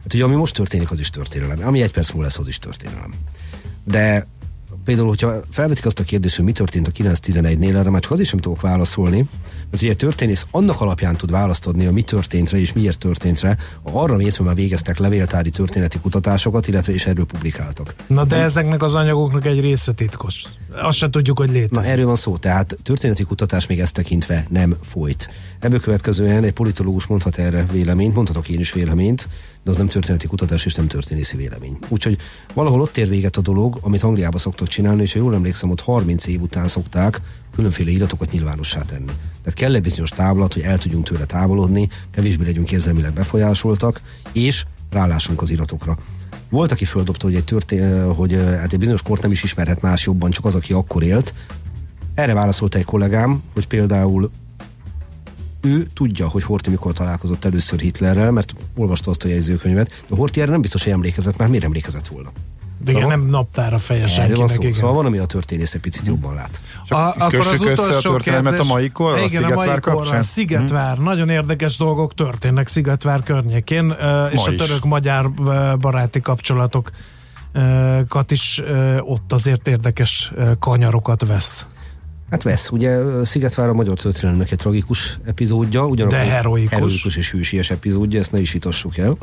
Hát 0.02 0.14
ugye 0.14 0.24
ami 0.24 0.34
most 0.34 0.54
történik, 0.54 0.90
az 0.90 1.00
is 1.00 1.10
történelem. 1.10 1.66
Ami 1.66 1.82
egy 1.82 1.92
perc 1.92 2.08
múlva 2.08 2.24
lesz, 2.24 2.38
az 2.38 2.48
is 2.48 2.58
történelem. 2.58 3.12
De 3.84 4.26
például, 4.84 5.08
hogyha 5.08 5.40
felvetik 5.50 5.86
azt 5.86 5.98
a 5.98 6.04
kérdést, 6.04 6.36
hogy 6.36 6.44
mi 6.44 6.52
történt 6.52 6.88
a 6.88 6.90
9-11-nél, 6.90 7.76
erre 7.76 7.90
már 7.90 8.00
csak 8.00 8.12
az 8.12 8.20
is 8.20 8.28
sem 8.28 8.38
tudok 8.38 8.60
válaszolni, 8.60 9.28
mert 9.70 9.82
ugye 9.82 9.94
történész 9.94 10.46
annak 10.50 10.80
alapján 10.80 11.16
tud 11.16 11.30
választ 11.30 11.66
adni, 11.66 11.86
a 11.86 11.92
mi 11.92 12.02
történtre 12.02 12.58
és 12.58 12.72
miért 12.72 12.98
történtre, 12.98 13.56
arra 13.82 14.16
mész, 14.16 14.38
már 14.38 14.54
végeztek 14.54 14.98
levéltári 14.98 15.50
történeti 15.50 15.98
kutatásokat, 15.98 16.68
illetve 16.68 16.92
és 16.92 17.06
erről 17.06 17.24
publikáltak. 17.24 17.94
Na 18.06 18.24
de 18.24 18.36
ezeknek 18.36 18.82
az 18.82 18.94
anyagoknak 18.94 19.46
egy 19.46 19.60
része 19.60 19.92
titkos. 19.92 20.42
Azt 20.82 20.96
sem 20.96 21.10
tudjuk, 21.10 21.38
hogy 21.38 21.48
létezik. 21.48 21.70
Na 21.70 21.84
erről 21.84 22.06
van 22.06 22.16
szó, 22.16 22.36
tehát 22.36 22.76
történeti 22.82 23.22
kutatás 23.22 23.66
még 23.66 23.80
ezt 23.80 23.94
tekintve 23.94 24.46
nem 24.48 24.76
folyt. 24.82 25.28
Ebből 25.60 25.80
következően 25.80 26.44
egy 26.44 26.52
politológus 26.52 27.06
mondhat 27.06 27.38
erre 27.38 27.66
véleményt, 27.72 28.14
mondhatok 28.14 28.48
én 28.48 28.60
is 28.60 28.72
véleményt, 28.72 29.28
de 29.64 29.70
az 29.70 29.76
nem 29.76 29.88
történeti 29.88 30.26
kutatás 30.26 30.64
és 30.64 30.74
nem 30.74 30.86
történészi 30.86 31.36
vélemény. 31.36 31.78
Úgyhogy 31.88 32.16
valahol 32.54 32.80
ott 32.80 32.96
ér 32.96 33.08
véget 33.08 33.36
a 33.36 33.40
dolog, 33.40 33.78
amit 33.82 34.02
Angliában 34.02 34.40
szoktak 34.40 34.68
csinálni, 34.68 35.02
és 35.02 35.12
ha 35.12 35.18
jól 35.18 35.34
emlékszem, 35.34 35.70
ott 35.70 35.80
30 35.80 36.26
év 36.26 36.40
után 36.40 36.68
szokták 36.68 37.20
különféle 37.54 37.90
iratokat 37.90 38.30
nyilvánossá 38.30 38.82
tenni. 38.82 39.12
Tehát 39.46 39.60
kell 39.60 39.74
egy 39.74 39.82
bizonyos 39.82 40.10
távlat, 40.10 40.52
hogy 40.52 40.62
el 40.62 40.78
tudjunk 40.78 41.04
tőle 41.04 41.24
távolodni, 41.24 41.88
kevésbé 42.10 42.44
legyünk 42.44 42.72
érzelmileg 42.72 43.12
befolyásoltak, 43.12 44.00
és 44.32 44.64
rálásunk 44.90 45.42
az 45.42 45.50
iratokra. 45.50 45.96
Volt, 46.48 46.72
aki 46.72 46.84
földobta, 46.84 47.26
hogy 47.26 47.34
egy, 47.34 47.44
történ- 47.44 48.14
hogy 48.14 48.32
hát 48.32 48.72
egy 48.72 48.78
bizonyos 48.78 49.02
kort 49.02 49.22
nem 49.22 49.30
is 49.30 49.42
ismerhet 49.42 49.80
más 49.80 50.06
jobban, 50.06 50.30
csak 50.30 50.44
az, 50.44 50.54
aki 50.54 50.72
akkor 50.72 51.02
élt. 51.02 51.34
Erre 52.14 52.34
válaszolt 52.34 52.74
egy 52.74 52.84
kollégám, 52.84 53.42
hogy 53.54 53.66
például 53.66 54.30
ő 55.60 55.86
tudja, 55.94 56.28
hogy 56.28 56.42
Horti 56.42 56.70
mikor 56.70 56.92
találkozott 56.92 57.44
először 57.44 57.80
Hitlerrel, 57.80 58.30
mert 58.30 58.52
olvasta 58.76 59.10
azt 59.10 59.24
a 59.24 59.28
jegyzőkönyvet, 59.28 60.04
de 60.08 60.16
Horti 60.16 60.40
erre 60.40 60.50
nem 60.50 60.60
biztos, 60.60 60.82
hogy 60.82 60.92
emlékezett, 60.92 61.36
mert 61.36 61.50
miért 61.50 61.64
emlékezett 61.64 62.06
volna? 62.06 62.32
De 62.84 62.92
igen, 62.92 63.06
nem 63.06 63.26
naptára 63.26 63.78
fejes 63.78 64.18
Erről 64.18 64.36
van 64.36 64.48
szó. 64.48 64.60
igen. 64.60 64.72
Szóval 64.72 64.94
van, 64.94 65.06
ami 65.06 65.18
a 65.18 65.24
történész 65.24 65.74
egy 65.74 65.80
picit 65.80 66.06
jobban 66.06 66.34
lát. 66.34 66.60
A, 66.88 66.94
akkor 66.96 67.46
az 67.46 67.60
utolsó 67.60 67.96
a 67.96 68.00
történelmet 68.12 68.52
kérdés, 68.52 68.70
a 68.70 68.72
mai 68.72 68.90
korra, 68.90 69.20
igen, 69.20 69.44
a 69.44 69.50
a 69.50 69.54
mai 69.54 69.78
korra, 69.80 70.22
Szigetvár. 70.22 70.98
Nagyon 70.98 71.28
érdekes 71.28 71.76
dolgok 71.76 72.14
történnek 72.14 72.68
Szigetvár 72.68 73.22
környékén, 73.22 73.90
ö, 74.00 74.26
és 74.26 74.40
Ma 74.40 74.46
a 74.46 74.52
is. 74.52 74.60
török-magyar 74.66 75.30
baráti 75.78 76.20
kapcsolatokat 76.20 78.30
is 78.30 78.62
ott 79.00 79.32
azért 79.32 79.68
érdekes 79.68 80.32
kanyarokat 80.58 81.26
vesz. 81.26 81.66
Hát 82.30 82.42
vesz, 82.42 82.70
ugye 82.70 82.98
Szigetvár 83.24 83.68
a 83.68 83.74
magyar 83.74 83.98
történelemnek 83.98 84.50
egy 84.50 84.58
tragikus 84.58 85.18
epizódja, 85.26 85.86
ugyanakkor 85.86 86.18
De 86.18 86.24
heroikus. 86.24 86.72
heroikus 86.72 87.16
és 87.16 87.30
hősies 87.30 87.70
epizódja, 87.70 88.20
ezt 88.20 88.32
ne 88.32 88.38
is 88.40 88.52
vitassuk 88.52 88.96
el. 88.96 89.16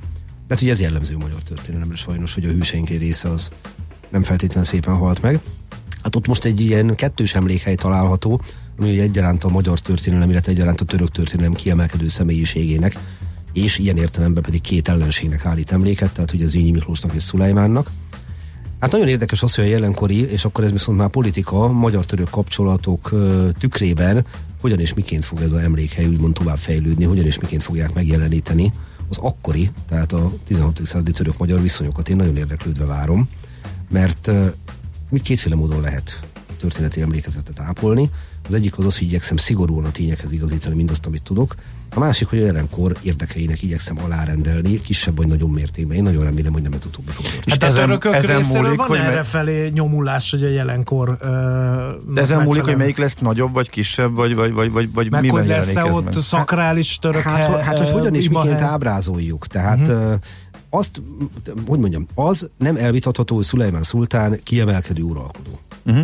De 0.48 0.54
hát 0.54 0.62
ugye 0.62 0.72
ez 0.72 0.80
jellemző 0.80 1.18
magyar 1.18 1.42
történelemre 1.44 1.96
sajnos, 1.96 2.34
hogy 2.34 2.46
a 2.46 2.52
hőseink 2.52 2.90
egy 2.90 2.98
része 2.98 3.30
az 3.30 3.50
nem 4.10 4.24
feltétlenül 4.24 4.70
szépen 4.70 4.96
halt 4.96 5.22
meg. 5.22 5.40
Hát 6.04 6.16
ott 6.16 6.28
most 6.28 6.46
egy 6.46 6.62
ilyen 6.62 6.96
kettős 6.96 7.36
emlékhely 7.36 7.76
található, 7.76 8.42
ami 8.78 9.00
egyaránt 9.00 9.44
a 9.44 9.50
magyar 9.50 9.80
történelem, 9.80 10.30
illetve 10.30 10.52
egyaránt 10.52 10.82
a 10.82 10.86
török 10.86 11.12
történelem 11.12 11.54
kiemelkedő 11.54 12.08
személyiségének, 12.08 12.98
és 13.54 13.78
ilyen 13.78 13.98
értelemben 13.98 14.44
pedig 14.44 14.62
két 14.62 14.88
ellenségnek 14.88 15.46
állít 15.46 15.72
emléket, 15.72 16.12
tehát 16.14 16.34
ugye 16.34 16.46
Zényi 16.46 16.72
Miklósnak 16.72 17.14
és 17.14 17.22
Szulajmánnak. 17.22 17.92
Hát 18.80 18.92
nagyon 18.92 19.08
érdekes 19.08 19.44
az, 19.44 19.56
hogy 19.56 19.64
a 19.64 19.68
jelenkori, 19.68 20.30
és 20.30 20.46
akkor 20.46 20.64
ez 20.64 20.72
viszont 20.72 20.98
már 20.98 21.10
politika, 21.10 21.72
magyar-török 21.72 22.30
kapcsolatok 22.30 23.12
tükrében 23.60 24.26
hogyan 24.62 24.80
és 24.80 24.94
miként 24.94 25.26
fog 25.26 25.42
ez 25.42 25.52
a 25.52 25.62
emlékhely 25.62 26.06
úgymond 26.06 26.34
tovább 26.34 26.58
fejlődni, 26.58 27.04
hogyan 27.04 27.26
és 27.26 27.40
miként 27.40 27.64
fogják 27.64 27.94
megjeleníteni 27.94 28.72
az 29.18 29.26
akkori, 29.26 29.72
tehát 29.88 30.12
a 30.12 30.32
16. 30.44 30.86
századi 30.86 31.12
török-magyar 31.12 31.62
viszonyokat. 31.62 32.10
Én 32.10 32.16
nagyon 32.16 32.38
érdeklődve 32.38 32.86
várom, 32.86 33.30
mert 33.90 34.32
úgy 35.10 35.22
kétféle 35.22 35.56
módon 35.56 35.82
lehet 35.82 36.33
történeti 36.64 37.02
emlékezetet 37.02 37.60
ápolni. 37.60 38.10
Az 38.48 38.54
egyik 38.54 38.78
az 38.78 38.86
az, 38.86 38.98
hogy 38.98 39.08
igyekszem 39.08 39.38
szigorúan 39.38 39.86
a 39.86 39.92
tényekhez 39.92 40.32
igazítani 40.32 40.76
mindazt, 40.76 41.06
amit 41.06 41.22
tudok. 41.24 41.56
A 41.96 42.00
másik, 42.00 42.28
hogy 42.28 42.40
a 42.40 42.46
jelenkor 42.46 42.96
érdekeinek 43.02 43.62
igyekszem 43.62 43.98
alárendelni, 44.04 44.82
kisebb 44.82 45.18
vagy 45.18 45.28
nagyobb 45.28 45.52
mértékben. 45.52 45.98
Én 45.98 46.04
nagyon 46.04 46.24
remélem, 46.24 46.54
hogy 46.54 46.62
nem 46.62 46.74
ez 46.74 46.86
utóbbi 46.86 47.12
fog 47.12 47.26
történni. 47.26 47.52
Hát 47.52 47.64
a 47.64 47.66
ezen- 47.66 48.40
ezen 48.42 48.62
múlik, 48.62 48.78
van 48.78 48.88
hogy 48.88 48.98
me- 48.98 49.08
erre 49.08 49.24
felé 49.24 49.70
nyomulás, 49.70 50.32
hogy 50.32 50.44
a 50.44 50.48
jelenkor 50.48 51.18
ö, 51.22 51.26
De 52.14 52.22
ezen 52.22 52.42
múlik, 52.44 52.64
hogy 52.64 52.78
melyik 52.78 52.98
lesz 52.98 53.16
nagyobb, 53.20 53.54
vagy 53.54 53.70
kisebb, 53.70 54.16
vagy, 54.16 54.36
vagy, 54.36 54.54
vagy, 54.54 54.72
vagy, 54.72 54.94
vagy 54.94 55.10
Meg 55.10 55.30
hogy 55.30 55.46
lesz-e 55.46 55.82
ez 55.82 55.94
ott 55.96 56.04
meg? 56.04 56.14
szakrális 56.14 56.98
török 57.02 57.22
Hát, 57.22 57.44
ho- 57.44 57.62
hát 57.62 57.78
hogy 57.78 57.90
hogyan 57.90 58.14
imahely? 58.16 58.50
miként 58.52 58.70
ábrázoljuk. 58.70 59.48
Tehát 59.48 59.88
uh-huh. 59.88 60.14
azt, 60.70 61.02
hogy 61.68 61.80
mondjam, 61.80 62.08
az 62.16 62.50
nem 62.58 62.76
elvitatható, 62.76 63.36
hogy 63.36 63.46
Szulajmán 63.46 63.84
szultán 63.84 64.40
kiemelkedő 64.44 65.02
uralkodó. 65.02 65.60
Uh-huh. 65.86 66.04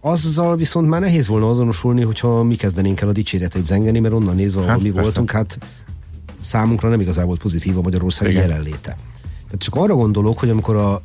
Azzal 0.00 0.56
viszont 0.56 0.88
már 0.88 1.00
nehéz 1.00 1.26
volna 1.26 1.48
azonosulni, 1.48 2.02
hogyha 2.02 2.42
mi 2.42 2.54
kezdenénk 2.54 3.00
el 3.00 3.08
a 3.08 3.12
dicséretét 3.12 3.64
zengeni, 3.64 3.98
mert 3.98 4.14
onnan 4.14 4.34
nézve, 4.34 4.58
ahol 4.60 4.70
Hát, 4.70 4.80
mi 4.80 4.88
persze. 4.88 5.02
voltunk, 5.02 5.30
hát 5.30 5.58
számunkra 6.44 6.88
nem 6.88 7.00
igazán 7.00 7.26
volt 7.26 7.40
pozitív 7.40 7.78
a 7.78 7.82
Magyarország 7.82 8.30
Igen. 8.30 8.42
jelenléte. 8.42 8.96
Tehát 9.44 9.58
csak 9.58 9.74
arra 9.74 9.94
gondolok, 9.94 10.38
hogy 10.38 10.50
amikor 10.50 10.76
a, 10.76 11.00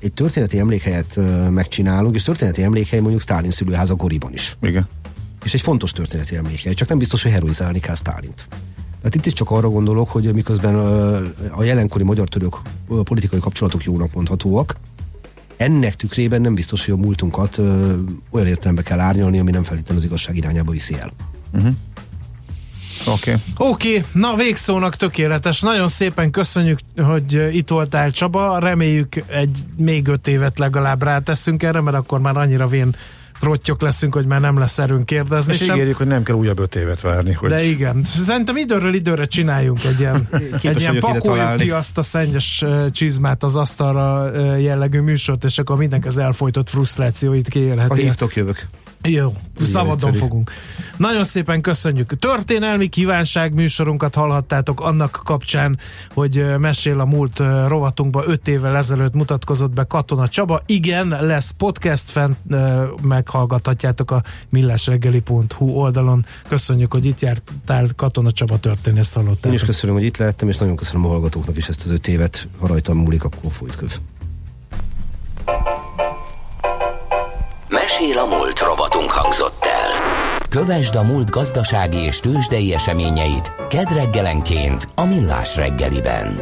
egy 0.00 0.12
történeti 0.12 0.58
emlékhelyet 0.58 1.18
megcsinálunk, 1.50 2.14
és 2.14 2.22
történeti 2.22 2.62
emlékhely 2.62 3.00
mondjuk 3.00 3.20
Sztálin 3.20 3.50
szülőháza 3.50 3.94
Goriban 3.94 4.32
is. 4.32 4.56
Igen. 4.62 4.88
És 5.44 5.54
egy 5.54 5.60
fontos 5.60 5.92
történeti 5.92 6.36
emlékhely, 6.36 6.74
csak 6.74 6.88
nem 6.88 6.98
biztos, 6.98 7.22
hogy 7.22 7.32
heroizálni 7.32 7.78
kell 7.80 7.94
Sztálint. 7.94 8.46
Tehát 8.98 9.14
itt 9.14 9.26
is 9.26 9.32
csak 9.32 9.50
arra 9.50 9.68
gondolok, 9.68 10.10
hogy 10.10 10.34
miközben 10.34 10.74
a 11.50 11.62
jelenkori 11.62 12.04
magyar-török 12.04 12.56
politikai 13.04 13.40
kapcsolatok 13.40 13.84
jónak 13.84 14.14
mondhatóak, 14.14 14.76
ennek 15.60 15.94
tükrében 15.94 16.40
nem 16.40 16.54
biztos, 16.54 16.84
hogy 16.84 16.94
a 16.94 17.02
múltunkat 17.02 17.58
ö, 17.58 17.94
olyan 18.30 18.46
értelembe 18.46 18.82
kell 18.82 19.00
árnyalni, 19.00 19.38
ami 19.38 19.50
nem 19.50 19.62
feltétlenül 19.62 20.02
az 20.02 20.08
igazság 20.08 20.36
irányába 20.36 20.72
viszi 20.72 20.94
el. 20.98 21.12
Oké. 23.06 23.30
Okay. 23.30 23.70
Oké, 23.70 23.88
okay, 23.88 24.04
na 24.12 24.34
végszónak 24.34 24.96
tökéletes. 24.96 25.60
Nagyon 25.60 25.88
szépen 25.88 26.30
köszönjük, 26.30 26.78
hogy 26.96 27.48
itt 27.52 27.68
voltál 27.68 28.10
Csaba. 28.10 28.58
Reméljük 28.58 29.16
egy 29.26 29.58
még 29.76 30.08
öt 30.08 30.28
évet 30.28 30.58
legalább 30.58 31.02
ráteszünk 31.02 31.62
erre, 31.62 31.80
mert 31.80 31.96
akkor 31.96 32.20
már 32.20 32.36
annyira 32.36 32.66
vén 32.66 32.96
prottyok 33.40 33.80
leszünk, 33.80 34.14
hogy 34.14 34.26
már 34.26 34.40
nem 34.40 34.58
lesz 34.58 34.78
erőnk 34.78 35.06
kérdezni. 35.06 35.52
És 35.52 35.64
sem. 35.64 35.74
ígérjük, 35.74 35.96
hogy 35.96 36.06
nem 36.06 36.22
kell 36.22 36.36
újabb 36.36 36.58
öt 36.58 36.74
évet 36.74 37.00
várni. 37.00 37.32
Hogy... 37.32 37.50
De 37.50 37.62
igen, 37.62 38.04
szerintem 38.04 38.56
időről 38.56 38.94
időre 38.94 39.24
csináljunk 39.24 39.84
egy 39.84 40.00
ilyen, 40.00 40.28
egy 40.62 40.80
ilyen 40.80 40.98
pakoljuk 40.98 41.56
ki 41.56 41.70
azt 41.70 41.98
a 41.98 42.02
szennyes 42.02 42.64
csizmát 42.90 43.42
az 43.42 43.56
asztalra 43.56 44.30
jellegű 44.56 45.00
műsort, 45.00 45.44
és 45.44 45.58
akkor 45.58 45.76
mindenki 45.76 46.08
az 46.08 46.18
elfolytott 46.18 46.68
frusztrációit 46.68 47.44
Ha 47.44 47.50
kiélheti. 47.50 48.02
hívtok, 48.02 48.36
jövök. 48.36 48.66
Jó, 49.08 49.32
szabadon 49.60 50.12
fogunk. 50.12 50.50
Nagyon 50.96 51.24
szépen 51.24 51.60
köszönjük. 51.60 52.18
Történelmi 52.18 52.88
kívánság 52.88 53.54
műsorunkat 53.54 54.14
hallhattátok 54.14 54.80
annak 54.80 55.20
kapcsán, 55.24 55.78
hogy 56.14 56.44
mesél 56.58 57.00
a 57.00 57.04
múlt 57.04 57.38
rovatunkba 57.68 58.24
5 58.26 58.48
évvel 58.48 58.76
ezelőtt 58.76 59.14
mutatkozott 59.14 59.70
be 59.70 59.84
Katona 59.84 60.28
Csaba. 60.28 60.62
Igen, 60.66 61.08
lesz 61.08 61.50
podcast 61.50 62.10
fent, 62.10 62.36
meghallgathatjátok 63.02 64.10
a 64.10 64.22
millásreggeli.hu 64.48 65.66
oldalon. 65.66 66.24
Köszönjük, 66.48 66.92
hogy 66.92 67.06
itt 67.06 67.20
jártál 67.20 67.86
Katona 67.96 68.32
Csaba 68.32 68.58
történész 68.58 68.96
Én 68.96 69.02
is 69.02 69.12
hallottátok. 69.12 69.60
köszönöm, 69.60 69.94
hogy 69.96 70.04
itt 70.04 70.16
lehettem, 70.16 70.48
és 70.48 70.56
nagyon 70.56 70.76
köszönöm 70.76 71.04
a 71.04 71.08
hallgatóknak 71.08 71.56
is 71.56 71.68
ezt 71.68 71.82
az 71.84 71.90
öt 71.90 72.08
évet. 72.08 72.48
Ha 72.58 72.66
rajtam 72.66 72.96
múlik, 72.96 73.24
akkor 73.24 73.52
folyt 73.52 73.76
köv. 73.76 73.98
Mesél 78.00 78.18
a 78.18 78.26
múlt 78.26 78.58
rovatunk 78.58 79.10
hangzott 79.10 79.64
el. 79.64 80.38
Kövesd 80.48 80.94
a 80.94 81.02
múlt 81.02 81.30
gazdasági 81.30 81.96
és 81.96 82.20
tőzsdei 82.20 82.72
eseményeit 82.72 83.52
kedd 83.68 83.92
reggelenként 83.94 84.88
a 84.94 85.04
Millás 85.04 85.56
reggeliben. 85.56 86.40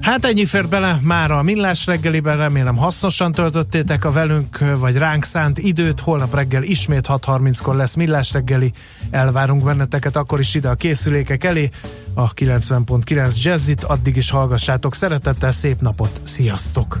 Hát 0.00 0.24
ennyi 0.24 0.44
fér 0.44 0.68
bele 0.68 0.98
már 1.02 1.30
a 1.30 1.42
millás 1.42 1.86
reggeliben, 1.86 2.36
remélem 2.36 2.76
hasznosan 2.76 3.32
töltöttétek 3.32 4.04
a 4.04 4.12
velünk 4.12 4.58
vagy 4.78 4.96
ránk 4.96 5.24
szánt 5.24 5.58
időt. 5.58 6.00
Holnap 6.00 6.34
reggel 6.34 6.62
ismét 6.62 7.06
6.30-kor 7.08 7.76
lesz 7.76 7.94
millás 7.94 8.32
reggeli. 8.32 8.72
Elvárunk 9.10 9.64
benneteket 9.64 10.16
akkor 10.16 10.38
is 10.38 10.54
ide 10.54 10.68
a 10.68 10.74
készülékek 10.74 11.44
elé. 11.44 11.70
A 12.14 12.34
90.9 12.34 13.42
Jazzit, 13.42 13.84
addig 13.84 14.16
is 14.16 14.30
hallgassátok 14.30 14.94
szeretettel, 14.94 15.50
szép 15.50 15.80
napot, 15.80 16.20
sziasztok! 16.22 17.00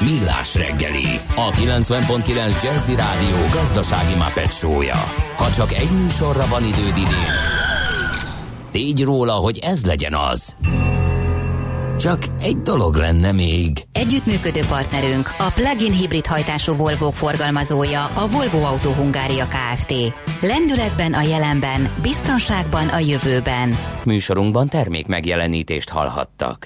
Millás 0.00 0.54
reggeli, 0.54 1.20
a 1.34 1.50
90.9 1.50 2.62
Jazzy 2.62 2.94
Rádió 2.94 3.36
gazdasági 3.52 4.14
Muppet 4.14 4.52
show 4.52 4.80
-ja. 4.80 5.04
Ha 5.36 5.50
csak 5.50 5.72
egy 5.72 5.90
műsorra 5.90 6.46
van 6.46 6.64
időd 6.64 6.96
idén, 6.96 7.34
Tégy 8.70 9.02
róla, 9.02 9.32
hogy 9.32 9.58
ez 9.58 9.84
legyen 9.84 10.14
az. 10.14 10.56
Csak 11.98 12.18
egy 12.40 12.56
dolog 12.56 12.94
lenne 12.94 13.32
még. 13.32 13.82
Együttműködő 13.92 14.60
partnerünk 14.68 15.34
a 15.38 15.50
plug-in 15.54 15.92
hibrid 15.92 16.26
hajtású 16.26 16.74
volvo 16.74 17.10
forgalmazója 17.10 18.04
a 18.04 18.26
Volvo 18.26 18.62
Autó 18.62 18.92
Hungária 18.92 19.46
Kft. 19.46 19.92
Lendületben 20.40 21.12
a 21.12 21.20
jelenben, 21.20 21.88
biztonságban 22.02 22.88
a 22.88 22.98
jövőben. 22.98 23.78
Műsorunkban 24.04 24.68
termék 24.68 25.06
megjelenítést 25.06 25.88
hallhattak. 25.88 26.56